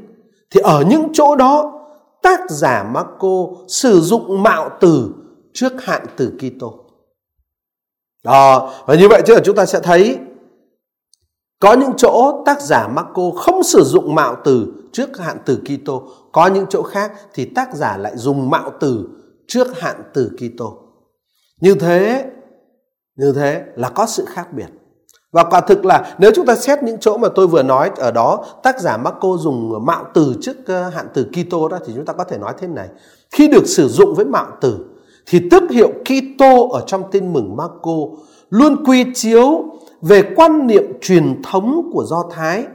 Thì 0.51 0.61
ở 0.61 0.83
những 0.89 1.07
chỗ 1.13 1.35
đó, 1.35 1.73
tác 2.21 2.39
giả 2.49 2.83
Marco 2.93 3.47
sử 3.67 4.01
dụng 4.01 4.43
mạo 4.43 4.69
từ 4.79 5.09
trước 5.53 5.73
hạn 5.83 6.05
từ 6.17 6.33
Kitô. 6.39 6.73
Đó, 8.23 8.73
và 8.85 8.95
như 8.95 9.09
vậy 9.09 9.21
chứ 9.25 9.33
là 9.33 9.41
chúng 9.43 9.55
ta 9.55 9.65
sẽ 9.65 9.79
thấy 9.79 10.19
Có 11.59 11.73
những 11.73 11.91
chỗ 11.97 12.43
tác 12.45 12.61
giả 12.61 12.87
Marco 12.87 13.31
không 13.35 13.63
sử 13.63 13.83
dụng 13.83 14.15
mạo 14.15 14.37
từ 14.43 14.67
trước 14.91 15.17
hạn 15.19 15.37
từ 15.45 15.59
Kitô, 15.65 16.03
có 16.31 16.47
những 16.47 16.65
chỗ 16.69 16.83
khác 16.83 17.11
thì 17.33 17.45
tác 17.45 17.73
giả 17.73 17.97
lại 17.97 18.17
dùng 18.17 18.49
mạo 18.49 18.71
từ 18.79 19.07
trước 19.47 19.79
hạn 19.79 20.03
từ 20.13 20.31
Kitô. 20.37 20.77
Như 21.61 21.75
thế, 21.75 22.25
như 23.15 23.33
thế 23.35 23.63
là 23.75 23.89
có 23.89 24.05
sự 24.05 24.25
khác 24.27 24.53
biệt. 24.53 24.67
Và 25.31 25.43
quả 25.43 25.61
thực 25.61 25.85
là 25.85 26.15
nếu 26.19 26.31
chúng 26.35 26.45
ta 26.45 26.55
xét 26.55 26.83
những 26.83 26.97
chỗ 26.99 27.17
mà 27.17 27.27
tôi 27.35 27.47
vừa 27.47 27.63
nói 27.63 27.91
ở 27.97 28.11
đó, 28.11 28.45
tác 28.63 28.79
giả 28.79 28.97
Marco 28.97 29.37
dùng 29.37 29.85
mạo 29.85 30.05
từ 30.13 30.35
trước 30.41 30.55
ờ, 30.67 30.89
hạn 30.89 31.07
từ 31.13 31.25
Kitô 31.25 31.67
đó 31.67 31.79
thì 31.85 31.93
chúng 31.95 32.05
ta 32.05 32.13
có 32.13 32.23
thể 32.23 32.37
nói 32.37 32.53
thế 32.57 32.67
này. 32.67 32.89
Khi 33.31 33.47
được 33.47 33.65
sử 33.65 33.87
dụng 33.87 34.15
với 34.15 34.25
mạo 34.25 34.47
từ 34.61 34.85
thì 35.25 35.49
tức 35.51 35.63
hiệu 35.69 35.91
Kitô 36.05 36.69
ở 36.69 36.83
trong 36.87 37.11
tin 37.11 37.33
mừng 37.33 37.55
Marco 37.55 37.97
luôn 38.49 38.83
quy 38.85 39.05
chiếu 39.13 39.63
về 40.01 40.23
quan 40.35 40.67
niệm 40.67 40.83
truyền 41.01 41.41
thống 41.43 41.89
của 41.93 42.05
Do 42.05 42.23
Thái 42.31 42.65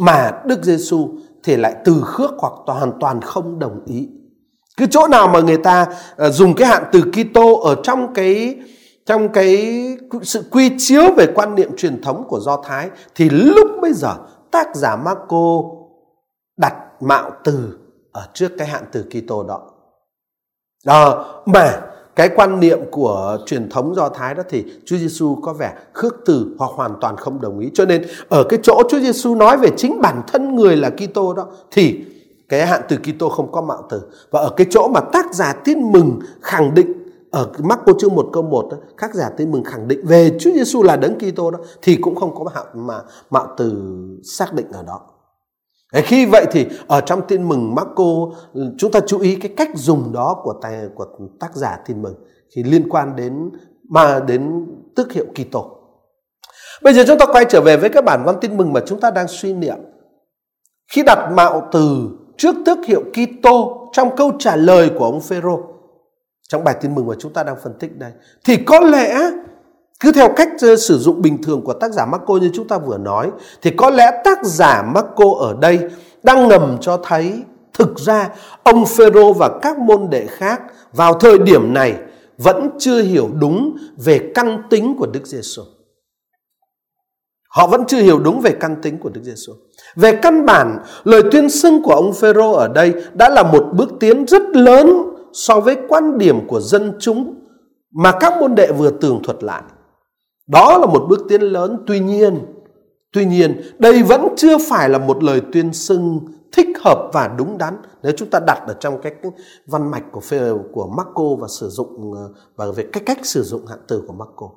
mà 0.00 0.42
Đức 0.46 0.62
Giêsu 0.62 1.08
thì 1.44 1.56
lại 1.56 1.74
từ 1.84 2.02
khước 2.04 2.30
hoặc 2.38 2.52
hoàn 2.66 2.92
toàn 3.00 3.20
không 3.20 3.58
đồng 3.58 3.84
ý. 3.86 4.08
Cứ 4.76 4.86
chỗ 4.90 5.06
nào 5.08 5.28
mà 5.28 5.40
người 5.40 5.56
ta 5.56 5.86
ờ, 6.16 6.30
dùng 6.30 6.54
cái 6.54 6.68
hạn 6.68 6.84
từ 6.92 7.02
Kitô 7.02 7.60
ở 7.60 7.76
trong 7.82 8.14
cái 8.14 8.56
trong 9.06 9.28
cái 9.28 9.78
sự 10.22 10.44
quy 10.50 10.70
chiếu 10.78 11.02
về 11.16 11.26
quan 11.34 11.54
niệm 11.54 11.76
truyền 11.76 12.02
thống 12.02 12.24
của 12.28 12.40
Do 12.40 12.62
Thái 12.64 12.90
thì 13.14 13.28
lúc 13.30 13.66
bây 13.82 13.92
giờ 13.92 14.14
tác 14.50 14.76
giả 14.76 14.96
Marco 14.96 15.62
đặt 16.56 16.74
mạo 17.00 17.30
từ 17.44 17.78
ở 18.12 18.26
trước 18.34 18.52
cái 18.58 18.68
hạn 18.68 18.84
từ 18.92 19.04
Kitô 19.10 19.42
đó. 19.42 19.70
Đó, 20.84 21.26
mà 21.46 21.80
cái 22.16 22.30
quan 22.36 22.60
niệm 22.60 22.78
của 22.90 23.38
truyền 23.46 23.68
thống 23.68 23.94
Do 23.94 24.08
Thái 24.08 24.34
đó 24.34 24.42
thì 24.48 24.64
Chúa 24.84 24.96
Giêsu 24.96 25.36
có 25.42 25.52
vẻ 25.52 25.74
khước 25.92 26.16
từ 26.26 26.54
hoặc 26.58 26.70
hoàn 26.74 26.94
toàn 27.00 27.16
không 27.16 27.40
đồng 27.40 27.58
ý. 27.58 27.70
Cho 27.74 27.84
nên 27.84 28.04
ở 28.28 28.44
cái 28.48 28.58
chỗ 28.62 28.82
Chúa 28.88 28.98
Giêsu 28.98 29.34
nói 29.34 29.56
về 29.56 29.70
chính 29.76 30.00
bản 30.00 30.22
thân 30.26 30.56
người 30.56 30.76
là 30.76 30.90
Kitô 30.90 31.34
đó 31.34 31.46
thì 31.70 32.04
cái 32.48 32.66
hạn 32.66 32.82
từ 32.88 32.96
Kitô 32.96 33.28
không 33.28 33.52
có 33.52 33.62
mạo 33.62 33.86
từ. 33.90 34.00
Và 34.30 34.40
ở 34.40 34.50
cái 34.56 34.66
chỗ 34.70 34.88
mà 34.88 35.00
tác 35.00 35.34
giả 35.34 35.52
tin 35.64 35.92
mừng 35.92 36.18
khẳng 36.40 36.74
định 36.74 36.92
ở 37.30 37.50
Marco 37.58 37.92
chương 37.98 38.14
1 38.14 38.28
câu 38.32 38.42
1 38.42 38.68
đó, 38.70 38.76
các 38.96 39.14
giả 39.14 39.30
tin 39.36 39.50
mừng 39.50 39.64
khẳng 39.64 39.88
định 39.88 40.06
về 40.06 40.38
Chúa 40.40 40.50
Giêsu 40.54 40.82
là 40.82 40.96
đấng 40.96 41.18
Kitô 41.18 41.50
đó 41.50 41.58
thì 41.82 41.96
cũng 41.96 42.14
không 42.14 42.34
có 42.34 42.44
mạo 42.44 42.64
mà 42.74 43.00
mạo 43.30 43.46
từ 43.56 43.72
xác 44.22 44.54
định 44.54 44.66
ở 44.72 44.82
đó. 44.82 45.00
Khi 46.02 46.26
vậy 46.26 46.46
thì 46.50 46.66
ở 46.86 47.00
trong 47.00 47.22
tin 47.28 47.48
mừng 47.48 47.74
Marco 47.74 48.04
chúng 48.78 48.92
ta 48.92 49.00
chú 49.06 49.18
ý 49.18 49.36
cái 49.36 49.52
cách 49.56 49.70
dùng 49.74 50.12
đó 50.12 50.40
của 50.42 50.54
tài, 50.62 50.88
của 50.94 51.06
tác 51.40 51.54
giả 51.54 51.78
tin 51.86 52.02
mừng 52.02 52.14
khi 52.56 52.62
liên 52.62 52.88
quan 52.88 53.16
đến, 53.16 53.50
mà 53.88 54.20
đến 54.20 54.66
tước 54.96 55.12
hiệu 55.12 55.24
Kitô. 55.34 55.78
Bây 56.82 56.94
giờ 56.94 57.04
chúng 57.06 57.18
ta 57.18 57.26
quay 57.26 57.44
trở 57.48 57.60
về 57.60 57.76
với 57.76 57.90
các 57.90 58.04
bản 58.04 58.22
văn 58.26 58.36
tin 58.40 58.56
mừng 58.56 58.72
mà 58.72 58.80
chúng 58.86 59.00
ta 59.00 59.10
đang 59.10 59.28
suy 59.28 59.52
niệm. 59.52 59.76
Khi 60.92 61.02
đặt 61.02 61.30
mạo 61.32 61.68
từ 61.72 62.08
trước 62.36 62.54
tước 62.66 62.78
hiệu 62.86 63.02
Kitô 63.12 63.88
trong 63.92 64.16
câu 64.16 64.32
trả 64.38 64.56
lời 64.56 64.90
của 64.98 65.04
ông 65.04 65.20
Phêrô, 65.20 65.60
trong 66.48 66.64
bài 66.64 66.76
tin 66.80 66.94
mừng 66.94 67.06
mà 67.06 67.14
chúng 67.18 67.32
ta 67.32 67.42
đang 67.42 67.56
phân 67.62 67.72
tích 67.80 67.98
đây, 67.98 68.12
thì 68.44 68.56
có 68.56 68.80
lẽ 68.80 69.30
cứ 70.04 70.12
theo 70.12 70.28
cách 70.36 70.48
ờ, 70.60 70.76
sử 70.76 70.98
dụng 70.98 71.22
bình 71.22 71.42
thường 71.42 71.62
của 71.62 71.72
tác 71.72 71.92
giả 71.92 72.06
Marco 72.06 72.34
như 72.34 72.50
chúng 72.54 72.68
ta 72.68 72.78
vừa 72.78 72.98
nói 72.98 73.30
thì 73.62 73.70
có 73.70 73.90
lẽ 73.90 74.20
tác 74.24 74.44
giả 74.44 74.82
Marco 74.94 75.24
ở 75.40 75.56
đây 75.60 75.78
đang 76.22 76.48
ngầm 76.48 76.76
cho 76.80 76.96
thấy 76.96 77.42
thực 77.72 77.98
ra 77.98 78.28
ông 78.62 78.86
Phêrô 78.86 79.32
và 79.32 79.58
các 79.62 79.78
môn 79.78 80.10
đệ 80.10 80.26
khác 80.26 80.62
vào 80.92 81.14
thời 81.14 81.38
điểm 81.38 81.74
này 81.74 81.94
vẫn 82.38 82.70
chưa 82.78 83.02
hiểu 83.02 83.30
đúng 83.40 83.76
về 83.96 84.30
căn 84.34 84.62
tính 84.70 84.96
của 84.98 85.06
Đức 85.06 85.26
Giêsu. 85.26 85.62
Họ 87.48 87.66
vẫn 87.66 87.84
chưa 87.86 88.00
hiểu 88.00 88.18
đúng 88.18 88.40
về 88.40 88.56
căn 88.60 88.76
tính 88.82 88.98
của 88.98 89.08
Đức 89.08 89.20
Giêsu. 89.24 89.52
Về 89.96 90.16
căn 90.22 90.46
bản, 90.46 90.78
lời 91.04 91.22
tuyên 91.32 91.50
xưng 91.50 91.82
của 91.82 91.94
ông 91.94 92.12
Phêrô 92.12 92.52
ở 92.52 92.68
đây 92.68 92.94
đã 93.14 93.28
là 93.28 93.42
một 93.42 93.64
bước 93.72 93.88
tiến 94.00 94.26
rất 94.26 94.42
lớn 94.42 94.92
so 95.32 95.60
với 95.60 95.76
quan 95.88 96.18
điểm 96.18 96.46
của 96.46 96.60
dân 96.60 96.92
chúng 97.00 97.34
mà 97.94 98.12
các 98.20 98.32
môn 98.40 98.54
đệ 98.54 98.72
vừa 98.72 98.90
tường 98.90 99.20
thuật 99.24 99.44
lại. 99.44 99.62
Đó 100.46 100.78
là 100.78 100.86
một 100.86 101.06
bước 101.08 101.20
tiến 101.28 101.42
lớn, 101.42 101.84
tuy 101.86 102.00
nhiên, 102.00 102.38
tuy 103.12 103.24
nhiên 103.24 103.60
đây 103.78 104.02
vẫn 104.02 104.28
chưa 104.36 104.58
phải 104.68 104.88
là 104.88 104.98
một 104.98 105.22
lời 105.22 105.42
tuyên 105.52 105.72
xưng 105.72 106.20
thích 106.52 106.68
hợp 106.84 107.10
và 107.12 107.28
đúng 107.38 107.58
đắn 107.58 107.76
nếu 108.02 108.12
chúng 108.16 108.30
ta 108.30 108.40
đặt 108.46 108.62
ở 108.66 108.74
trong 108.80 109.00
cái 109.02 109.12
văn 109.66 109.90
mạch 109.90 110.04
của 110.12 110.20
của 110.72 110.86
Marco 110.96 111.24
và 111.40 111.48
sử 111.48 111.68
dụng 111.68 112.12
ờ, 112.12 112.28
và 112.56 112.66
về 112.76 112.84
cách 112.92 113.02
cách 113.06 113.26
sử 113.26 113.42
dụng 113.42 113.66
hạn 113.66 113.78
từ 113.88 114.02
của 114.06 114.12
Marco. 114.12 114.50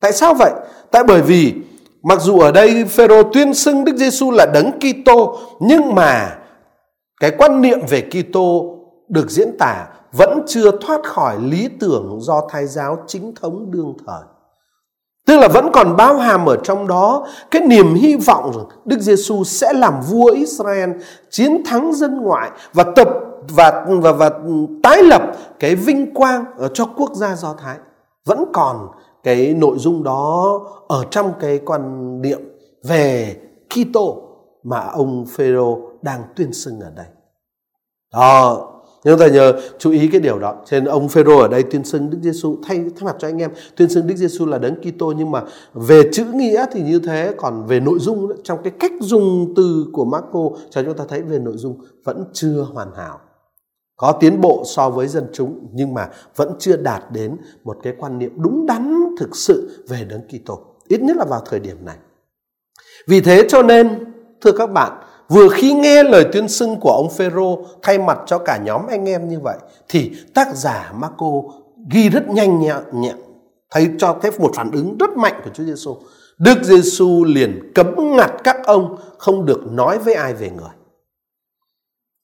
Tại 0.00 0.12
sao 0.12 0.34
vậy? 0.34 0.52
Tại 0.90 1.04
bởi 1.04 1.22
vì 1.22 1.54
mặc 2.02 2.20
dù 2.20 2.38
ở 2.38 2.52
đây 2.52 2.84
Phêrô 2.84 3.22
tuyên 3.32 3.54
xưng 3.54 3.84
Đức 3.84 3.96
Giêsu 3.96 4.30
là 4.30 4.46
đấng 4.46 4.70
Kitô 4.72 5.38
nhưng 5.60 5.94
mà 5.94 6.38
cái 7.20 7.32
quan 7.38 7.62
niệm 7.62 7.78
về 7.88 8.08
Kitô 8.10 8.78
được 9.08 9.30
diễn 9.30 9.58
tả 9.58 9.86
vẫn 10.12 10.42
chưa 10.46 10.70
thoát 10.80 11.00
khỏi 11.04 11.40
lý 11.40 11.68
tưởng 11.80 12.18
do 12.20 12.48
thái 12.50 12.66
giáo 12.66 13.04
chính 13.06 13.34
thống 13.34 13.70
đương 13.70 13.94
thời. 14.06 14.22
Tức 15.26 15.36
là 15.36 15.48
vẫn 15.48 15.70
còn 15.72 15.96
bao 15.96 16.18
hàm 16.18 16.46
ở 16.46 16.56
trong 16.56 16.86
đó 16.86 17.26
cái 17.50 17.62
niềm 17.62 17.94
hy 17.94 18.16
vọng 18.16 18.52
rằng 18.54 18.64
Đức 18.84 19.00
Giêsu 19.00 19.44
sẽ 19.44 19.72
làm 19.72 19.94
vua 20.10 20.30
Israel 20.30 20.90
chiến 21.30 21.64
thắng 21.64 21.92
dân 21.92 22.20
ngoại 22.20 22.50
và 22.72 22.84
tập 22.96 23.08
và 23.48 23.86
và 23.88 24.12
và 24.12 24.30
tái 24.82 25.02
lập 25.02 25.22
cái 25.58 25.74
vinh 25.74 26.14
quang 26.14 26.44
ở 26.58 26.68
cho 26.74 26.86
quốc 26.96 27.14
gia 27.14 27.36
Do 27.36 27.54
Thái. 27.62 27.76
Vẫn 28.24 28.44
còn 28.52 28.88
cái 29.22 29.54
nội 29.54 29.78
dung 29.78 30.02
đó 30.02 30.60
ở 30.88 31.04
trong 31.10 31.32
cái 31.40 31.60
quan 31.66 32.22
niệm 32.22 32.40
về 32.84 33.36
Kitô 33.70 34.22
mà 34.62 34.80
ông 34.80 35.26
Phêrô 35.26 35.78
đang 36.02 36.22
tuyên 36.36 36.52
xưng 36.52 36.80
ở 36.80 36.90
đây. 36.96 37.06
Đó, 38.12 38.70
nhưng 39.04 39.18
ta 39.18 39.28
nhớ, 39.28 39.52
chú 39.78 39.90
ý 39.90 40.08
cái 40.08 40.20
điều 40.20 40.38
đó. 40.38 40.54
Trên 40.66 40.84
ông 40.84 41.08
Phêrô 41.08 41.38
ở 41.38 41.48
đây, 41.48 41.62
tuyên 41.62 41.84
xưng 41.84 42.10
Đức 42.10 42.18
Giêsu 42.22 42.56
thay 42.66 42.76
thay 42.78 43.04
mặt 43.04 43.16
cho 43.18 43.28
anh 43.28 43.38
em, 43.38 43.50
tuyên 43.76 43.88
xưng 43.88 44.06
Đức 44.06 44.16
Giêsu 44.16 44.46
là 44.46 44.58
đấng 44.58 44.74
Kitô, 44.80 45.12
nhưng 45.16 45.30
mà 45.30 45.42
về 45.74 46.02
chữ 46.12 46.24
nghĩa 46.34 46.64
thì 46.72 46.82
như 46.82 46.98
thế, 46.98 47.34
còn 47.36 47.66
về 47.66 47.80
nội 47.80 47.98
dung 47.98 48.42
trong 48.44 48.58
cái 48.64 48.72
cách 48.80 48.92
dùng 49.00 49.52
từ 49.56 49.86
của 49.92 50.04
Marco, 50.04 50.50
cho 50.70 50.82
chúng 50.82 50.94
ta 50.94 51.04
thấy 51.08 51.22
về 51.22 51.38
nội 51.38 51.54
dung 51.56 51.80
vẫn 52.04 52.24
chưa 52.32 52.66
hoàn 52.72 52.88
hảo. 52.96 53.20
Có 53.96 54.12
tiến 54.12 54.40
bộ 54.40 54.62
so 54.66 54.90
với 54.90 55.08
dân 55.08 55.26
chúng, 55.32 55.68
nhưng 55.72 55.94
mà 55.94 56.08
vẫn 56.36 56.52
chưa 56.58 56.76
đạt 56.76 57.02
đến 57.12 57.36
một 57.64 57.76
cái 57.82 57.94
quan 57.98 58.18
niệm 58.18 58.32
đúng 58.36 58.66
đắn 58.66 59.04
thực 59.18 59.36
sự 59.36 59.84
về 59.88 60.04
đấng 60.04 60.20
Kitô. 60.22 60.60
Ít 60.88 61.02
nhất 61.02 61.16
là 61.16 61.24
vào 61.24 61.42
thời 61.46 61.60
điểm 61.60 61.76
này. 61.84 61.96
Vì 63.06 63.20
thế 63.20 63.46
cho 63.48 63.62
nên, 63.62 64.04
thưa 64.40 64.52
các 64.52 64.66
bạn 64.66 64.92
Vừa 65.28 65.48
khi 65.48 65.72
nghe 65.72 66.02
lời 66.02 66.24
tuyên 66.32 66.48
xưng 66.48 66.80
của 66.80 66.90
ông 66.90 67.10
Phêrô 67.10 67.58
thay 67.82 67.98
mặt 67.98 68.18
cho 68.26 68.38
cả 68.38 68.58
nhóm 68.64 68.86
anh 68.86 69.08
em 69.08 69.28
như 69.28 69.40
vậy 69.40 69.56
thì 69.88 70.12
tác 70.34 70.54
giả 70.54 70.92
Marco 70.94 71.42
ghi 71.90 72.08
rất 72.08 72.28
nhanh 72.28 72.60
nhẹn, 72.92 73.16
thấy 73.70 73.88
cho 73.98 74.16
thấy 74.22 74.30
một 74.38 74.50
phản 74.54 74.70
ứng 74.70 74.98
rất 74.98 75.16
mạnh 75.16 75.40
của 75.44 75.50
Chúa 75.54 75.64
Giêsu. 75.64 75.96
Đức 76.38 76.58
Giêsu 76.62 77.24
liền 77.24 77.72
cấm 77.74 78.16
ngặt 78.16 78.32
các 78.44 78.56
ông 78.64 78.96
không 79.18 79.46
được 79.46 79.60
nói 79.70 79.98
với 79.98 80.14
ai 80.14 80.34
về 80.34 80.50
người. 80.50 80.70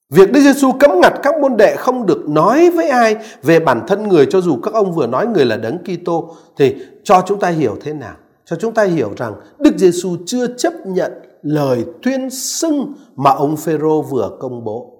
Việc 0.09 0.31
Đức 0.31 0.39
Giêsu 0.39 0.71
cấm 0.79 0.91
ngặt 1.01 1.13
các 1.23 1.39
môn 1.41 1.57
đệ 1.57 1.75
không 1.75 2.05
được 2.05 2.29
nói 2.29 2.69
với 2.69 2.89
ai 2.89 3.15
về 3.43 3.59
bản 3.59 3.81
thân 3.87 4.07
người 4.07 4.27
cho 4.29 4.41
dù 4.41 4.57
các 4.63 4.73
ông 4.73 4.91
vừa 4.93 5.07
nói 5.07 5.27
người 5.27 5.45
là 5.45 5.57
đấng 5.57 5.77
Kitô 5.77 6.35
thì 6.57 6.75
cho 7.03 7.23
chúng 7.27 7.39
ta 7.39 7.47
hiểu 7.47 7.77
thế 7.81 7.93
nào? 7.93 8.15
Cho 8.45 8.55
chúng 8.55 8.73
ta 8.73 8.83
hiểu 8.83 9.13
rằng 9.17 9.33
Đức 9.59 9.77
Giêsu 9.77 10.17
chưa 10.25 10.47
chấp 10.57 10.73
nhận 10.85 11.11
lời 11.41 11.85
tuyên 12.01 12.29
xưng 12.29 12.93
mà 13.15 13.31
ông 13.31 13.57
Phêrô 13.57 14.01
vừa 14.01 14.37
công 14.39 14.63
bố. 14.63 14.97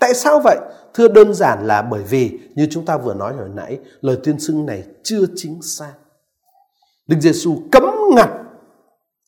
Tại 0.00 0.14
sao 0.14 0.40
vậy? 0.44 0.56
Thưa 0.94 1.08
đơn 1.08 1.34
giản 1.34 1.66
là 1.66 1.82
bởi 1.82 2.02
vì 2.02 2.38
như 2.54 2.66
chúng 2.70 2.84
ta 2.84 2.98
vừa 2.98 3.14
nói 3.14 3.34
hồi 3.34 3.48
nãy, 3.54 3.78
lời 4.00 4.16
tuyên 4.24 4.38
xưng 4.38 4.66
này 4.66 4.84
chưa 5.02 5.24
chính 5.36 5.62
xác. 5.62 5.92
Đức 7.08 7.16
Giêsu 7.20 7.56
cấm 7.72 7.84
ngặt 8.14 8.30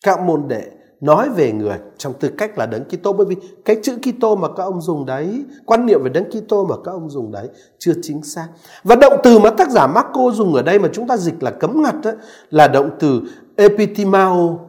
các 0.04 0.20
môn 0.20 0.48
đệ 0.48 0.62
nói 1.00 1.28
về 1.28 1.52
người 1.52 1.78
trong 1.98 2.12
tư 2.20 2.30
cách 2.38 2.58
là 2.58 2.66
đấng 2.66 2.84
Kitô 2.84 3.12
bởi 3.12 3.26
vì 3.26 3.36
cái 3.64 3.76
chữ 3.82 3.96
Kitô 3.96 4.36
mà 4.36 4.48
các 4.48 4.62
ông 4.62 4.80
dùng 4.80 5.06
đấy, 5.06 5.44
quan 5.66 5.86
niệm 5.86 6.02
về 6.02 6.10
đấng 6.10 6.24
Kitô 6.30 6.64
mà 6.64 6.76
các 6.84 6.92
ông 6.92 7.10
dùng 7.10 7.32
đấy 7.32 7.48
chưa 7.78 7.92
chính 8.02 8.22
xác. 8.22 8.48
Và 8.84 8.96
động 8.96 9.20
từ 9.22 9.38
mà 9.38 9.50
tác 9.50 9.70
giả 9.70 9.86
Marco 9.86 10.30
dùng 10.32 10.54
ở 10.54 10.62
đây 10.62 10.78
mà 10.78 10.88
chúng 10.92 11.08
ta 11.08 11.16
dịch 11.16 11.42
là 11.42 11.50
cấm 11.50 11.82
ngặt 11.82 11.94
đó, 12.02 12.10
là 12.50 12.68
động 12.68 12.90
từ 12.98 13.22
epitimao 13.60 14.66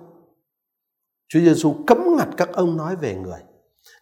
Chúa 1.34 1.40
Giêsu 1.40 1.76
cấm 1.88 2.16
ngặt 2.18 2.28
các 2.38 2.50
ông 2.54 2.78
nói 2.78 2.96
về 3.02 3.16
người. 3.16 3.40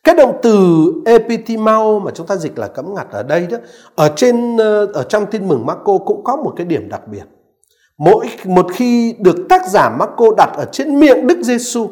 Cái 0.03 0.15
động 0.15 0.39
từ 0.41 0.91
epitimao 1.05 1.99
mà 1.99 2.11
chúng 2.15 2.27
ta 2.27 2.35
dịch 2.35 2.59
là 2.59 2.67
cấm 2.67 2.93
ngặt 2.95 3.07
ở 3.11 3.23
đây 3.23 3.47
đó, 3.47 3.57
ở 3.95 4.13
trên 4.15 4.57
ờ, 4.57 4.85
ở 4.85 5.03
trong 5.03 5.25
tin 5.25 5.47
mừng 5.47 5.65
Marco 5.65 5.97
cũng 5.97 6.23
có 6.23 6.35
một 6.35 6.53
cái 6.57 6.65
điểm 6.65 6.89
đặc 6.89 7.01
biệt. 7.07 7.23
Mỗi 7.97 8.29
một 8.45 8.67
khi 8.73 9.15
được 9.19 9.35
tác 9.49 9.69
giả 9.69 9.89
Marco 9.99 10.25
đặt 10.37 10.49
ở 10.53 10.65
trên 10.71 10.99
miệng 10.99 11.27
Đức 11.27 11.37
Giêsu 11.41 11.89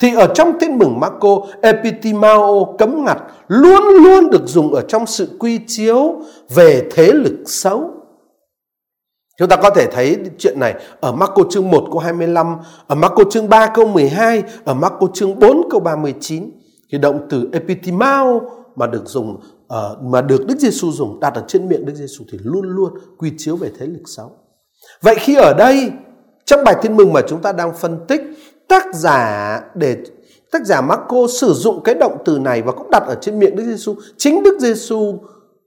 thì 0.00 0.14
ở 0.14 0.26
trong 0.34 0.58
tin 0.60 0.78
mừng 0.78 1.00
Marco 1.00 1.40
epitimao 1.62 2.74
cấm 2.78 3.04
ngặt 3.04 3.18
luôn 3.48 3.82
luôn 4.04 4.30
được 4.30 4.46
dùng 4.46 4.74
ở 4.74 4.82
trong 4.88 5.06
sự 5.06 5.28
quy 5.38 5.60
chiếu 5.66 6.14
về 6.54 6.88
thế 6.94 7.12
lực 7.12 7.38
xấu. 7.46 7.99
Chúng 9.40 9.48
ta 9.48 9.56
có 9.56 9.70
thể 9.70 9.86
thấy 9.86 10.16
chuyện 10.38 10.60
này 10.60 10.74
ở 11.00 11.12
Marco 11.12 11.42
chương 11.50 11.70
1 11.70 11.84
câu 11.90 11.98
25, 11.98 12.56
ở 12.86 12.94
Marco 12.94 13.24
chương 13.30 13.48
3 13.48 13.66
câu 13.74 13.86
12, 13.86 14.42
ở 14.64 14.74
Marco 14.74 15.06
chương 15.14 15.38
4 15.38 15.68
câu 15.70 15.80
39. 15.80 16.50
Thì 16.92 16.98
động 16.98 17.26
từ 17.30 17.48
epitimao 17.52 18.40
mà 18.76 18.86
được 18.86 19.02
dùng 19.06 19.34
uh, 19.34 20.02
mà 20.02 20.22
được 20.22 20.46
Đức 20.46 20.58
Giêsu 20.58 20.92
dùng 20.92 21.20
đặt 21.20 21.34
ở 21.34 21.44
trên 21.48 21.68
miệng 21.68 21.86
Đức 21.86 21.94
Giêsu 21.94 22.24
thì 22.32 22.38
luôn 22.42 22.68
luôn 22.68 22.92
quy 23.18 23.32
chiếu 23.38 23.56
về 23.56 23.70
thế 23.78 23.86
lực 23.86 24.02
xấu. 24.06 24.30
Vậy 25.02 25.14
khi 25.18 25.34
ở 25.34 25.54
đây 25.54 25.90
trong 26.44 26.64
bài 26.64 26.74
tin 26.82 26.96
mừng 26.96 27.12
mà 27.12 27.20
chúng 27.28 27.42
ta 27.42 27.52
đang 27.52 27.74
phân 27.74 27.98
tích 28.08 28.22
tác 28.68 28.94
giả 28.94 29.60
để 29.74 29.96
tác 30.52 30.66
giả 30.66 30.80
Marco 30.80 31.26
sử 31.40 31.52
dụng 31.52 31.82
cái 31.82 31.94
động 31.94 32.16
từ 32.24 32.38
này 32.38 32.62
và 32.62 32.72
cũng 32.72 32.90
đặt 32.90 33.02
ở 33.06 33.14
trên 33.20 33.38
miệng 33.38 33.56
Đức 33.56 33.64
Giêsu, 33.64 33.94
chính 34.16 34.42
Đức 34.42 34.58
Giêsu 34.60 35.18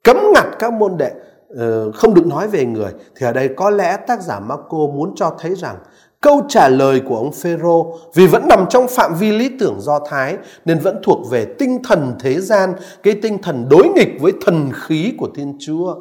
cấm 0.04 0.18
ngặt 0.34 0.46
các 0.60 0.74
môn 0.74 0.98
đệ 0.98 1.12
Ờ, 1.58 1.92
không 1.92 2.14
được 2.14 2.28
nói 2.28 2.48
về 2.48 2.66
người. 2.66 2.92
Thì 3.16 3.26
ở 3.26 3.34
đây 3.34 3.50
có 3.56 3.70
lẽ 3.70 3.98
tác 4.08 4.22
giả 4.22 4.40
Marco 4.40 4.78
muốn 4.78 5.14
cho 5.16 5.36
thấy 5.40 5.56
rằng 5.56 5.76
câu 6.22 6.42
trả 6.50 6.70
lời 6.70 7.02
của 7.08 7.18
ông 7.18 7.32
Phêrô 7.32 7.98
vì 8.14 8.28
vẫn 8.28 8.48
nằm 8.50 8.66
trong 8.70 8.88
phạm 8.88 9.14
vi 9.20 9.32
lý 9.32 9.50
tưởng 9.60 9.82
do 9.82 10.00
thái 10.10 10.38
nên 10.66 10.80
vẫn 10.80 11.02
thuộc 11.04 11.30
về 11.32 11.46
tinh 11.60 11.84
thần 11.84 12.16
thế 12.20 12.42
gian 12.42 12.74
cái 13.04 13.20
tinh 13.22 13.38
thần 13.42 13.70
đối 13.70 13.88
nghịch 13.96 14.22
với 14.22 14.32
thần 14.46 14.72
khí 14.74 15.14
của 15.18 15.30
thiên 15.36 15.58
chúa. 15.60 15.96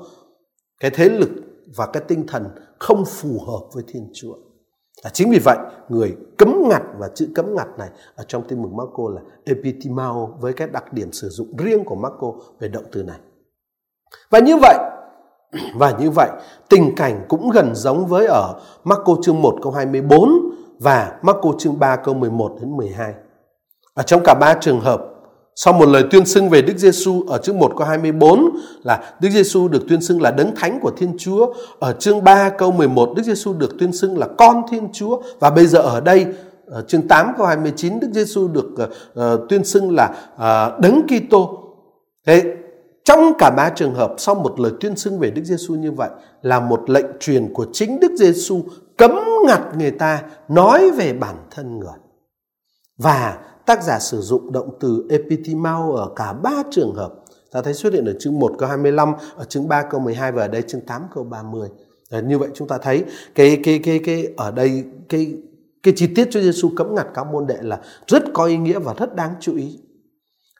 Cái 0.81 0.91
thế 0.91 1.09
lực 1.09 1.29
và 1.77 1.87
cái 1.87 2.03
tinh 2.09 2.27
thần 2.27 2.45
không 2.79 3.05
phù 3.05 3.41
hợp 3.47 3.67
với 3.75 3.85
thiên 3.89 4.11
chúa. 4.15 4.35
À, 5.03 5.11
chính 5.13 5.31
vì 5.31 5.39
vậy, 5.45 5.57
người 5.89 6.17
cấm 6.39 6.63
ngặt 6.69 6.83
và 6.99 7.09
chữ 7.15 7.29
cấm 7.35 7.55
ngặt 7.55 7.69
này 7.79 7.89
ở 8.15 8.25
trong 8.29 8.49
tin 8.49 8.63
mừng 8.63 8.77
Marco 8.77 9.03
là 9.15 9.21
epitimao 9.45 10.39
với 10.41 10.53
cái 10.53 10.69
đặc 10.69 10.93
điểm 10.93 11.13
sử 11.13 11.29
dụng 11.29 11.57
riêng 11.57 11.85
của 11.85 11.95
Marco 11.95 12.33
về 12.61 12.69
động 12.69 12.85
từ 12.93 13.03
này. 13.03 13.19
Và 14.31 14.39
như 14.39 14.57
vậy, 14.57 14.77
và 15.75 15.95
như 16.01 16.11
vậy, 16.11 16.31
tình 16.69 16.95
cảnh 16.95 17.25
cũng 17.29 17.51
gần 17.51 17.75
giống 17.75 18.07
với 18.07 18.27
ở 18.27 18.55
Marco 18.85 19.17
chương 19.23 19.43
1 19.43 19.59
câu 19.63 19.73
24 19.73 20.31
và 20.79 21.13
Marco 21.23 21.51
chương 21.59 21.79
3 21.79 21.97
câu 21.97 22.15
11 22.15 22.53
đến 22.61 22.77
12. 22.77 23.15
Ở 23.95 24.03
trong 24.03 24.21
cả 24.25 24.35
ba 24.35 24.55
trường 24.55 24.81
hợp, 24.81 25.03
sau 25.55 25.73
một 25.73 25.89
lời 25.89 26.05
tuyên 26.11 26.27
xưng 26.27 26.49
về 26.49 26.63
Đức 26.63 26.77
Giêsu 26.77 27.25
ở 27.29 27.39
chương 27.39 27.59
1 27.59 27.73
câu 27.77 27.87
24 27.87 28.49
là 28.83 29.15
Đức 29.21 29.29
Giêsu 29.31 29.69
được 29.69 29.83
tuyên 29.89 30.01
xưng 30.01 30.23
là 30.23 30.31
đấng 30.31 30.55
thánh 30.57 30.79
của 30.83 30.91
Thiên 30.97 31.17
Chúa, 31.19 31.55
ở 31.79 31.93
chương 31.93 32.25
3 32.25 32.49
câu 32.49 32.73
11 32.73 33.13
Đức 33.17 33.23
Giêsu 33.23 33.53
được 33.53 33.79
tuyên 33.79 33.93
xưng 33.93 34.19
là 34.19 34.29
con 34.39 34.63
Thiên 34.71 34.89
Chúa 34.93 35.23
và 35.41 35.51
bây 35.51 35.67
giờ 35.67 35.79
ở 35.79 36.01
đây 36.01 36.27
ở 36.67 36.83
chương 36.89 37.09
8 37.09 37.33
câu 37.37 37.47
29 37.47 38.01
Đức 38.01 38.09
Giêsu 38.13 38.49
được 38.49 38.69
uh, 38.79 39.49
tuyên 39.49 39.65
xưng 39.65 39.95
là 39.95 40.15
uh, 40.35 40.81
đấng 40.81 41.03
Kitô. 41.07 41.59
Thế 42.27 42.43
trong 43.05 43.33
cả 43.39 43.51
ba 43.51 43.71
trường 43.71 43.95
hợp 43.95 44.15
sau 44.19 44.35
một 44.35 44.61
lời 44.61 44.73
tuyên 44.81 44.97
xưng 44.97 45.19
về 45.19 45.31
Đức 45.31 45.45
Giêsu 45.45 45.75
như 45.75 45.93
vậy 45.93 46.11
là 46.43 46.61
một 46.61 46.91
lệnh 46.91 47.07
truyền 47.21 47.55
của 47.55 47.67
chính 47.73 48.01
Đức 48.01 48.13
Giêsu 48.19 48.63
cấm 48.97 49.19
ngặt 49.47 49.61
người 49.79 49.91
ta 49.91 50.23
nói 50.49 50.91
về 50.91 51.13
bản 51.13 51.37
thân 51.51 51.79
người. 51.79 51.99
Và 52.99 53.39
tác 53.67 53.83
giả 53.83 53.99
sử 53.99 54.21
dụng 54.21 54.53
động 54.53 54.71
từ 54.81 55.07
epitimao 55.11 55.93
ở 55.93 56.11
cả 56.17 56.33
ba 56.33 56.63
trường 56.71 56.95
hợp. 56.95 57.13
Ta 57.53 57.63
thấy 57.63 57.75
xuất 57.75 57.93
hiện 57.93 58.05
ở 58.05 58.13
chương 58.21 58.39
1 58.39 58.53
câu 58.59 58.69
25, 58.69 59.13
ở 59.37 59.45
chương 59.45 59.69
3 59.69 59.83
câu 59.83 60.01
12 60.01 60.33
và 60.33 60.43
ở 60.43 60.49
đây 60.49 60.63
chương 60.63 60.81
8 60.81 61.03
câu 61.15 61.25
30. 61.25 61.69
À, 62.11 62.19
ờ, 62.19 62.23
như 62.23 62.39
vậy 62.39 62.49
chúng 62.55 62.69
ta 62.69 62.79
thấy 62.79 63.05
cái 63.35 63.61
cái 63.65 63.81
cái 63.85 64.01
cái 64.05 64.27
ở 64.37 64.51
đây 64.51 64.85
cái 65.09 65.37
cái 65.83 65.95
chi 65.97 66.07
tiết 66.07 66.29
cho 66.31 66.41
Giêsu 66.41 66.71
cấm 66.77 66.95
ngặt 66.95 67.07
các 67.15 67.27
môn 67.33 67.47
đệ 67.47 67.57
là 67.61 67.81
rất 68.07 68.23
có 68.35 68.45
ý 68.45 68.57
nghĩa 68.57 68.79
và 68.79 68.95
rất 68.99 69.17
đáng 69.17 69.35
chú 69.41 69.57
ý. 69.57 69.79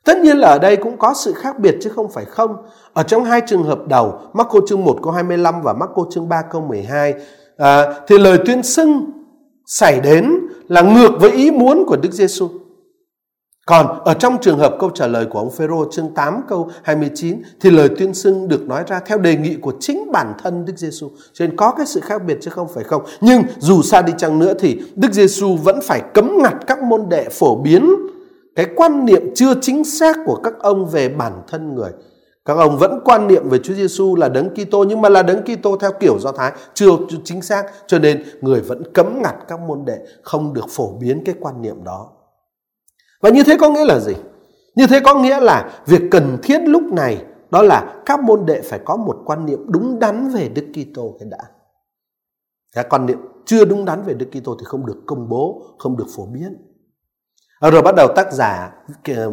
Tất 0.05 0.19
nhiên 0.19 0.39
là 0.39 0.49
ở 0.49 0.59
đây 0.59 0.77
cũng 0.77 0.97
có 0.99 1.15
sự 1.15 1.33
khác 1.33 1.59
biệt 1.59 1.77
chứ 1.81 1.91
không 1.91 2.11
phải 2.11 2.25
không. 2.25 2.57
Ở 2.93 3.03
trong 3.03 3.25
hai 3.25 3.41
trường 3.47 3.63
hợp 3.63 3.79
đầu, 3.89 4.19
Marco 4.33 4.61
chương 4.67 4.85
1 4.85 4.99
câu 5.03 5.13
25 5.13 5.63
và 5.63 5.73
Marco 5.73 6.07
chương 6.11 6.29
3 6.29 6.43
câu 6.51 6.61
12, 6.61 7.15
à, 7.57 7.95
thì 8.07 8.19
lời 8.19 8.39
tuyên 8.47 8.63
xưng 8.63 9.11
xảy 9.67 10.01
đến 10.01 10.33
là 10.69 10.83
ngược 10.83 11.11
với 11.21 11.31
ý 11.31 11.51
muốn 11.51 11.85
của 11.87 11.97
Đức 11.97 12.13
Giêsu. 12.13 12.49
Còn 13.67 14.05
ở 14.05 14.15
trong 14.15 14.39
trường 14.41 14.59
hợp 14.59 14.77
câu 14.81 14.91
trả 14.91 15.07
lời 15.07 15.27
của 15.31 15.39
ông 15.39 15.51
Phêrô 15.51 15.85
chương 15.93 16.15
8 16.15 16.41
câu 16.49 16.71
29 16.83 17.43
thì 17.61 17.71
lời 17.71 17.89
tuyên 17.99 18.15
xưng 18.15 18.49
được 18.49 18.69
nói 18.69 18.85
ra 18.87 19.01
theo 19.07 19.19
đề 19.19 19.37
nghị 19.37 19.57
của 19.57 19.73
chính 19.81 20.13
bản 20.13 20.35
thân 20.43 20.65
Đức 20.65 20.77
Giêsu. 20.77 21.11
Cho 21.33 21.47
nên 21.47 21.57
có 21.57 21.73
cái 21.77 21.87
sự 21.87 22.01
khác 22.01 22.23
biệt 22.27 22.39
chứ 22.41 22.51
không 22.51 22.69
phải 22.75 22.85
không. 22.85 23.03
Nhưng 23.21 23.43
dù 23.59 23.83
xa 23.83 24.03
đi 24.03 24.13
chăng 24.19 24.39
nữa 24.39 24.55
thì 24.59 24.83
Đức 24.95 25.13
Giêsu 25.13 25.57
vẫn 25.57 25.81
phải 25.83 26.03
cấm 26.15 26.39
ngặt 26.43 26.55
các 26.67 26.83
môn 26.83 27.09
đệ 27.09 27.29
phổ 27.29 27.55
biến 27.55 27.91
cái 28.57 28.67
quan 28.77 29.05
niệm 29.05 29.23
chưa 29.35 29.55
chính 29.61 29.85
xác 29.85 30.17
của 30.27 30.41
các 30.45 30.55
ông 30.59 30.87
về 30.87 31.09
bản 31.09 31.43
thân 31.49 31.75
người. 31.75 31.91
Các 32.45 32.55
ông 32.55 32.79
vẫn 32.79 33.01
quan 33.05 33.29
niệm 33.29 33.49
về 33.49 33.59
Chúa 33.59 33.75
Giêsu 33.75 34.17
là 34.17 34.29
đấng 34.29 34.51
Kitô 34.51 34.85
nhưng 34.85 35.01
mà 35.01 35.09
là 35.09 35.23
đấng 35.23 35.43
Kitô 35.43 35.77
theo 35.77 35.91
kiểu 36.01 36.19
Do 36.19 36.33
Thái 36.33 36.53
chưa 36.75 36.91
chính 37.25 37.43
xác 37.43 37.65
cho 37.87 37.99
nên 37.99 38.25
người 38.41 38.61
vẫn 38.61 38.83
cấm 38.93 39.23
ngặt 39.23 39.35
các 39.49 39.61
môn 39.61 39.85
đệ 39.85 39.99
không 40.23 40.55
được 40.55 40.65
phổ 40.69 40.93
biến 41.01 41.23
cái 41.25 41.35
quan 41.41 41.63
niệm 41.63 41.85
đó. 41.85 42.13
Và 43.21 43.31
như 43.31 43.45
thế 43.45 43.57
có 43.61 43.71
nghĩa 43.71 43.85
là 43.85 43.99
gì? 43.99 44.15
Như 44.75 44.87
thế 44.87 45.01
có 45.05 45.15
nghĩa 45.15 45.41
là 45.41 45.83
việc 45.87 46.03
cần 46.11 46.39
thiết 46.43 46.61
lúc 46.67 46.83
này 46.83 47.25
đó 47.51 47.63
là 47.63 48.03
các 48.07 48.21
môn 48.21 48.47
đệ 48.47 48.61
phải 48.61 48.81
có 48.85 48.97
một 48.97 49.17
quan 49.25 49.47
niệm 49.47 49.65
đúng 49.69 49.99
đắn 49.99 50.29
về 50.29 50.49
Đức 50.49 50.67
Kitô 50.75 51.17
cái 51.21 51.29
đã. 51.31 51.39
Cái 52.75 52.85
quan 52.91 53.07
niệm 53.07 53.19
chưa 53.47 53.65
đúng 53.65 53.85
đắn 53.85 54.03
về 54.03 54.15
Đức 54.15 54.27
Kitô 54.33 54.57
thì 54.61 54.65
không 54.65 54.87
được 54.87 55.03
công 55.07 55.29
bố, 55.29 55.63
không 55.79 55.97
được 55.97 56.07
phổ 56.17 56.27
biến. 56.27 56.72
À, 57.63 57.71
rồi 57.71 57.83
bắt 57.83 57.95
đầu 57.95 58.09
tác 58.17 58.33
giả 58.33 58.73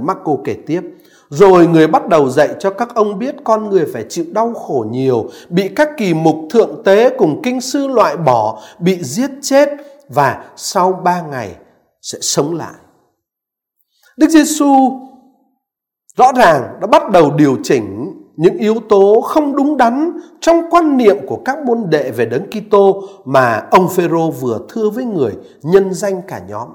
Marco 0.02 0.32
kể 0.44 0.58
tiếp. 0.68 0.82
Rồi 1.30 1.68
người 1.68 1.88
bắt 1.88 2.08
đầu 2.08 2.30
dạy 2.30 2.50
cho 2.60 2.70
các 2.70 2.96
ông 2.96 3.20
biết 3.20 3.36
con 3.44 3.70
người 3.70 3.86
phải 3.94 4.06
chịu 4.10 4.26
đau 4.32 4.54
khổ 4.54 4.86
nhiều, 4.92 5.30
bị 5.50 5.70
các 5.76 5.90
kỳ 5.98 6.14
mục 6.14 6.36
thượng 6.50 6.84
tế 6.86 7.10
cùng 7.18 7.42
kinh 7.44 7.62
sư 7.62 7.88
loại 7.88 8.18
bỏ, 8.18 8.62
bị 8.80 9.04
giết 9.04 9.32
chết 9.42 9.70
và 10.10 10.44
sau 10.56 11.02
ba 11.04 11.22
ngày 11.22 11.56
sẽ 12.02 12.18
sống 12.22 12.58
lại. 12.58 12.74
Đức 14.18 14.30
Giêsu 14.30 15.00
rõ 16.18 16.32
ràng 16.38 16.78
đã 16.82 16.88
bắt 16.88 17.12
đầu 17.12 17.32
điều 17.38 17.58
chỉnh 17.64 18.14
những 18.36 18.58
yếu 18.58 18.76
tố 18.90 19.22
không 19.22 19.56
đúng 19.56 19.78
đắn 19.78 20.12
trong 20.42 20.70
quan 20.70 20.98
niệm 20.98 21.18
của 21.28 21.42
các 21.46 21.58
môn 21.66 21.86
đệ 21.90 22.12
về 22.12 22.26
đấng 22.26 22.48
Kitô 22.50 23.04
mà 23.26 23.68
ông 23.72 23.90
Phêrô 23.90 24.32
vừa 24.32 24.60
thưa 24.70 24.90
với 24.90 25.06
người 25.06 25.34
nhân 25.62 25.94
danh 25.94 26.22
cả 26.28 26.42
nhóm. 26.50 26.68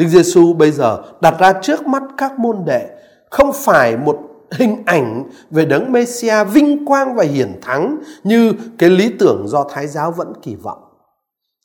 Đức 0.00 0.06
Giêsu 0.08 0.52
bây 0.52 0.70
giờ 0.70 1.02
đặt 1.20 1.34
ra 1.38 1.52
trước 1.62 1.86
mắt 1.86 2.02
các 2.16 2.38
môn 2.38 2.56
đệ 2.64 2.88
không 3.30 3.52
phải 3.52 3.96
một 3.96 4.18
hình 4.52 4.82
ảnh 4.86 5.30
về 5.50 5.64
đấng 5.64 5.92
Messia 5.92 6.44
vinh 6.44 6.86
quang 6.86 7.14
và 7.14 7.24
hiển 7.24 7.60
thắng 7.62 7.98
như 8.24 8.52
cái 8.78 8.90
lý 8.90 9.12
tưởng 9.18 9.48
do 9.48 9.64
Thái 9.70 9.86
giáo 9.86 10.12
vẫn 10.12 10.32
kỳ 10.42 10.54
vọng. 10.54 10.78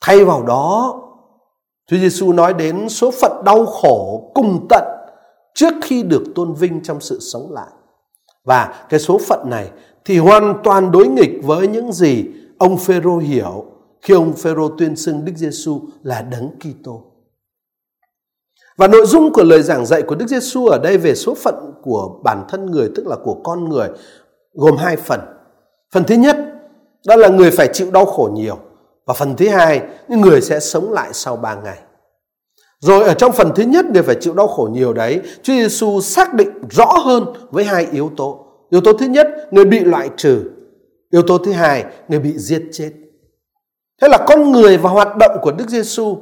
Thay 0.01 0.25
vào 0.25 0.43
đó, 0.43 1.01
Chúa 1.87 1.97
Giêsu 1.97 2.33
nói 2.33 2.53
đến 2.53 2.89
số 2.89 3.11
phận 3.11 3.43
đau 3.45 3.65
khổ 3.65 4.31
cùng 4.33 4.65
tận 4.69 4.83
trước 5.53 5.73
khi 5.81 6.03
được 6.03 6.23
tôn 6.35 6.53
vinh 6.53 6.83
trong 6.83 7.01
sự 7.01 7.19
sống 7.19 7.51
lại. 7.51 7.69
Và 8.45 8.85
cái 8.89 8.99
số 8.99 9.17
phận 9.17 9.49
này 9.49 9.69
thì 10.05 10.17
hoàn 10.17 10.59
toàn 10.63 10.91
đối 10.91 11.07
nghịch 11.07 11.39
với 11.43 11.67
những 11.67 11.91
gì 11.91 12.25
ông 12.57 12.77
Phêrô 12.77 13.17
hiểu 13.17 13.65
khi 14.01 14.13
ông 14.13 14.33
Phêrô 14.33 14.69
tuyên 14.77 14.95
xưng 14.95 15.25
Đức 15.25 15.33
Giêsu 15.35 15.81
là 16.03 16.21
đấng 16.21 16.49
Kitô. 16.59 17.14
Và 18.77 18.87
nội 18.87 19.05
dung 19.05 19.33
của 19.33 19.43
lời 19.43 19.61
giảng 19.61 19.85
dạy 19.85 20.01
của 20.01 20.15
Đức 20.15 20.27
Giêsu 20.27 20.65
ở 20.65 20.79
đây 20.79 20.97
về 20.97 21.15
số 21.15 21.35
phận 21.35 21.55
của 21.81 22.19
bản 22.23 22.45
thân 22.49 22.65
người 22.65 22.91
tức 22.95 23.07
là 23.07 23.15
của 23.23 23.37
con 23.43 23.69
người 23.69 23.87
gồm 24.53 24.77
hai 24.77 24.97
phần. 24.97 25.19
Phần 25.93 26.03
thứ 26.03 26.15
nhất 26.15 26.37
đó 27.07 27.15
là 27.15 27.29
người 27.29 27.51
phải 27.51 27.69
chịu 27.73 27.91
đau 27.91 28.05
khổ 28.05 28.29
nhiều 28.33 28.57
và 29.05 29.13
phần 29.13 29.35
thứ 29.35 29.49
hai 29.49 29.81
những 30.07 30.21
người 30.21 30.41
sẽ 30.41 30.59
sống 30.59 30.93
lại 30.93 31.09
sau 31.13 31.35
ba 31.35 31.55
ngày. 31.55 31.77
Rồi 32.79 33.03
ở 33.03 33.13
trong 33.13 33.31
phần 33.31 33.51
thứ 33.55 33.63
nhất 33.63 33.85
người 33.93 34.03
phải 34.03 34.15
chịu 34.21 34.33
đau 34.33 34.47
khổ 34.47 34.69
nhiều 34.71 34.93
đấy, 34.93 35.21
Chúa 35.43 35.53
Giêsu 35.53 36.01
xác 36.01 36.33
định 36.33 36.49
rõ 36.71 36.93
hơn 37.05 37.25
với 37.51 37.63
hai 37.63 37.87
yếu 37.91 38.11
tố. 38.17 38.45
Yếu 38.69 38.81
tố 38.81 38.93
thứ 38.93 39.05
nhất, 39.05 39.27
người 39.51 39.65
bị 39.65 39.79
loại 39.79 40.09
trừ. 40.17 40.43
Yếu 41.11 41.21
tố 41.21 41.37
thứ 41.37 41.51
hai, 41.51 41.85
người 42.07 42.19
bị 42.19 42.33
giết 42.37 42.61
chết. 42.71 42.91
Thế 44.01 44.07
là 44.07 44.17
con 44.27 44.51
người 44.51 44.77
và 44.77 44.89
hoạt 44.89 45.17
động 45.17 45.37
của 45.41 45.51
Đức 45.51 45.69
Giêsu 45.69 46.17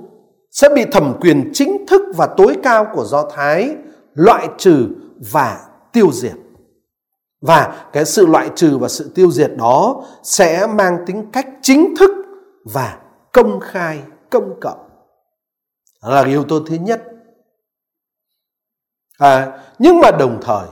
sẽ 0.54 0.70
bị 0.76 0.86
thẩm 0.92 1.14
quyền 1.22 1.50
chính 1.54 1.86
thức 1.88 2.02
và 2.16 2.28
tối 2.38 2.58
cao 2.64 2.88
của 2.94 3.06
Do 3.06 3.30
Thái 3.36 3.76
loại 4.14 4.48
trừ 4.58 4.88
và 5.32 5.66
tiêu 5.92 6.12
diệt. 6.12 6.36
Và 7.42 7.88
cái 7.94 8.06
sự 8.06 8.26
loại 8.26 8.50
trừ 8.56 8.78
và 8.78 8.88
sự 8.88 9.12
tiêu 9.16 9.32
diệt 9.32 9.52
đó 9.58 10.04
sẽ 10.24 10.68
mang 10.68 10.98
tính 11.08 11.32
cách 11.32 11.48
chính 11.62 11.96
thức 12.00 12.12
và 12.66 12.98
công 13.32 13.60
khai, 13.60 14.02
công 14.30 14.60
cộng. 14.62 14.90
Đó 16.04 16.10
là 16.10 16.24
yếu 16.24 16.44
tố 16.44 16.60
thứ 16.60 16.76
nhất. 16.76 17.04
À, 19.18 19.60
nhưng 19.80 20.00
mà 20.00 20.12
đồng 20.12 20.40
thời 20.42 20.68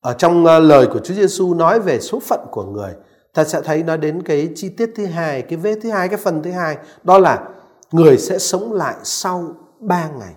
ở 0.00 0.12
trong 0.12 0.46
ờ, 0.46 0.58
lời 0.58 0.86
của 0.92 0.98
Chúa 0.98 1.14
Giêsu 1.14 1.54
nói 1.54 1.80
về 1.80 2.00
số 2.00 2.20
phận 2.20 2.40
của 2.50 2.64
người, 2.64 2.92
ta 3.34 3.44
sẽ 3.44 3.60
thấy 3.60 3.82
nói 3.82 3.98
đến 3.98 4.22
cái 4.22 4.48
chi 4.54 4.68
tiết 4.68 4.90
thứ 4.96 5.06
hai, 5.06 5.42
cái 5.42 5.56
vế 5.56 5.74
thứ 5.82 5.90
hai, 5.90 6.08
cái 6.08 6.18
phần 6.18 6.42
thứ 6.42 6.50
hai, 6.50 6.76
đó 7.02 7.18
là 7.18 7.48
người 7.92 8.18
sẽ 8.18 8.38
sống 8.38 8.72
lại 8.72 8.96
sau 9.02 9.54
ba 9.80 10.08
ngày. 10.08 10.34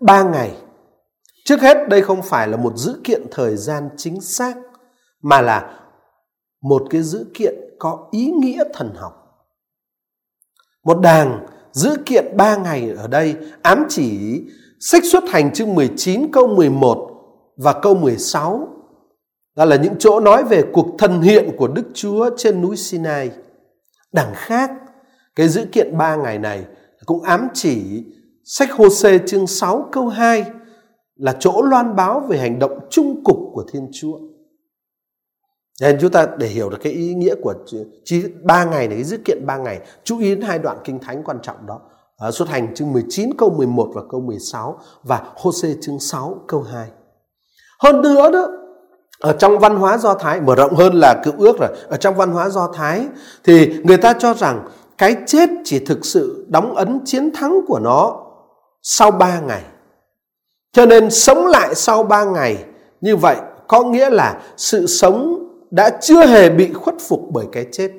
Ba 0.00 0.22
ngày. 0.22 0.56
Trước 1.44 1.60
hết 1.60 1.88
đây 1.88 2.02
không 2.02 2.22
phải 2.22 2.48
là 2.48 2.56
một 2.56 2.76
dữ 2.76 3.00
kiện 3.04 3.22
thời 3.30 3.56
gian 3.56 3.88
chính 3.96 4.20
xác 4.20 4.56
mà 5.22 5.40
là 5.40 5.80
một 6.62 6.82
cái 6.90 7.02
dữ 7.02 7.26
kiện 7.34 7.54
có 7.78 8.08
ý 8.10 8.30
nghĩa 8.30 8.64
thần 8.74 8.94
học. 8.94 9.12
Một 10.84 11.00
đàng 11.00 11.46
dữ 11.72 11.96
kiện 12.06 12.36
ba 12.36 12.56
ngày 12.56 12.90
ở 12.96 13.06
đây 13.06 13.36
ám 13.62 13.86
chỉ 13.88 14.40
sách 14.80 15.02
xuất 15.12 15.24
hành 15.28 15.52
chương 15.52 15.74
19 15.74 16.32
câu 16.32 16.46
11 16.46 17.10
và 17.56 17.72
câu 17.82 17.94
16. 17.94 18.68
Đó 19.56 19.64
là 19.64 19.76
những 19.76 19.94
chỗ 19.98 20.20
nói 20.20 20.44
về 20.44 20.64
cuộc 20.72 20.86
thần 20.98 21.20
hiện 21.20 21.50
của 21.58 21.68
Đức 21.68 21.86
Chúa 21.94 22.30
trên 22.36 22.62
núi 22.62 22.76
Sinai. 22.76 23.30
Đằng 24.12 24.32
khác, 24.34 24.70
cái 25.36 25.48
dữ 25.48 25.64
kiện 25.72 25.98
ba 25.98 26.16
ngày 26.16 26.38
này 26.38 26.64
cũng 27.06 27.22
ám 27.22 27.48
chỉ 27.54 28.04
sách 28.44 28.70
Hô-sê 28.70 29.18
chương 29.26 29.46
6 29.46 29.88
câu 29.92 30.08
2 30.08 30.44
là 31.16 31.36
chỗ 31.40 31.62
loan 31.62 31.96
báo 31.96 32.20
về 32.20 32.38
hành 32.38 32.58
động 32.58 32.78
trung 32.90 33.24
cục 33.24 33.36
của 33.52 33.64
Thiên 33.72 33.88
Chúa. 33.92 34.18
Nên 35.80 35.98
chúng 36.00 36.10
ta 36.10 36.26
để 36.38 36.46
hiểu 36.46 36.70
được 36.70 36.78
cái 36.82 36.92
ý 36.92 37.14
nghĩa 37.14 37.34
của 37.42 37.54
chỉ 38.04 38.24
ba 38.42 38.64
ngày 38.64 38.88
này, 38.88 38.96
cái 38.96 39.04
dữ 39.04 39.18
kiện 39.24 39.46
ba 39.46 39.56
ngày, 39.56 39.80
chú 40.04 40.18
ý 40.18 40.34
đến 40.34 40.40
hai 40.40 40.58
đoạn 40.58 40.78
kinh 40.84 40.98
thánh 40.98 41.22
quan 41.24 41.38
trọng 41.42 41.66
đó. 41.66 41.80
Ở 42.16 42.30
xuất 42.30 42.48
hành 42.48 42.74
chương 42.74 42.92
19 42.92 43.30
câu 43.38 43.50
11 43.50 43.90
và 43.94 44.02
câu 44.10 44.20
16 44.20 44.78
và 45.02 45.22
Hô-sê 45.36 45.74
chương 45.80 46.00
6 46.00 46.44
câu 46.48 46.62
2. 46.62 46.88
Hơn 47.82 48.02
nữa 48.02 48.30
đó, 48.30 48.48
ở 49.20 49.32
trong 49.32 49.58
văn 49.58 49.76
hóa 49.76 49.98
Do 49.98 50.14
Thái, 50.14 50.40
mở 50.40 50.54
rộng 50.54 50.74
hơn 50.74 50.94
là 50.94 51.22
cựu 51.24 51.34
ước 51.38 51.58
rồi, 51.60 51.68
ở 51.88 51.96
trong 51.96 52.14
văn 52.14 52.30
hóa 52.30 52.48
Do 52.48 52.72
Thái 52.74 53.06
thì 53.44 53.82
người 53.84 53.96
ta 53.96 54.12
cho 54.12 54.34
rằng 54.34 54.68
cái 55.00 55.16
chết 55.26 55.50
chỉ 55.64 55.78
thực 55.78 56.04
sự 56.04 56.46
đóng 56.48 56.74
ấn 56.74 57.00
chiến 57.04 57.30
thắng 57.34 57.60
của 57.68 57.78
nó 57.78 58.26
sau 58.82 59.10
ba 59.10 59.40
ngày. 59.40 59.62
Cho 60.72 60.86
nên 60.86 61.10
sống 61.10 61.46
lại 61.46 61.74
sau 61.74 62.02
ba 62.02 62.24
ngày 62.24 62.64
như 63.00 63.16
vậy 63.16 63.36
có 63.68 63.84
nghĩa 63.84 64.10
là 64.10 64.42
sự 64.56 64.86
sống 64.86 65.46
đã 65.70 65.98
chưa 66.00 66.26
hề 66.26 66.50
bị 66.50 66.72
khuất 66.72 66.94
phục 67.00 67.20
bởi 67.32 67.46
cái 67.52 67.66
chết. 67.72 67.92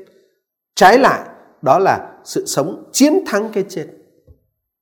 Trái 0.76 0.98
lại, 1.00 1.30
đó 1.62 1.80
là 1.80 2.12
sự 2.24 2.46
sống 2.46 2.90
chiến 2.92 3.24
thắng 3.28 3.50
cái 3.54 3.66
chết. 3.70 3.88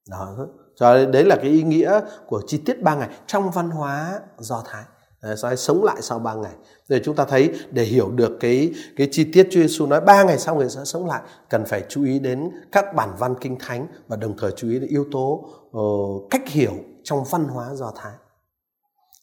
Đó, 0.10 0.36
cho 0.76 1.06
đấy 1.06 1.26
là 1.26 1.36
cái 1.36 1.52
ý 1.52 1.64
nghĩa 1.64 2.00
của 2.28 2.42
chi 2.48 2.62
tiết 2.66 2.82
ba 2.82 2.96
ngày 2.96 3.10
trong 3.28 3.52
văn 3.52 3.70
hóa 3.70 4.20
Do 4.38 4.64
Thái. 4.66 4.84
Đấy, 5.22 5.58
sống 5.58 5.84
lại 5.84 6.02
sau 6.02 6.20
ba 6.20 6.34
ngày. 6.34 6.54
Để 6.90 7.02
chúng 7.04 7.16
ta 7.16 7.26
thấy 7.26 7.52
để 7.72 7.84
hiểu 7.84 8.12
được 8.12 8.38
cái 8.40 8.74
cái 8.96 9.08
chi 9.12 9.32
tiết 9.34 9.48
Chúa 9.52 9.60
Giêsu 9.60 9.86
nói 9.86 10.02
ba 10.02 10.24
ngày 10.24 10.38
sau 10.38 10.56
người 10.56 10.70
sẽ 10.70 10.82
sống 10.86 11.08
lại, 11.08 11.22
cần 11.50 11.66
phải 11.66 11.84
chú 11.90 12.04
ý 12.04 12.20
đến 12.20 12.52
các 12.72 12.96
bản 12.96 13.10
văn 13.20 13.36
kinh 13.42 13.58
thánh 13.60 13.88
và 14.08 14.16
đồng 14.16 14.38
thời 14.38 14.52
chú 14.52 14.70
ý 14.70 14.80
đến 14.80 14.90
yếu 14.90 15.06
tố 15.12 15.46
uh, 15.78 16.30
cách 16.30 16.48
hiểu 16.48 16.74
trong 17.04 17.24
văn 17.32 17.44
hóa 17.44 17.76
Do 17.76 17.92
Thái. 17.96 18.14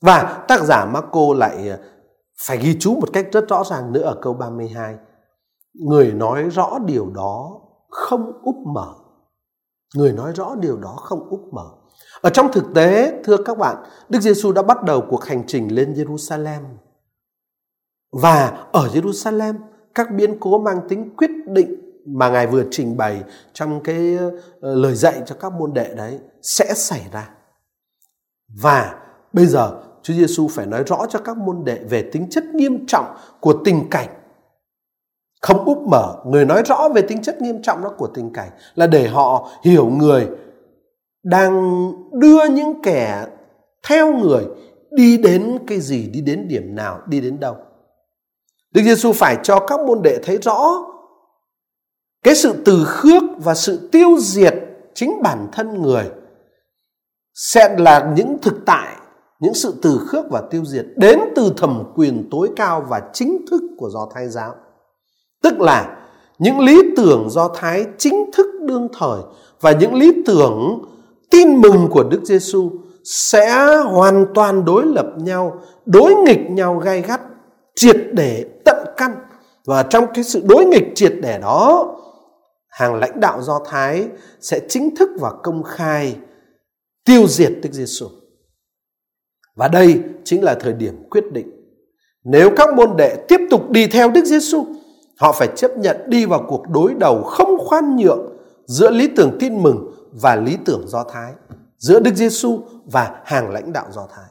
Và 0.00 0.44
tác 0.48 0.62
giả 0.62 0.84
Marco 0.84 1.34
lại 1.36 1.68
ờ, 1.68 1.78
phải 2.46 2.58
ghi 2.58 2.76
chú 2.80 2.94
một 2.94 3.08
cách 3.12 3.26
rất 3.32 3.48
rõ 3.48 3.64
ràng 3.64 3.92
nữa 3.92 4.02
ở 4.02 4.18
câu 4.22 4.34
32. 4.34 4.96
Người 5.74 6.12
nói 6.12 6.48
rõ 6.48 6.78
điều 6.86 7.10
đó 7.14 7.60
không 7.90 8.32
úp 8.42 8.56
mở. 8.74 8.94
Người 9.94 10.12
nói 10.12 10.32
rõ 10.32 10.54
điều 10.60 10.76
đó 10.76 10.96
không 11.00 11.28
úp 11.30 11.40
mở. 11.52 11.66
Ở 12.20 12.30
trong 12.30 12.52
thực 12.52 12.64
tế, 12.74 13.12
thưa 13.24 13.36
các 13.36 13.58
bạn, 13.58 13.76
Đức 14.08 14.20
Giêsu 14.20 14.52
đã 14.52 14.62
bắt 14.62 14.82
đầu 14.82 15.04
cuộc 15.10 15.24
hành 15.24 15.44
trình 15.46 15.74
lên 15.74 15.92
Jerusalem. 15.92 16.60
Và 18.12 18.66
ở 18.72 18.88
Jerusalem, 18.94 19.54
các 19.94 20.10
biến 20.10 20.36
cố 20.40 20.58
mang 20.58 20.80
tính 20.88 21.16
quyết 21.16 21.30
định 21.46 21.86
mà 22.06 22.28
Ngài 22.28 22.46
vừa 22.46 22.64
trình 22.70 22.96
bày 22.96 23.22
trong 23.52 23.80
cái 23.82 24.16
ờ, 24.60 24.74
lời 24.74 24.94
dạy 24.94 25.22
cho 25.26 25.36
các 25.40 25.52
môn 25.52 25.74
đệ 25.74 25.94
đấy 25.94 26.18
sẽ 26.42 26.74
xảy 26.74 27.02
ra. 27.12 27.30
Và 28.62 28.94
bây 29.32 29.46
giờ 29.46 29.82
Chúa 30.02 30.14
Giêsu 30.14 30.48
phải 30.48 30.66
nói 30.66 30.84
rõ 30.86 31.06
cho 31.08 31.18
các 31.18 31.36
môn 31.36 31.64
đệ 31.64 31.78
về 31.90 32.10
tính 32.12 32.30
chất 32.30 32.44
nghiêm 32.44 32.86
trọng 32.86 33.06
của 33.40 33.54
tình 33.64 33.90
cảnh. 33.90 34.08
Không 35.42 35.64
úp 35.64 35.78
mở, 35.78 36.16
người 36.26 36.44
nói 36.44 36.62
rõ 36.66 36.88
về 36.94 37.02
tính 37.02 37.22
chất 37.22 37.42
nghiêm 37.42 37.62
trọng 37.62 37.82
đó 37.82 37.92
của 37.98 38.06
tình 38.06 38.32
cảnh 38.32 38.50
là 38.74 38.86
để 38.86 39.08
họ 39.08 39.48
hiểu 39.62 39.86
người 39.86 40.28
đang 41.22 41.90
đưa 42.12 42.44
những 42.44 42.82
kẻ 42.82 43.26
theo 43.88 44.14
người 44.14 44.44
đi 44.90 45.16
đến 45.16 45.58
cái 45.66 45.80
gì, 45.80 46.08
đi 46.12 46.20
đến 46.20 46.48
điểm 46.48 46.74
nào, 46.74 47.00
đi 47.06 47.20
đến 47.20 47.40
đâu. 47.40 47.56
Đức 48.76 48.82
Giêsu 48.82 49.12
phải 49.12 49.38
cho 49.42 49.60
các 49.60 49.80
môn 49.80 50.02
đệ 50.02 50.18
thấy 50.22 50.38
rõ 50.38 50.84
cái 52.24 52.34
sự 52.34 52.54
từ 52.64 52.84
khước 52.84 53.22
và 53.38 53.54
sự 53.54 53.88
tiêu 53.92 54.08
diệt 54.18 54.54
chính 54.94 55.22
bản 55.22 55.48
thân 55.52 55.82
người 55.82 56.04
sẽ 57.34 57.76
là 57.78 58.12
những 58.16 58.38
thực 58.42 58.54
tại, 58.66 58.96
những 59.40 59.54
sự 59.54 59.74
từ 59.82 60.00
khước 60.06 60.24
và 60.30 60.42
tiêu 60.50 60.64
diệt 60.64 60.86
đến 60.96 61.20
từ 61.36 61.52
thẩm 61.56 61.82
quyền 61.94 62.28
tối 62.30 62.50
cao 62.56 62.86
và 62.88 63.02
chính 63.12 63.46
thức 63.50 63.62
của 63.78 63.90
do 63.90 64.08
thái 64.14 64.28
giáo. 64.28 64.54
Tức 65.42 65.60
là 65.60 65.96
những 66.38 66.60
lý 66.60 66.82
tưởng 66.96 67.30
do 67.30 67.48
thái 67.48 67.86
chính 67.98 68.30
thức 68.32 68.46
đương 68.62 68.88
thời 68.98 69.20
và 69.60 69.70
những 69.70 69.94
lý 69.94 70.22
tưởng 70.26 70.84
tin 71.30 71.60
mừng 71.60 71.88
của 71.90 72.04
đức 72.04 72.20
giêsu 72.24 72.70
sẽ 73.04 73.76
hoàn 73.76 74.26
toàn 74.34 74.64
đối 74.64 74.86
lập 74.86 75.06
nhau, 75.16 75.60
đối 75.86 76.14
nghịch 76.14 76.50
nhau, 76.50 76.78
gay 76.78 77.02
gắt 77.02 77.20
triệt 77.76 77.96
để 78.12 78.44
tận 78.64 78.86
căn 78.96 79.16
và 79.64 79.82
trong 79.82 80.06
cái 80.14 80.24
sự 80.24 80.42
đối 80.48 80.64
nghịch 80.64 80.86
triệt 80.94 81.12
để 81.22 81.38
đó 81.38 81.92
hàng 82.68 82.94
lãnh 82.94 83.20
đạo 83.20 83.42
do 83.42 83.60
thái 83.66 84.08
sẽ 84.40 84.60
chính 84.68 84.96
thức 84.96 85.10
và 85.20 85.32
công 85.42 85.62
khai 85.62 86.16
tiêu 87.04 87.26
diệt 87.28 87.52
đức 87.62 87.72
giêsu 87.72 88.06
và 89.56 89.68
đây 89.68 90.00
chính 90.24 90.44
là 90.44 90.54
thời 90.60 90.72
điểm 90.72 91.08
quyết 91.10 91.32
định. 91.32 91.50
Nếu 92.24 92.50
các 92.56 92.74
môn 92.74 92.96
đệ 92.96 93.16
tiếp 93.28 93.40
tục 93.50 93.70
đi 93.70 93.86
theo 93.86 94.10
Đức 94.10 94.24
Giêsu, 94.24 94.66
họ 95.18 95.32
phải 95.32 95.48
chấp 95.56 95.78
nhận 95.78 95.96
đi 96.06 96.26
vào 96.26 96.44
cuộc 96.48 96.68
đối 96.68 96.94
đầu 96.94 97.22
không 97.22 97.58
khoan 97.58 97.96
nhượng 97.96 98.36
giữa 98.66 98.90
lý 98.90 99.08
tưởng 99.16 99.36
tin 99.40 99.62
mừng 99.62 99.92
và 100.12 100.36
lý 100.36 100.56
tưởng 100.64 100.88
Do 100.88 101.04
Thái, 101.04 101.32
giữa 101.78 102.00
Đức 102.00 102.14
Giêsu 102.14 102.60
và 102.84 103.20
hàng 103.24 103.50
lãnh 103.50 103.72
đạo 103.72 103.86
Do 103.90 104.08
Thái. 104.16 104.30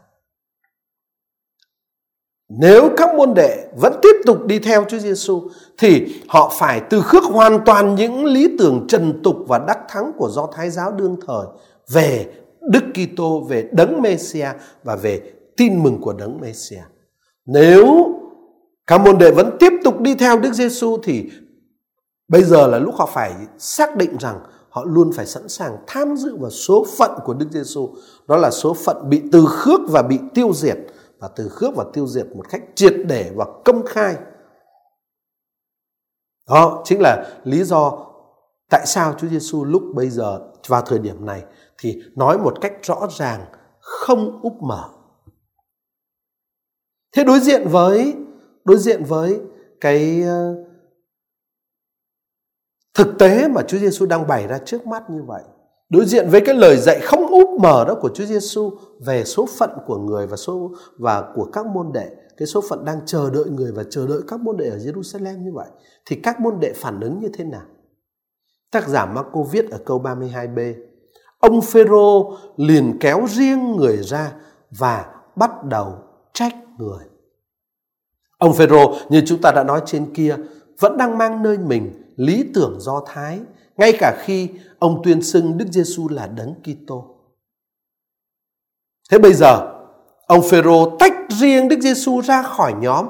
Nếu 2.50 2.90
các 2.98 3.16
môn 3.16 3.34
đệ 3.34 3.68
vẫn 3.78 3.94
tiếp 4.02 4.16
tục 4.26 4.46
đi 4.46 4.60
theo 4.60 4.86
Chúa 4.90 5.00
Giêsu 5.00 5.42
thì 5.78 6.22
họ 6.28 6.54
phải 6.60 6.82
từ 6.90 7.02
khước 7.02 7.24
hoàn 7.24 7.60
toàn 7.66 7.96
những 7.96 8.26
lý 8.26 8.56
tưởng 8.60 8.86
trần 8.88 9.22
tục 9.24 9.36
và 9.48 9.60
đắc 9.68 9.80
thắng 9.90 10.12
của 10.18 10.30
Do 10.30 10.48
Thái 10.54 10.70
giáo 10.70 10.92
đương 10.92 11.16
thời 11.28 11.46
về 11.94 12.28
Đức 12.72 12.84
Kitô, 12.94 13.40
về 13.40 13.70
đấng 13.72 14.02
Mêsia 14.02 14.48
và 14.84 14.96
về 14.96 15.22
tin 15.58 15.84
mừng 15.84 16.02
của 16.02 16.14
đấng 16.14 16.42
Mêsia. 16.42 16.82
Nếu 17.46 18.14
các 18.88 19.02
môn 19.02 19.18
đệ 19.18 19.32
vẫn 19.32 19.58
tiếp 19.60 19.74
tục 19.84 20.02
đi 20.02 20.16
theo 20.16 20.40
Đức 20.40 20.54
Giêsu 20.54 20.98
thì 21.04 21.30
bây 22.28 22.44
giờ 22.44 22.68
là 22.68 22.80
lúc 22.80 22.96
họ 22.96 23.10
phải 23.14 23.34
xác 23.58 23.98
định 23.98 24.18
rằng 24.20 24.40
họ 24.70 24.84
luôn 24.88 25.12
phải 25.16 25.26
sẵn 25.26 25.50
sàng 25.50 25.78
tham 25.88 26.16
dự 26.16 26.36
vào 26.40 26.50
số 26.50 26.86
phận 26.98 27.12
của 27.26 27.34
Đức 27.34 27.48
Giêsu. 27.52 27.90
Đó 28.28 28.38
là 28.38 28.52
số 28.52 28.74
phận 28.74 29.10
bị 29.10 29.22
từ 29.32 29.46
khước 29.50 29.80
và 29.90 30.02
bị 30.02 30.20
tiêu 30.34 30.52
diệt 30.54 30.78
và 31.26 31.32
từ 31.36 31.50
khước 31.50 31.76
và 31.76 31.86
tiêu 31.94 32.08
diệt 32.08 32.26
một 32.36 32.50
cách 32.50 32.62
triệt 32.76 32.94
để 33.08 33.32
và 33.36 33.46
công 33.66 33.86
khai. 33.86 34.16
Đó 36.50 36.82
chính 36.86 37.02
là 37.02 37.40
lý 37.44 37.64
do 37.64 38.06
tại 38.70 38.86
sao 38.86 39.16
Chúa 39.18 39.28
Giêsu 39.28 39.66
lúc 39.66 39.84
bây 39.96 40.10
giờ 40.10 40.52
vào 40.68 40.82
thời 40.82 41.00
điểm 41.00 41.26
này 41.26 41.44
thì 41.78 42.04
nói 42.16 42.38
một 42.38 42.62
cách 42.62 42.74
rõ 42.84 43.08
ràng, 43.12 43.46
không 43.80 44.40
úp 44.42 44.54
mở 44.62 44.90
thế 47.16 47.24
đối 47.24 47.40
diện 47.40 47.68
với, 47.68 48.16
đối 48.66 48.78
diện 48.78 49.04
với 49.04 49.40
cái 49.82 50.24
ờ, 50.24 50.56
thực 52.94 53.08
tế 53.20 53.48
mà 53.48 53.62
Chúa 53.68 53.78
Giêsu 53.78 54.06
đang 54.06 54.28
bày 54.28 54.48
ra 54.48 54.58
trước 54.66 54.88
mắt 54.88 55.10
như 55.10 55.24
vậy, 55.28 55.44
đối 55.90 56.06
diện 56.06 56.30
với 56.30 56.42
cái 56.46 56.56
lời 56.56 56.78
dạy 56.78 57.00
không 57.04 57.15
úp 57.36 57.50
mở 57.62 57.86
đó 57.88 57.96
của 58.02 58.10
Chúa 58.14 58.26
Giêsu 58.26 58.72
về 59.06 59.24
số 59.24 59.48
phận 59.58 59.70
của 59.88 59.98
người 59.98 60.28
và 60.28 60.38
số 60.38 60.72
và 60.98 61.24
của 61.36 61.46
các 61.54 61.66
môn 61.66 61.92
đệ 61.94 62.10
cái 62.38 62.48
số 62.48 62.62
phận 62.70 62.86
đang 62.86 63.00
chờ 63.06 63.30
đợi 63.30 63.46
người 63.46 63.72
và 63.72 63.84
chờ 63.90 64.08
đợi 64.08 64.22
các 64.28 64.40
môn 64.40 64.58
đệ 64.58 64.70
ở 64.70 64.78
Jerusalem 64.78 65.44
như 65.44 65.52
vậy, 65.54 65.68
thì 66.06 66.16
các 66.24 66.40
môn 66.40 66.60
đệ 66.60 66.74
phản 66.76 67.00
ứng 67.00 67.20
như 67.20 67.30
thế 67.34 67.44
nào 67.44 67.66
tác 68.72 68.88
giả 68.88 69.06
Marco 69.06 69.44
viết 69.52 69.72
ở 69.72 69.78
câu 69.86 70.02
32b 70.02 70.74
Ông 71.40 71.62
Phêrô 71.62 72.38
liền 72.58 72.98
kéo 73.00 73.26
riêng 73.30 73.76
người 73.76 73.98
ra 73.98 74.34
và 74.72 75.06
bắt 75.36 75.52
đầu 75.64 75.94
trách 76.34 76.56
người. 76.78 77.06
Ông 78.38 78.54
Phêrô, 78.54 78.96
như 79.10 79.24
chúng 79.26 79.42
ta 79.42 79.52
đã 79.52 79.64
nói 79.64 79.82
trên 79.86 80.14
kia, 80.14 80.36
vẫn 80.80 80.98
đang 80.98 81.18
mang 81.18 81.44
nơi 81.44 81.58
mình 81.58 82.14
lý 82.16 82.46
tưởng 82.54 82.78
do 82.80 83.04
thái, 83.08 83.40
ngay 83.78 83.94
cả 84.00 84.18
khi 84.24 84.50
ông 84.80 85.02
tuyên 85.04 85.22
xưng 85.22 85.58
Đức 85.58 85.66
Giêsu 85.72 86.08
là 86.10 86.28
đấng 86.28 86.54
Kitô. 86.64 87.15
Thế 89.12 89.18
bây 89.18 89.34
giờ 89.34 89.72
ông 90.28 90.42
Phêrô 90.50 90.98
tách 91.00 91.14
riêng 91.30 91.68
Đức 91.68 91.80
Giêsu 91.80 92.22
ra 92.22 92.44
khỏi 92.44 92.74
nhóm 92.80 93.06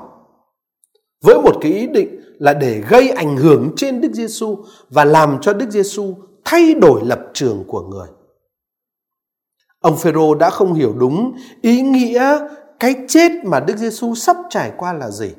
với 1.23 1.35
một 1.35 1.55
cái 1.61 1.73
ý 1.73 1.87
định 1.87 2.21
là 2.39 2.53
để 2.53 2.83
gây 2.89 3.09
ảnh 3.09 3.37
hưởng 3.37 3.71
trên 3.77 4.01
Đức 4.01 4.13
Giêsu 4.13 4.57
và 4.89 5.05
làm 5.05 5.37
cho 5.41 5.53
Đức 5.53 5.69
Giêsu 5.69 6.15
thay 6.45 6.73
đổi 6.73 7.01
lập 7.05 7.19
trường 7.33 7.63
của 7.67 7.81
người. 7.81 8.07
Ông 9.79 9.97
Phêrô 9.97 10.35
đã 10.35 10.49
không 10.49 10.73
hiểu 10.73 10.93
đúng 10.99 11.37
ý 11.61 11.81
nghĩa 11.81 12.39
cái 12.79 12.95
chết 13.07 13.31
mà 13.43 13.59
Đức 13.59 13.77
Giêsu 13.77 14.15
sắp 14.15 14.37
trải 14.49 14.71
qua 14.77 14.93
là 14.93 15.09
gì. 15.11 15.31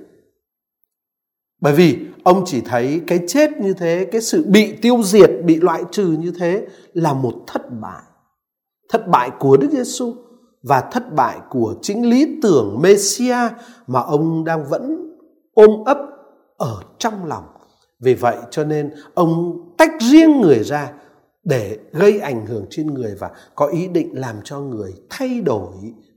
Bởi 1.60 1.72
vì 1.72 1.98
ông 2.24 2.42
chỉ 2.46 2.60
thấy 2.60 3.00
cái 3.06 3.20
chết 3.28 3.50
như 3.60 3.74
thế, 3.74 4.06
cái 4.12 4.20
sự 4.20 4.44
bị 4.48 4.72
tiêu 4.82 5.02
diệt, 5.02 5.30
bị 5.44 5.56
loại 5.56 5.82
trừ 5.90 6.16
như 6.20 6.32
thế 6.38 6.66
là 6.92 7.12
một 7.12 7.34
thất 7.46 7.62
bại. 7.80 8.02
Thất 8.88 9.08
bại 9.08 9.30
của 9.38 9.56
Đức 9.56 9.68
Giêsu 9.70 10.14
và 10.68 10.80
thất 10.92 11.14
bại 11.14 11.38
của 11.50 11.74
chính 11.82 12.10
lý 12.10 12.38
tưởng 12.42 12.78
Messia 12.80 13.36
mà 13.86 14.00
ông 14.00 14.44
đang 14.44 14.64
vẫn 14.64 15.16
ôm 15.54 15.84
ấp 15.84 15.98
ở 16.56 16.82
trong 16.98 17.24
lòng. 17.24 17.44
Vì 18.00 18.14
vậy 18.14 18.36
cho 18.50 18.64
nên 18.64 18.94
ông 19.14 19.58
tách 19.78 19.90
riêng 20.00 20.40
người 20.40 20.64
ra 20.64 20.92
để 21.44 21.78
gây 21.92 22.18
ảnh 22.18 22.46
hưởng 22.46 22.66
trên 22.70 22.86
người 22.86 23.14
và 23.18 23.30
có 23.54 23.66
ý 23.66 23.88
định 23.88 24.20
làm 24.20 24.36
cho 24.44 24.60
người 24.60 24.94
thay 25.10 25.40
đổi 25.40 25.72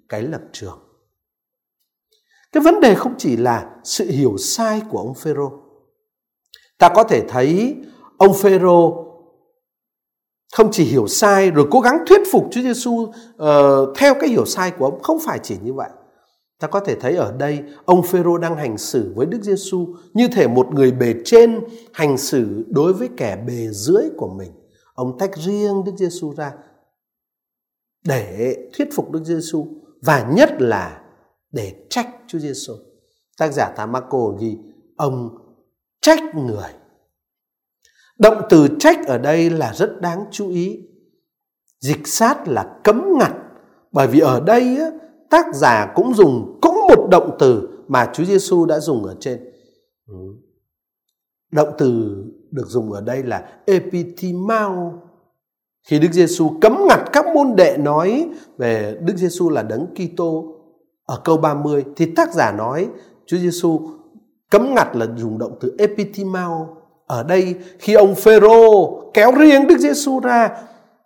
cái 0.10 0.22
lập 0.22 0.42
trường. 0.52 0.80
Cái 2.52 2.64
vấn 2.64 2.80
đề 2.82 2.96
không 2.96 3.14
chỉ 3.18 3.38
là 3.38 3.70
sự 3.84 4.06
hiểu 4.06 4.38
sai 4.38 4.82
của 4.90 4.98
ông 4.98 5.14
Phêrô. 5.16 5.52
Ta 6.78 6.90
có 6.96 7.04
thể 7.04 7.22
thấy 7.28 7.76
ông 8.18 8.34
Phêrô 8.34 9.09
không 10.60 10.72
chỉ 10.72 10.84
hiểu 10.84 11.08
sai 11.08 11.52
rồi 11.52 11.68
cố 11.72 11.80
gắng 11.80 11.98
thuyết 12.08 12.22
phục 12.32 12.48
Chúa 12.52 12.62
Giêsu 12.62 12.92
uh, 12.92 13.16
ờ, 13.38 13.94
theo 13.96 14.14
cái 14.20 14.30
hiểu 14.30 14.46
sai 14.46 14.72
của 14.72 14.86
ông, 14.86 15.02
không 15.02 15.18
phải 15.26 15.40
chỉ 15.44 15.58
như 15.64 15.74
vậy. 15.74 15.90
Ta 16.60 16.68
có 16.68 16.80
thể 16.80 16.96
thấy 16.96 17.16
ở 17.16 17.34
đây 17.38 17.64
ông 17.86 18.04
Phêrô 18.04 18.38
đang 18.38 18.58
hành 18.58 18.78
xử 18.78 19.14
với 19.16 19.26
Đức 19.26 19.42
Giêsu 19.42 19.88
như 20.14 20.28
thể 20.28 20.48
một 20.48 20.74
người 20.74 20.92
bề 20.92 21.14
trên 21.26 21.60
hành 21.94 22.18
xử 22.18 22.66
đối 22.70 22.94
với 22.94 23.10
kẻ 23.18 23.44
bề 23.48 23.68
dưới 23.72 24.04
của 24.18 24.28
mình. 24.38 24.52
Ông 24.94 25.18
tách 25.20 25.36
riêng 25.36 25.84
Đức 25.86 25.92
Giêsu 25.98 26.34
ra 26.38 26.54
để 28.06 28.56
thuyết 28.78 28.90
phục 28.96 29.12
Đức 29.12 29.24
Giêsu 29.24 29.68
và 30.02 30.30
nhất 30.32 30.50
là 30.60 31.02
để 31.52 31.74
trách 31.90 32.08
Chúa 32.28 32.40
Giêsu. 32.40 32.74
Tác 33.38 33.54
giả 33.54 33.74
Tamako 33.78 34.18
Marco 34.18 34.38
ghi 34.40 34.58
ông 34.98 35.30
trách 36.02 36.36
người. 36.36 36.79
Động 38.20 38.42
từ 38.50 38.68
trách 38.80 39.08
ở 39.08 39.18
đây 39.18 39.50
là 39.50 39.74
rất 39.74 40.02
đáng 40.02 40.26
chú 40.32 40.50
ý. 40.50 40.80
Dịch 41.80 42.08
sát 42.08 42.48
là 42.48 42.80
cấm 42.84 43.04
ngặt, 43.20 43.32
bởi 43.92 44.08
vì 44.08 44.20
ở 44.20 44.40
đây 44.40 44.78
tác 45.30 45.56
giả 45.56 45.92
cũng 45.96 46.14
dùng 46.14 46.60
cũng 46.62 46.76
một 46.88 47.08
động 47.12 47.36
từ 47.40 47.70
mà 47.88 48.10
Chúa 48.14 48.24
Giêsu 48.24 48.66
đã 48.66 48.80
dùng 48.80 49.06
ở 49.06 49.16
trên. 49.20 49.40
Ừ. 50.08 50.16
Động 51.52 51.70
từ 51.78 52.16
được 52.52 52.68
dùng 52.68 52.92
ở 52.92 53.02
đây 53.02 53.24
là 53.24 53.60
epitimao. 53.66 55.04
Khi 55.88 56.00
Đức 56.00 56.12
Giêsu 56.12 56.52
cấm 56.62 56.78
ngặt 56.88 57.00
các 57.14 57.26
môn 57.36 57.56
đệ 57.56 57.78
nói 57.78 58.30
về 58.58 58.98
Đức 59.02 59.14
Giêsu 59.18 59.50
là 59.50 59.64
đấng 59.64 59.86
Kitô, 59.96 60.56
ở 61.06 61.22
câu 61.24 61.38
30 61.38 61.86
thì 61.96 62.14
tác 62.16 62.34
giả 62.34 62.52
nói, 62.52 62.90
Chúa 63.26 63.38
Giêsu 63.38 63.80
cấm 64.52 64.76
ngặt 64.76 64.96
là 64.96 65.08
dùng 65.18 65.38
động 65.38 65.58
từ 65.62 65.76
epitimao. 65.78 66.79
Ở 67.10 67.24
đây 67.24 67.56
khi 67.80 67.94
ông 67.94 68.16
Phêrô 68.16 68.90
kéo 69.14 69.32
riêng 69.32 69.68
Đức 69.68 69.78
Giêsu 69.78 70.20
ra 70.20 70.50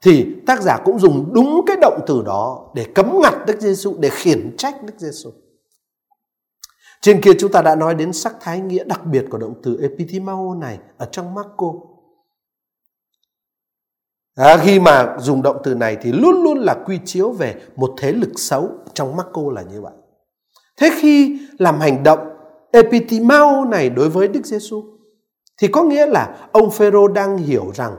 thì 0.01 0.36
tác 0.47 0.62
giả 0.62 0.78
cũng 0.86 0.99
dùng 0.99 1.34
đúng 1.34 1.62
cái 1.68 1.78
động 1.82 1.99
từ 2.08 2.24
đó 2.26 2.72
để 2.76 2.86
cấm 2.95 3.20
ngặt 3.22 3.34
Đức 3.47 3.60
Giêsu 3.60 3.95
để 3.99 4.10
khiển 4.10 4.58
trách 4.58 4.84
Đức 4.84 4.93
Giêsu. 4.97 5.30
Trên 7.01 7.22
kia 7.22 7.32
chúng 7.39 7.51
ta 7.51 7.62
đã 7.62 7.76
nói 7.76 7.95
đến 7.95 8.14
sắc 8.14 8.36
thái 8.41 8.60
nghĩa 8.60 8.84
đặc 8.84 9.06
biệt 9.06 9.26
của 9.30 9.38
động 9.38 9.54
từ 9.64 9.80
epitimao 9.82 10.56
này 10.56 10.80
ở 10.97 11.06
trong 11.12 11.34
Marco. 11.34 11.74
À, 14.36 14.58
khi 14.58 14.80
mà 14.80 15.16
dùng 15.20 15.41
động 15.41 15.58
từ 15.64 15.76
này 15.76 15.97
thì 16.01 16.12
luôn 16.12 16.43
luôn 16.43 16.58
là 16.58 16.76
quy 16.86 16.99
chiếu 17.06 17.32
về 17.32 17.56
một 17.76 17.93
thế 17.97 18.12
lực 18.12 18.32
xấu 18.36 18.70
trong 18.93 19.16
Marco 19.16 19.41
là 19.51 19.62
như 19.62 19.82
vậy. 19.82 19.93
Thế 20.78 20.91
khi 21.01 21.39
làm 21.60 21.80
hành 21.80 22.04
động 22.04 22.20
epitimao 22.72 23.66
này 23.66 23.89
đối 23.89 24.10
với 24.10 24.28
Đức 24.28 24.45
Giêsu 24.45 24.93
thì 25.64 25.70
có 25.70 25.84
nghĩa 25.84 26.05
là 26.05 26.47
ông 26.51 26.72
Phêrô 26.72 27.07
đang 27.07 27.38
hiểu 27.38 27.72
rằng 27.74 27.95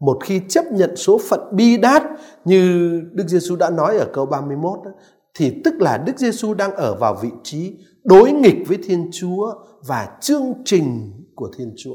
một 0.00 0.18
khi 0.24 0.40
chấp 0.48 0.64
nhận 0.72 0.96
số 0.96 1.20
phận 1.28 1.40
bi 1.52 1.76
đát 1.76 2.02
như 2.44 2.90
Đức 3.12 3.24
Giêsu 3.28 3.56
đã 3.56 3.70
nói 3.70 3.96
ở 3.96 4.08
câu 4.12 4.26
31 4.26 4.78
đó, 4.84 4.90
thì 5.34 5.60
tức 5.64 5.74
là 5.80 5.98
Đức 5.98 6.18
Giêsu 6.18 6.54
đang 6.54 6.74
ở 6.74 6.94
vào 6.94 7.18
vị 7.22 7.28
trí 7.42 7.76
đối 8.04 8.32
nghịch 8.32 8.56
với 8.66 8.78
Thiên 8.84 9.10
Chúa 9.12 9.54
và 9.86 10.08
chương 10.20 10.52
trình 10.64 11.12
của 11.34 11.50
Thiên 11.58 11.74
Chúa. 11.76 11.94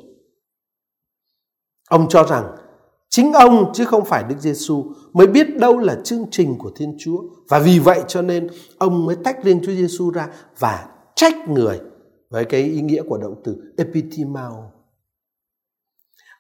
Ông 1.90 2.10
cho 2.10 2.24
rằng 2.24 2.56
chính 3.10 3.34
ông 3.34 3.72
chứ 3.74 3.86
không 3.86 4.06
phải 4.06 4.24
Đức 4.30 4.36
Giêsu 4.40 4.86
mới 5.14 5.28
biết 5.28 5.58
đâu 5.58 5.78
là 5.78 5.98
chương 6.04 6.26
trình 6.32 6.58
của 6.58 6.72
Thiên 6.76 6.96
Chúa 7.00 7.24
và 7.50 7.60
vì 7.60 7.80
vậy 7.80 8.02
cho 8.08 8.22
nên 8.22 8.48
ông 8.78 9.06
mới 9.06 9.16
tách 9.24 9.44
riêng 9.44 9.60
Chúa 9.66 9.74
Giêsu 9.74 10.12
ra 10.12 10.28
và 10.60 10.88
trách 11.16 11.50
người 11.50 11.80
với 12.30 12.46
cái 12.46 12.62
ý 12.62 12.82
nghĩa 12.82 13.02
của 13.02 13.18
động 13.18 13.36
từ 13.44 13.74
epitimao 13.78 14.73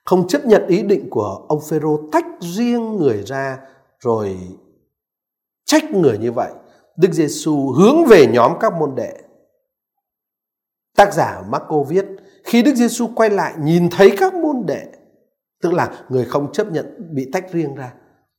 không 0.05 0.27
chấp 0.27 0.45
nhận 0.45 0.67
ý 0.67 0.83
định 0.83 1.09
của 1.09 1.45
ông 1.47 1.59
Phêrô 1.69 1.99
tách 2.11 2.25
riêng 2.39 2.97
người 2.97 3.23
ra 3.25 3.59
rồi 3.99 4.37
trách 5.65 5.91
người 5.91 6.17
như 6.17 6.31
vậy. 6.31 6.51
Đức 6.97 7.11
Giêsu 7.11 7.71
hướng 7.71 8.05
về 8.05 8.27
nhóm 8.27 8.51
các 8.59 8.73
môn 8.79 8.95
đệ. 8.95 9.13
Tác 10.97 11.13
giả 11.13 11.43
Marco 11.49 11.83
viết 11.83 12.05
khi 12.43 12.61
Đức 12.61 12.75
Giêsu 12.75 13.07
quay 13.15 13.29
lại 13.29 13.53
nhìn 13.59 13.89
thấy 13.89 14.15
các 14.17 14.33
môn 14.33 14.65
đệ, 14.65 14.85
tức 15.61 15.73
là 15.73 15.91
người 16.09 16.25
không 16.25 16.51
chấp 16.51 16.71
nhận 16.71 17.09
bị 17.15 17.29
tách 17.33 17.51
riêng 17.51 17.75
ra, 17.75 17.93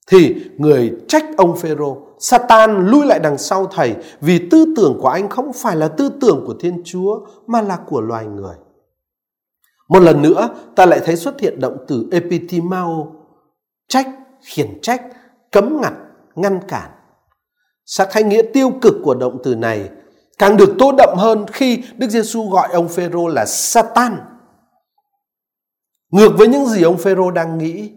thì 0.07 0.51
người 0.59 0.93
trách 1.09 1.25
ông 1.37 1.57
Phêrô, 1.57 1.97
Satan 2.19 2.87
lui 2.87 3.07
lại 3.07 3.19
đằng 3.19 3.39
sau 3.39 3.67
thầy 3.67 3.95
vì 4.21 4.49
tư 4.51 4.75
tưởng 4.77 4.99
của 5.03 5.09
anh 5.09 5.29
không 5.29 5.53
phải 5.53 5.77
là 5.77 5.89
tư 5.89 6.11
tưởng 6.21 6.45
của 6.47 6.55
Thiên 6.61 6.83
Chúa 6.85 7.27
mà 7.47 7.63
là 7.63 7.79
của 7.87 8.01
loài 8.01 8.27
người. 8.27 8.55
Một 9.89 10.01
lần 10.01 10.23
nữa, 10.23 10.49
ta 10.77 10.87
lại 10.87 11.01
thấy 11.05 11.17
xuất 11.17 11.41
hiện 11.41 11.61
động 11.61 11.77
từ 11.89 12.09
epitimao, 12.13 13.17
trách, 13.89 14.09
khiển 14.43 14.81
trách, 14.83 15.03
cấm 15.53 15.81
ngặt, 15.81 15.93
ngăn 16.35 16.61
cản. 16.69 16.91
Sắc 17.87 18.09
thái 18.11 18.23
nghĩa 18.23 18.43
tiêu 18.53 18.73
cực 18.83 18.95
của 19.05 19.15
động 19.15 19.39
từ 19.45 19.55
này 19.55 19.91
càng 20.39 20.57
được 20.57 20.75
tô 20.79 20.93
đậm 20.99 21.19
hơn 21.19 21.47
khi 21.53 21.83
Đức 21.97 22.11
Giêsu 22.11 22.49
gọi 22.51 22.69
ông 22.73 22.89
Phêrô 22.89 23.29
là 23.29 23.47
Satan. 23.47 24.17
Ngược 26.11 26.31
với 26.39 26.49
những 26.49 26.67
gì 26.67 26.83
ông 26.83 26.99
Phêrô 26.99 27.31
đang 27.31 27.59
nghĩ, 27.59 27.91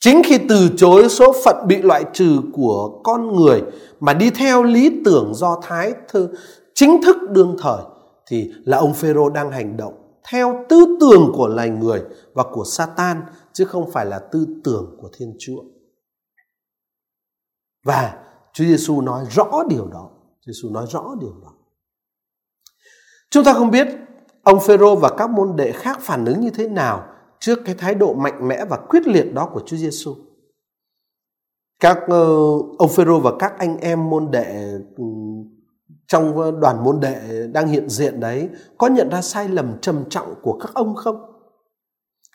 chính 0.00 0.22
khi 0.24 0.38
từ 0.48 0.68
chối 0.76 1.08
số 1.08 1.34
phận 1.44 1.56
bị 1.68 1.76
loại 1.82 2.04
trừ 2.12 2.40
của 2.52 3.00
con 3.04 3.36
người 3.36 3.62
mà 4.00 4.14
đi 4.14 4.30
theo 4.30 4.62
lý 4.62 5.02
tưởng 5.04 5.32
do 5.34 5.60
thái 5.62 5.92
thư 6.08 6.28
chính 6.74 7.02
thức 7.02 7.16
đương 7.30 7.56
thời 7.62 7.82
thì 8.26 8.50
là 8.64 8.78
ông 8.78 8.94
Phêrô 8.94 9.28
đang 9.28 9.50
hành 9.50 9.76
động 9.76 9.99
theo 10.30 10.64
tư 10.68 10.96
tưởng 11.00 11.32
của 11.34 11.48
loài 11.48 11.70
người 11.70 12.02
và 12.34 12.44
của 12.52 12.64
Satan 12.64 13.22
chứ 13.52 13.64
không 13.64 13.90
phải 13.92 14.06
là 14.06 14.18
tư 14.32 14.46
tưởng 14.64 14.96
của 15.00 15.10
Thiên 15.12 15.36
Chúa. 15.38 15.62
Và 17.84 18.24
Chúa 18.52 18.64
Giêsu 18.64 19.00
nói 19.00 19.26
rõ 19.30 19.62
điều 19.68 19.86
đó. 19.86 20.10
Chúa 20.40 20.52
Giêsu 20.52 20.70
nói 20.70 20.86
rõ 20.90 21.14
điều 21.20 21.34
đó. 21.42 21.54
Chúng 23.30 23.44
ta 23.44 23.54
không 23.54 23.70
biết 23.70 23.88
ông 24.42 24.60
Phêrô 24.60 24.96
và 24.96 25.10
các 25.18 25.30
môn 25.30 25.56
đệ 25.56 25.72
khác 25.72 25.98
phản 26.00 26.24
ứng 26.24 26.40
như 26.40 26.50
thế 26.50 26.68
nào 26.68 27.06
trước 27.40 27.58
cái 27.64 27.74
thái 27.74 27.94
độ 27.94 28.14
mạnh 28.14 28.48
mẽ 28.48 28.64
và 28.64 28.76
quyết 28.88 29.06
liệt 29.06 29.32
đó 29.34 29.50
của 29.52 29.62
Chúa 29.66 29.76
Giêsu. 29.76 30.14
Các 31.80 31.98
uh, 31.98 32.78
ông 32.78 32.90
Phêrô 32.96 33.20
và 33.20 33.32
các 33.38 33.58
anh 33.58 33.78
em 33.78 34.10
môn 34.10 34.30
đệ 34.30 34.78
trong 36.10 36.60
đoàn 36.60 36.84
môn 36.84 37.00
đệ 37.00 37.46
đang 37.52 37.68
hiện 37.68 37.88
diện 37.88 38.20
đấy, 38.20 38.48
có 38.78 38.86
nhận 38.86 39.08
ra 39.10 39.22
sai 39.22 39.48
lầm 39.48 39.78
trầm 39.80 40.04
trọng 40.10 40.34
của 40.42 40.58
các 40.60 40.70
ông 40.74 40.94
không? 40.94 41.16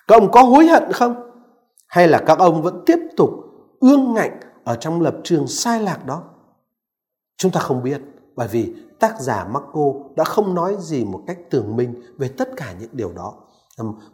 Các 0.07 0.15
ông 0.15 0.31
có 0.31 0.43
hối 0.43 0.67
hận 0.67 0.91
không? 0.91 1.15
Hay 1.87 2.07
là 2.07 2.23
các 2.27 2.39
ông 2.39 2.61
vẫn 2.61 2.83
tiếp 2.85 2.99
tục 3.17 3.29
ương 3.79 4.13
ngạnh 4.13 4.39
ở 4.63 4.75
trong 4.75 5.01
lập 5.01 5.15
trường 5.23 5.47
sai 5.47 5.81
lạc 5.81 6.05
đó? 6.05 6.23
Chúng 7.37 7.51
ta 7.51 7.59
không 7.59 7.83
biết, 7.83 8.01
bởi 8.35 8.47
vì 8.47 8.73
tác 8.99 9.21
giả 9.21 9.47
Marco 9.51 9.93
đã 10.15 10.23
không 10.23 10.55
nói 10.55 10.75
gì 10.79 11.05
một 11.05 11.21
cách 11.27 11.37
tường 11.49 11.75
minh 11.75 12.01
về 12.17 12.27
tất 12.37 12.49
cả 12.57 12.73
những 12.79 12.89
điều 12.93 13.13
đó. 13.13 13.33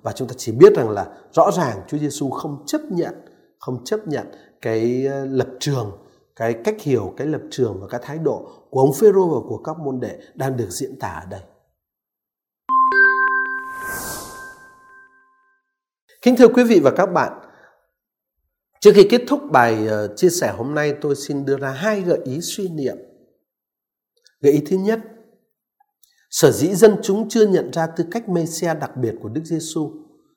Và 0.02 0.12
chúng 0.12 0.28
ta 0.28 0.34
chỉ 0.38 0.52
biết 0.52 0.74
rằng 0.76 0.90
là 0.90 1.08
rõ 1.32 1.52
ràng 1.52 1.82
Chúa 1.88 1.98
Giêsu 1.98 2.30
không 2.30 2.64
chấp 2.66 2.82
nhận, 2.90 3.14
không 3.60 3.84
chấp 3.84 4.08
nhận 4.08 4.28
cái 4.62 5.06
ờ, 5.06 5.26
lập 5.26 5.48
trường, 5.60 5.92
cái 6.36 6.54
cách 6.54 6.76
hiểu 6.82 7.14
cái 7.18 7.28
lập 7.28 7.42
trường 7.52 7.78
và 7.82 7.88
cái 7.88 8.02
thái 8.04 8.18
độ 8.18 8.61
của 8.72 8.80
ông 8.80 8.94
Phêrô 8.94 9.28
và 9.28 9.48
của 9.50 9.58
các 9.58 9.80
môn 9.80 10.00
đệ 10.00 10.20
đang 10.36 10.58
được 10.58 10.70
diễn 10.70 11.00
tả 11.00 11.08
ở 11.08 11.26
đây. 11.30 11.42
Kính 16.22 16.36
thưa 16.38 16.48
quý 16.48 16.64
vị 16.64 16.80
và 16.84 16.92
các 16.92 17.06
bạn, 17.06 17.34
trước 18.80 18.92
khi 18.96 19.08
kết 19.10 19.22
thúc 19.28 19.42
bài 19.52 19.88
ờ, 19.88 20.16
chia 20.16 20.30
sẻ 20.30 20.54
hôm 20.58 20.76
nay 20.76 20.94
tôi 21.02 21.16
xin 21.16 21.46
đưa 21.46 21.58
ra 21.58 21.70
hai 21.70 22.02
gợi 22.02 22.20
ý 22.26 22.42
suy 22.42 22.70
niệm. 22.70 22.98
Gợi 24.42 24.54
ý 24.54 24.62
thứ 24.68 24.78
nhất, 24.78 25.00
sở 26.30 26.52
dĩ 26.52 26.76
dân 26.76 26.96
chúng 27.04 27.30
chưa 27.30 27.48
nhận 27.48 27.72
ra 27.74 27.88
tư 27.88 28.06
cách 28.12 28.30
Mêsia 28.30 28.74
đặc 28.74 28.98
biệt 28.98 29.16
của 29.22 29.30
Đức 29.30 29.42
Giêsu 29.46 29.92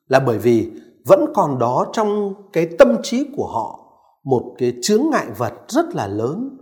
là 0.07 0.19
bởi 0.19 0.37
vì 0.37 0.71
vẫn 1.05 1.25
còn 1.35 1.59
đó 1.59 1.87
trong 1.93 2.33
cái 2.53 2.69
tâm 2.79 2.97
trí 3.03 3.25
của 3.37 3.47
họ 3.47 3.79
một 4.23 4.55
cái 4.57 4.73
chướng 4.81 5.09
ngại 5.11 5.27
vật 5.37 5.53
rất 5.67 5.95
là 5.95 6.07
lớn 6.07 6.57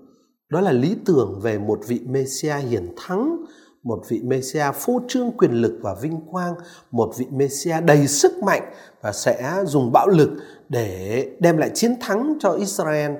đó 0.53 0.61
là 0.61 0.71
lý 0.71 0.95
tưởng 1.05 1.39
về 1.41 1.59
một 1.59 1.79
vị 1.87 1.99
Messia 2.05 2.55
hiển 2.55 2.93
thắng 2.97 3.45
một 3.83 4.03
vị 4.09 4.21
Messia 4.23 4.71
phô 4.73 5.01
trương 5.07 5.31
quyền 5.37 5.51
lực 5.51 5.79
và 5.81 5.95
vinh 6.01 6.21
quang, 6.31 6.55
một 6.91 7.13
vị 7.17 7.25
Messia 7.31 7.81
đầy 7.81 8.07
sức 8.07 8.43
mạnh 8.43 8.73
và 9.01 9.11
sẽ 9.11 9.63
dùng 9.65 9.91
bạo 9.91 10.07
lực 10.07 10.29
để 10.69 11.29
đem 11.39 11.57
lại 11.57 11.71
chiến 11.73 11.95
thắng 12.01 12.37
cho 12.39 12.51
Israel 12.51 13.11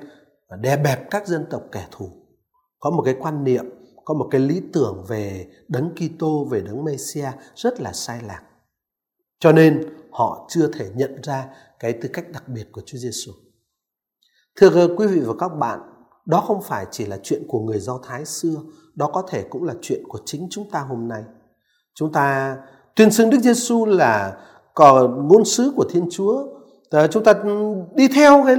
và 0.48 0.56
đè 0.56 0.76
bẹp 0.76 1.10
các 1.10 1.26
dân 1.26 1.46
tộc 1.50 1.62
kẻ 1.72 1.86
thù. 1.90 2.10
Có 2.80 2.90
một 2.90 3.02
cái 3.02 3.16
quan 3.20 3.44
niệm, 3.44 3.64
có 4.04 4.14
một 4.14 4.28
cái 4.30 4.40
lý 4.40 4.62
tưởng 4.72 5.04
về 5.08 5.46
đấng 5.68 5.90
Kitô, 5.94 6.48
về 6.50 6.60
đấng 6.60 6.84
Messia 6.84 7.28
rất 7.54 7.80
là 7.80 7.92
sai 7.92 8.20
lạc. 8.26 8.42
Cho 9.40 9.52
nên 9.52 9.82
họ 10.10 10.46
chưa 10.50 10.72
thể 10.72 10.90
nhận 10.94 11.22
ra 11.22 11.46
cái 11.80 11.92
tư 11.92 12.08
cách 12.12 12.32
đặc 12.32 12.48
biệt 12.48 12.72
của 12.72 12.82
Chúa 12.86 12.98
Giêsu. 12.98 13.32
Thưa 14.56 14.96
quý 14.96 15.06
vị 15.06 15.20
và 15.20 15.34
các 15.38 15.48
bạn, 15.48 15.80
đó 16.26 16.40
không 16.40 16.62
phải 16.62 16.86
chỉ 16.90 17.06
là 17.06 17.18
chuyện 17.22 17.42
của 17.48 17.60
người 17.60 17.78
Do 17.78 17.98
Thái 18.02 18.24
xưa, 18.24 18.56
đó 18.94 19.10
có 19.12 19.22
thể 19.28 19.44
cũng 19.50 19.64
là 19.64 19.74
chuyện 19.82 20.02
của 20.08 20.18
chính 20.24 20.46
chúng 20.50 20.70
ta 20.70 20.80
hôm 20.80 21.08
nay. 21.08 21.22
Chúng 21.94 22.12
ta 22.12 22.56
tuyên 22.96 23.10
xưng 23.10 23.30
Đức 23.30 23.38
Giêsu 23.38 23.84
là 23.84 24.36
còn 24.74 25.28
ngôn 25.28 25.44
sứ 25.44 25.72
của 25.76 25.84
Thiên 25.90 26.08
Chúa. 26.10 26.46
Ờ, 26.90 27.06
chúng 27.06 27.24
ta 27.24 27.34
đi 27.94 28.08
theo 28.08 28.42
cái 28.46 28.56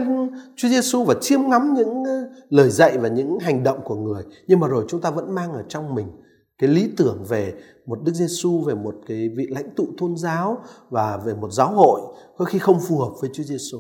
Chúa 0.56 0.68
Giêsu 0.68 1.04
và 1.04 1.16
chiêm 1.22 1.50
ngắm 1.50 1.74
những 1.74 2.04
ờ, 2.04 2.30
lời 2.50 2.70
dạy 2.70 2.98
và 2.98 3.08
những 3.08 3.40
hành 3.40 3.64
động 3.64 3.80
của 3.84 3.96
người. 3.96 4.24
Nhưng 4.48 4.60
mà 4.60 4.68
rồi 4.68 4.86
chúng 4.88 5.02
ta 5.02 5.10
vẫn 5.12 5.36
mang 5.36 5.54
ở 5.54 5.64
trong 5.70 5.96
mình 5.96 6.08
cái 6.58 6.70
lý 6.70 6.90
tưởng 6.98 7.24
về 7.28 7.54
một 7.86 8.00
Đức 8.04 8.14
Giêsu 8.14 8.60
về 8.60 8.76
một 8.76 8.96
cái 9.08 9.30
vị 9.38 9.48
lãnh 9.50 9.76
tụ 9.76 9.88
tôn 9.98 10.18
giáo 10.18 10.58
và 10.90 11.18
về 11.18 11.34
một 11.34 11.52
giáo 11.52 11.74
hội 11.74 12.02
có 12.38 12.46
khi 12.46 12.60
không 12.60 12.80
phù 12.80 12.98
hợp 12.98 13.12
với 13.22 13.30
Chúa 13.34 13.44
Giêsu. 13.44 13.78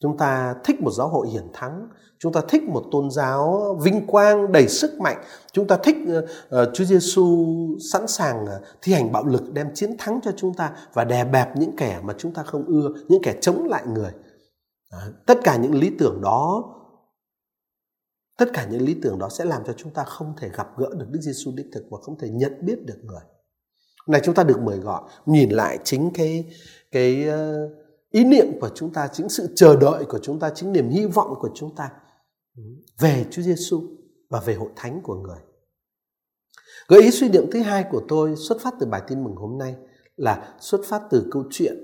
Chúng 0.00 0.16
ta 0.16 0.54
thích 0.64 0.80
một 0.80 0.90
giáo 0.90 1.08
hội 1.08 1.28
hiển 1.28 1.48
thắng, 1.52 1.88
chúng 2.22 2.32
ta 2.32 2.40
thích 2.48 2.62
một 2.62 2.84
tôn 2.90 3.10
giáo 3.10 3.62
vinh 3.82 4.06
quang 4.06 4.52
đầy 4.52 4.68
sức 4.68 5.00
mạnh, 5.00 5.24
chúng 5.52 5.66
ta 5.66 5.76
thích 5.76 5.96
uh, 6.06 6.68
Chúa 6.74 6.84
Giêsu 6.84 7.46
sẵn 7.92 8.06
sàng 8.06 8.44
uh, 8.44 8.50
thi 8.82 8.92
hành 8.92 9.12
bạo 9.12 9.24
lực 9.24 9.52
đem 9.52 9.74
chiến 9.74 9.96
thắng 9.98 10.20
cho 10.22 10.32
chúng 10.36 10.54
ta 10.54 10.72
và 10.92 11.04
đè 11.04 11.24
bẹp 11.24 11.56
những 11.56 11.76
kẻ 11.76 12.00
mà 12.02 12.14
chúng 12.18 12.34
ta 12.34 12.42
không 12.42 12.64
ưa, 12.66 12.88
những 13.08 13.22
kẻ 13.22 13.34
chống 13.40 13.68
lại 13.68 13.82
người. 13.86 14.12
đó. 14.92 14.98
tất 15.26 15.38
cả 15.44 15.56
những 15.56 15.74
lý 15.74 15.90
tưởng 15.98 16.20
đó 16.22 16.64
tất 18.38 18.46
cả 18.52 18.66
những 18.70 18.82
lý 18.82 18.96
tưởng 19.02 19.18
đó 19.18 19.28
sẽ 19.28 19.44
làm 19.44 19.62
cho 19.66 19.72
chúng 19.72 19.92
ta 19.92 20.04
không 20.04 20.34
thể 20.38 20.48
gặp 20.48 20.68
gỡ 20.78 20.88
được 20.98 21.06
Đức 21.10 21.20
Giêsu 21.22 21.52
đích 21.56 21.66
thực 21.72 21.84
và 21.90 21.98
không 22.02 22.18
thể 22.18 22.28
nhận 22.28 22.52
biết 22.66 22.86
được 22.86 22.98
người. 23.02 23.22
Này 24.08 24.20
chúng 24.24 24.34
ta 24.34 24.44
được 24.44 24.60
mời 24.60 24.78
gọi 24.78 25.02
nhìn 25.26 25.50
lại 25.50 25.78
chính 25.84 26.10
cái 26.14 26.44
cái 26.90 27.26
uh, 27.28 27.70
ý 28.10 28.24
niệm 28.24 28.46
của 28.60 28.70
chúng 28.74 28.92
ta, 28.92 29.08
chính 29.12 29.28
sự 29.28 29.48
chờ 29.56 29.76
đợi 29.76 30.04
của 30.04 30.18
chúng 30.22 30.38
ta, 30.38 30.50
chính 30.54 30.72
niềm 30.72 30.88
hy 30.88 31.06
vọng 31.06 31.34
của 31.40 31.50
chúng 31.54 31.74
ta 31.74 31.90
về 32.98 33.26
Chúa 33.30 33.42
Giêsu 33.42 33.82
và 34.30 34.40
về 34.40 34.54
hội 34.54 34.70
thánh 34.76 35.00
của 35.02 35.14
người. 35.14 35.38
Gợi 36.88 37.02
ý 37.02 37.10
suy 37.10 37.28
niệm 37.28 37.50
thứ 37.50 37.62
hai 37.62 37.84
của 37.90 38.02
tôi 38.08 38.36
xuất 38.36 38.60
phát 38.60 38.74
từ 38.80 38.86
bài 38.86 39.02
tin 39.08 39.24
mừng 39.24 39.34
hôm 39.34 39.58
nay 39.58 39.76
là 40.16 40.54
xuất 40.60 40.80
phát 40.84 41.02
từ 41.10 41.26
câu 41.30 41.44
chuyện, 41.50 41.74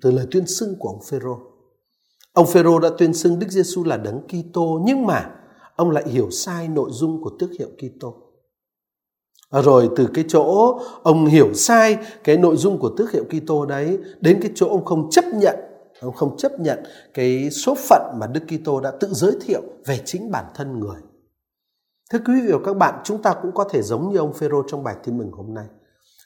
từ 0.00 0.10
lời 0.10 0.26
tuyên 0.30 0.46
xưng 0.46 0.74
của 0.78 0.88
ông 0.88 1.02
Phêrô. 1.10 1.38
Ông 2.32 2.46
Phêrô 2.46 2.78
đã 2.78 2.90
tuyên 2.98 3.14
xưng 3.14 3.38
Đức 3.38 3.46
Giêsu 3.50 3.84
là 3.84 3.96
đấng 3.96 4.20
Kitô, 4.26 4.80
nhưng 4.84 5.06
mà 5.06 5.36
ông 5.76 5.90
lại 5.90 6.04
hiểu 6.08 6.30
sai 6.30 6.68
nội 6.68 6.90
dung 6.92 7.22
của 7.22 7.30
tước 7.38 7.50
hiệu 7.58 7.68
Kitô. 7.78 8.14
Rồi 9.50 9.90
từ 9.96 10.08
cái 10.14 10.24
chỗ 10.28 10.78
ông 11.02 11.26
hiểu 11.26 11.54
sai 11.54 11.98
cái 12.24 12.36
nội 12.36 12.56
dung 12.56 12.78
của 12.78 12.94
tước 12.96 13.12
hiệu 13.12 13.24
Kitô 13.24 13.66
đấy 13.66 13.98
đến 14.20 14.38
cái 14.42 14.50
chỗ 14.54 14.68
ông 14.68 14.84
không 14.84 15.10
chấp 15.10 15.24
nhận 15.34 15.69
ông 16.00 16.14
không 16.14 16.36
chấp 16.36 16.60
nhận 16.60 16.78
cái 17.14 17.50
số 17.50 17.74
phận 17.88 18.16
mà 18.20 18.26
Đức 18.26 18.40
Kitô 18.48 18.80
đã 18.80 18.90
tự 19.00 19.08
giới 19.10 19.32
thiệu 19.40 19.62
về 19.86 20.00
chính 20.04 20.30
bản 20.30 20.44
thân 20.54 20.80
người. 20.80 21.00
Thưa 22.10 22.18
quý 22.18 22.34
vị 22.40 22.52
và 22.52 22.58
các 22.64 22.76
bạn, 22.76 22.94
chúng 23.04 23.22
ta 23.22 23.34
cũng 23.42 23.52
có 23.52 23.64
thể 23.64 23.82
giống 23.82 24.12
như 24.12 24.18
ông 24.18 24.32
Phêrô 24.32 24.62
trong 24.68 24.84
bài 24.84 24.96
tin 25.04 25.18
mừng 25.18 25.30
hôm 25.32 25.54
nay. 25.54 25.66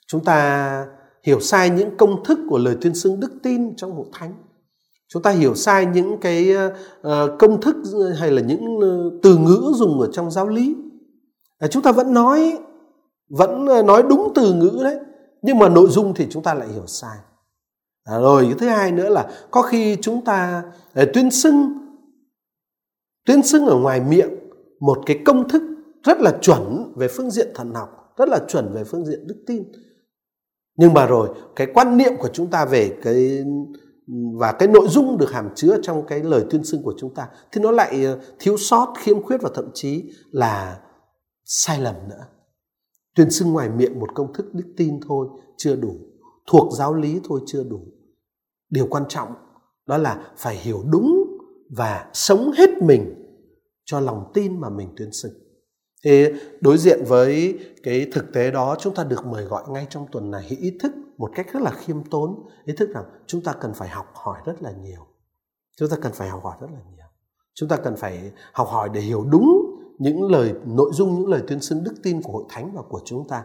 Chúng 0.07 0.25
ta 0.25 0.87
hiểu 1.23 1.41
sai 1.41 1.71
những 1.71 1.97
công 1.97 2.25
thức 2.25 2.39
của 2.49 2.59
lời 2.59 2.77
tuyên 2.81 2.95
xưng 2.95 3.21
đức 3.21 3.33
tin 3.43 3.77
trong 3.77 3.97
hội 3.97 4.07
thánh. 4.13 4.35
Chúng 5.09 5.23
ta 5.23 5.31
hiểu 5.31 5.55
sai 5.55 5.87
những 5.87 6.21
cái 6.21 6.55
ờ, 7.03 7.37
công 7.39 7.61
thức 7.61 7.77
hay 8.19 8.31
là 8.31 8.43
những 8.43 8.81
ờ, 8.81 9.11
từ 9.23 9.37
ngữ 9.37 9.73
dùng 9.75 10.01
ở 10.01 10.09
trong 10.13 10.31
giáo 10.31 10.49
lý. 10.49 10.77
À, 11.59 11.69
chúng 11.69 11.83
ta 11.83 11.93
vẫn 11.93 12.15
nói 12.15 12.59
vẫn 13.29 13.67
ờ, 13.67 13.83
nói 13.83 14.03
đúng 14.09 14.33
từ 14.35 14.55
ngữ 14.55 14.81
đấy, 14.83 14.99
nhưng 15.43 15.59
mà 15.59 15.69
nội 15.69 15.89
dung 15.91 16.15
thì 16.15 16.27
chúng 16.31 16.43
ta 16.43 16.55
lại 16.55 16.69
hiểu 16.69 16.87
sai. 16.87 17.19
À, 18.05 18.19
rồi 18.19 18.45
cái 18.45 18.55
thứ 18.59 18.69
hai 18.69 18.93
nữa 18.93 19.09
là 19.09 19.31
có 19.51 19.63
khi 19.63 19.97
chúng 20.01 20.25
ta 20.25 20.63
à, 20.95 21.05
tuyên 21.15 21.31
xưng 21.31 21.73
tuyên 23.27 23.43
xưng 23.43 23.67
ở 23.67 23.77
ngoài 23.77 24.01
miệng 24.01 24.31
một 24.81 24.99
cái 25.07 25.23
công 25.25 25.49
thức 25.49 25.63
rất 26.05 26.21
là 26.21 26.39
chuẩn 26.41 26.93
về 26.97 27.09
phương 27.09 27.31
diện 27.31 27.49
thần 27.55 27.75
học 27.75 27.89
rất 28.17 28.29
là 28.29 28.39
chuẩn 28.49 28.75
về 28.75 28.85
phương 28.85 29.07
diện 29.07 29.27
đức 29.27 29.45
tin. 29.47 29.65
Nhưng 30.77 30.95
mà 30.95 31.07
rồi 31.07 31.29
cái 31.57 31.67
quan 31.75 31.97
niệm 31.97 32.13
của 32.19 32.29
chúng 32.33 32.51
ta 32.51 32.65
về 32.65 32.97
cái 33.03 33.45
và 34.39 34.53
cái 34.53 34.69
nội 34.69 34.89
dung 34.89 35.19
được 35.19 35.33
hàm 35.33 35.49
chứa 35.55 35.77
trong 35.83 36.07
cái 36.07 36.21
lời 36.21 36.45
tuyên 36.51 36.65
xưng 36.65 36.83
của 36.83 36.95
chúng 36.99 37.15
ta 37.15 37.29
thì 37.53 37.61
nó 37.61 37.71
lại 37.71 38.07
à, 38.07 38.15
thiếu 38.39 38.57
sót 38.57 38.95
khiêm 38.99 39.23
khuyết 39.23 39.43
và 39.43 39.51
thậm 39.55 39.71
chí 39.75 40.13
là 40.31 40.81
sai 41.45 41.81
lầm 41.81 41.95
nữa. 42.09 42.27
Tuyên 43.15 43.31
xưng 43.31 43.53
ngoài 43.53 43.69
miệng 43.69 44.01
một 44.01 44.09
công 44.15 44.33
thức 44.33 44.55
đức 44.55 44.75
tin 44.77 45.01
thôi 45.09 45.29
chưa 45.57 45.77
đủ 45.77 45.95
thuộc 46.47 46.73
giáo 46.73 46.95
lý 46.95 47.21
thôi 47.25 47.41
chưa 47.47 47.65
đủ. 47.65 47.81
Điều 48.71 48.87
quan 48.91 49.05
trọng 49.09 49.29
đó 49.87 49.99
là 49.99 50.33
phải 50.37 50.57
hiểu 50.57 50.83
đúng 50.91 51.25
và 51.77 52.11
sống 52.13 52.53
hết 52.57 52.83
mình 52.83 53.15
cho 53.85 54.01
lòng 54.01 54.31
tin 54.35 54.61
mà 54.61 54.69
mình 54.69 54.89
tuyên 54.97 55.13
xưng. 55.13 55.33
Thế 56.05 56.35
đối 56.61 56.79
diện 56.79 57.05
với 57.09 57.59
cái 57.83 58.11
thực 58.13 58.33
tế 58.33 58.51
đó, 58.51 58.77
chúng 58.81 58.95
ta 58.95 59.05
được 59.05 59.27
mời 59.27 59.45
gọi 59.45 59.63
ngay 59.69 59.87
trong 59.91 60.07
tuần 60.13 60.31
này 60.31 60.47
ý 60.61 60.79
thức 60.81 60.93
một 61.19 61.31
cách 61.35 61.47
rất 61.53 61.63
là 61.63 61.71
khiêm 61.71 62.05
tốn, 62.05 62.47
ý 62.65 62.75
thức 62.77 62.91
rằng 62.95 63.05
chúng 63.27 63.41
ta 63.41 63.53
cần 63.61 63.75
phải 63.75 63.89
học 63.89 64.07
hỏi 64.15 64.41
rất 64.45 64.63
là 64.63 64.73
nhiều. 64.73 65.01
Chúng 65.77 65.89
ta 65.89 65.97
cần 66.03 66.13
phải 66.13 66.29
học 66.29 66.45
hỏi 66.45 66.57
rất 66.61 66.67
là 66.73 66.79
nhiều. 66.97 67.07
Chúng 67.55 67.69
ta 67.69 67.77
cần 67.77 67.97
phải 67.97 68.33
học 68.53 68.69
hỏi 68.69 68.89
để 68.93 69.01
hiểu 69.01 69.25
đúng 69.25 69.77
những 69.99 70.31
lời, 70.31 70.55
nội 70.65 70.91
dung, 70.93 71.15
những 71.15 71.29
lời 71.29 71.43
tuyên 71.49 71.61
xưng 71.61 71.85
đức 71.85 71.95
tin 72.03 72.23
của 72.23 72.33
hội 72.33 72.45
thánh 72.49 72.73
và 72.75 72.83
của 72.83 73.01
chúng 73.05 73.29
ta 73.29 73.45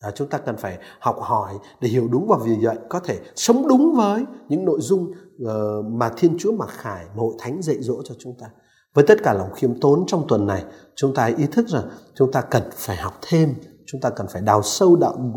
à, 0.00 0.10
chúng 0.10 0.28
ta 0.28 0.38
cần 0.38 0.56
phải 0.56 0.78
học 1.00 1.16
hỏi 1.20 1.54
để 1.80 1.88
hiểu 1.88 2.08
đúng 2.08 2.26
và 2.28 2.36
vì 2.44 2.56
vậy 2.62 2.76
có 2.88 3.00
thể 3.00 3.18
sống 3.36 3.68
đúng 3.68 3.94
với 3.96 4.24
những 4.48 4.64
nội 4.64 4.78
dung 4.80 5.12
uh, 5.42 5.48
mà 5.84 6.10
Thiên 6.16 6.36
Chúa 6.38 6.52
mặc 6.52 6.68
khải 6.68 7.04
mà 7.04 7.16
hội 7.16 7.34
thánh 7.38 7.62
dạy 7.62 7.76
dỗ 7.80 8.02
cho 8.04 8.14
chúng 8.18 8.34
ta. 8.40 8.46
Với 8.94 9.04
tất 9.08 9.18
cả 9.22 9.32
lòng 9.32 9.52
khiêm 9.54 9.80
tốn 9.80 10.04
trong 10.06 10.24
tuần 10.28 10.46
này, 10.46 10.64
chúng 10.96 11.14
ta 11.14 11.24
ý 11.26 11.46
thức 11.52 11.68
rằng 11.68 11.84
chúng 12.14 12.32
ta 12.32 12.40
cần 12.40 12.62
phải 12.72 12.96
học 12.96 13.18
thêm, 13.22 13.54
chúng 13.86 14.00
ta 14.00 14.10
cần 14.10 14.26
phải 14.30 14.42
đào 14.42 14.62
sâu 14.62 14.96
đạo 14.96 15.32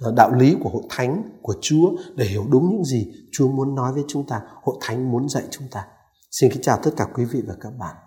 ờ, 0.00 0.12
đạo 0.16 0.32
lý 0.34 0.56
của 0.62 0.70
hội 0.70 0.82
thánh 0.90 1.22
của 1.42 1.54
Chúa 1.60 1.90
để 2.14 2.24
hiểu 2.24 2.44
đúng 2.50 2.70
những 2.70 2.84
gì 2.84 3.12
Chúa 3.32 3.48
muốn 3.48 3.74
nói 3.74 3.92
với 3.92 4.04
chúng 4.08 4.26
ta, 4.26 4.40
hội 4.62 4.76
thánh 4.80 5.10
muốn 5.10 5.28
dạy 5.28 5.44
chúng 5.50 5.68
ta. 5.70 5.84
Xin 6.30 6.50
kính 6.50 6.62
chào 6.62 6.78
tất 6.82 6.90
cả 6.96 7.06
quý 7.14 7.24
vị 7.24 7.42
và 7.46 7.54
các 7.60 7.72
bạn. 7.78 8.05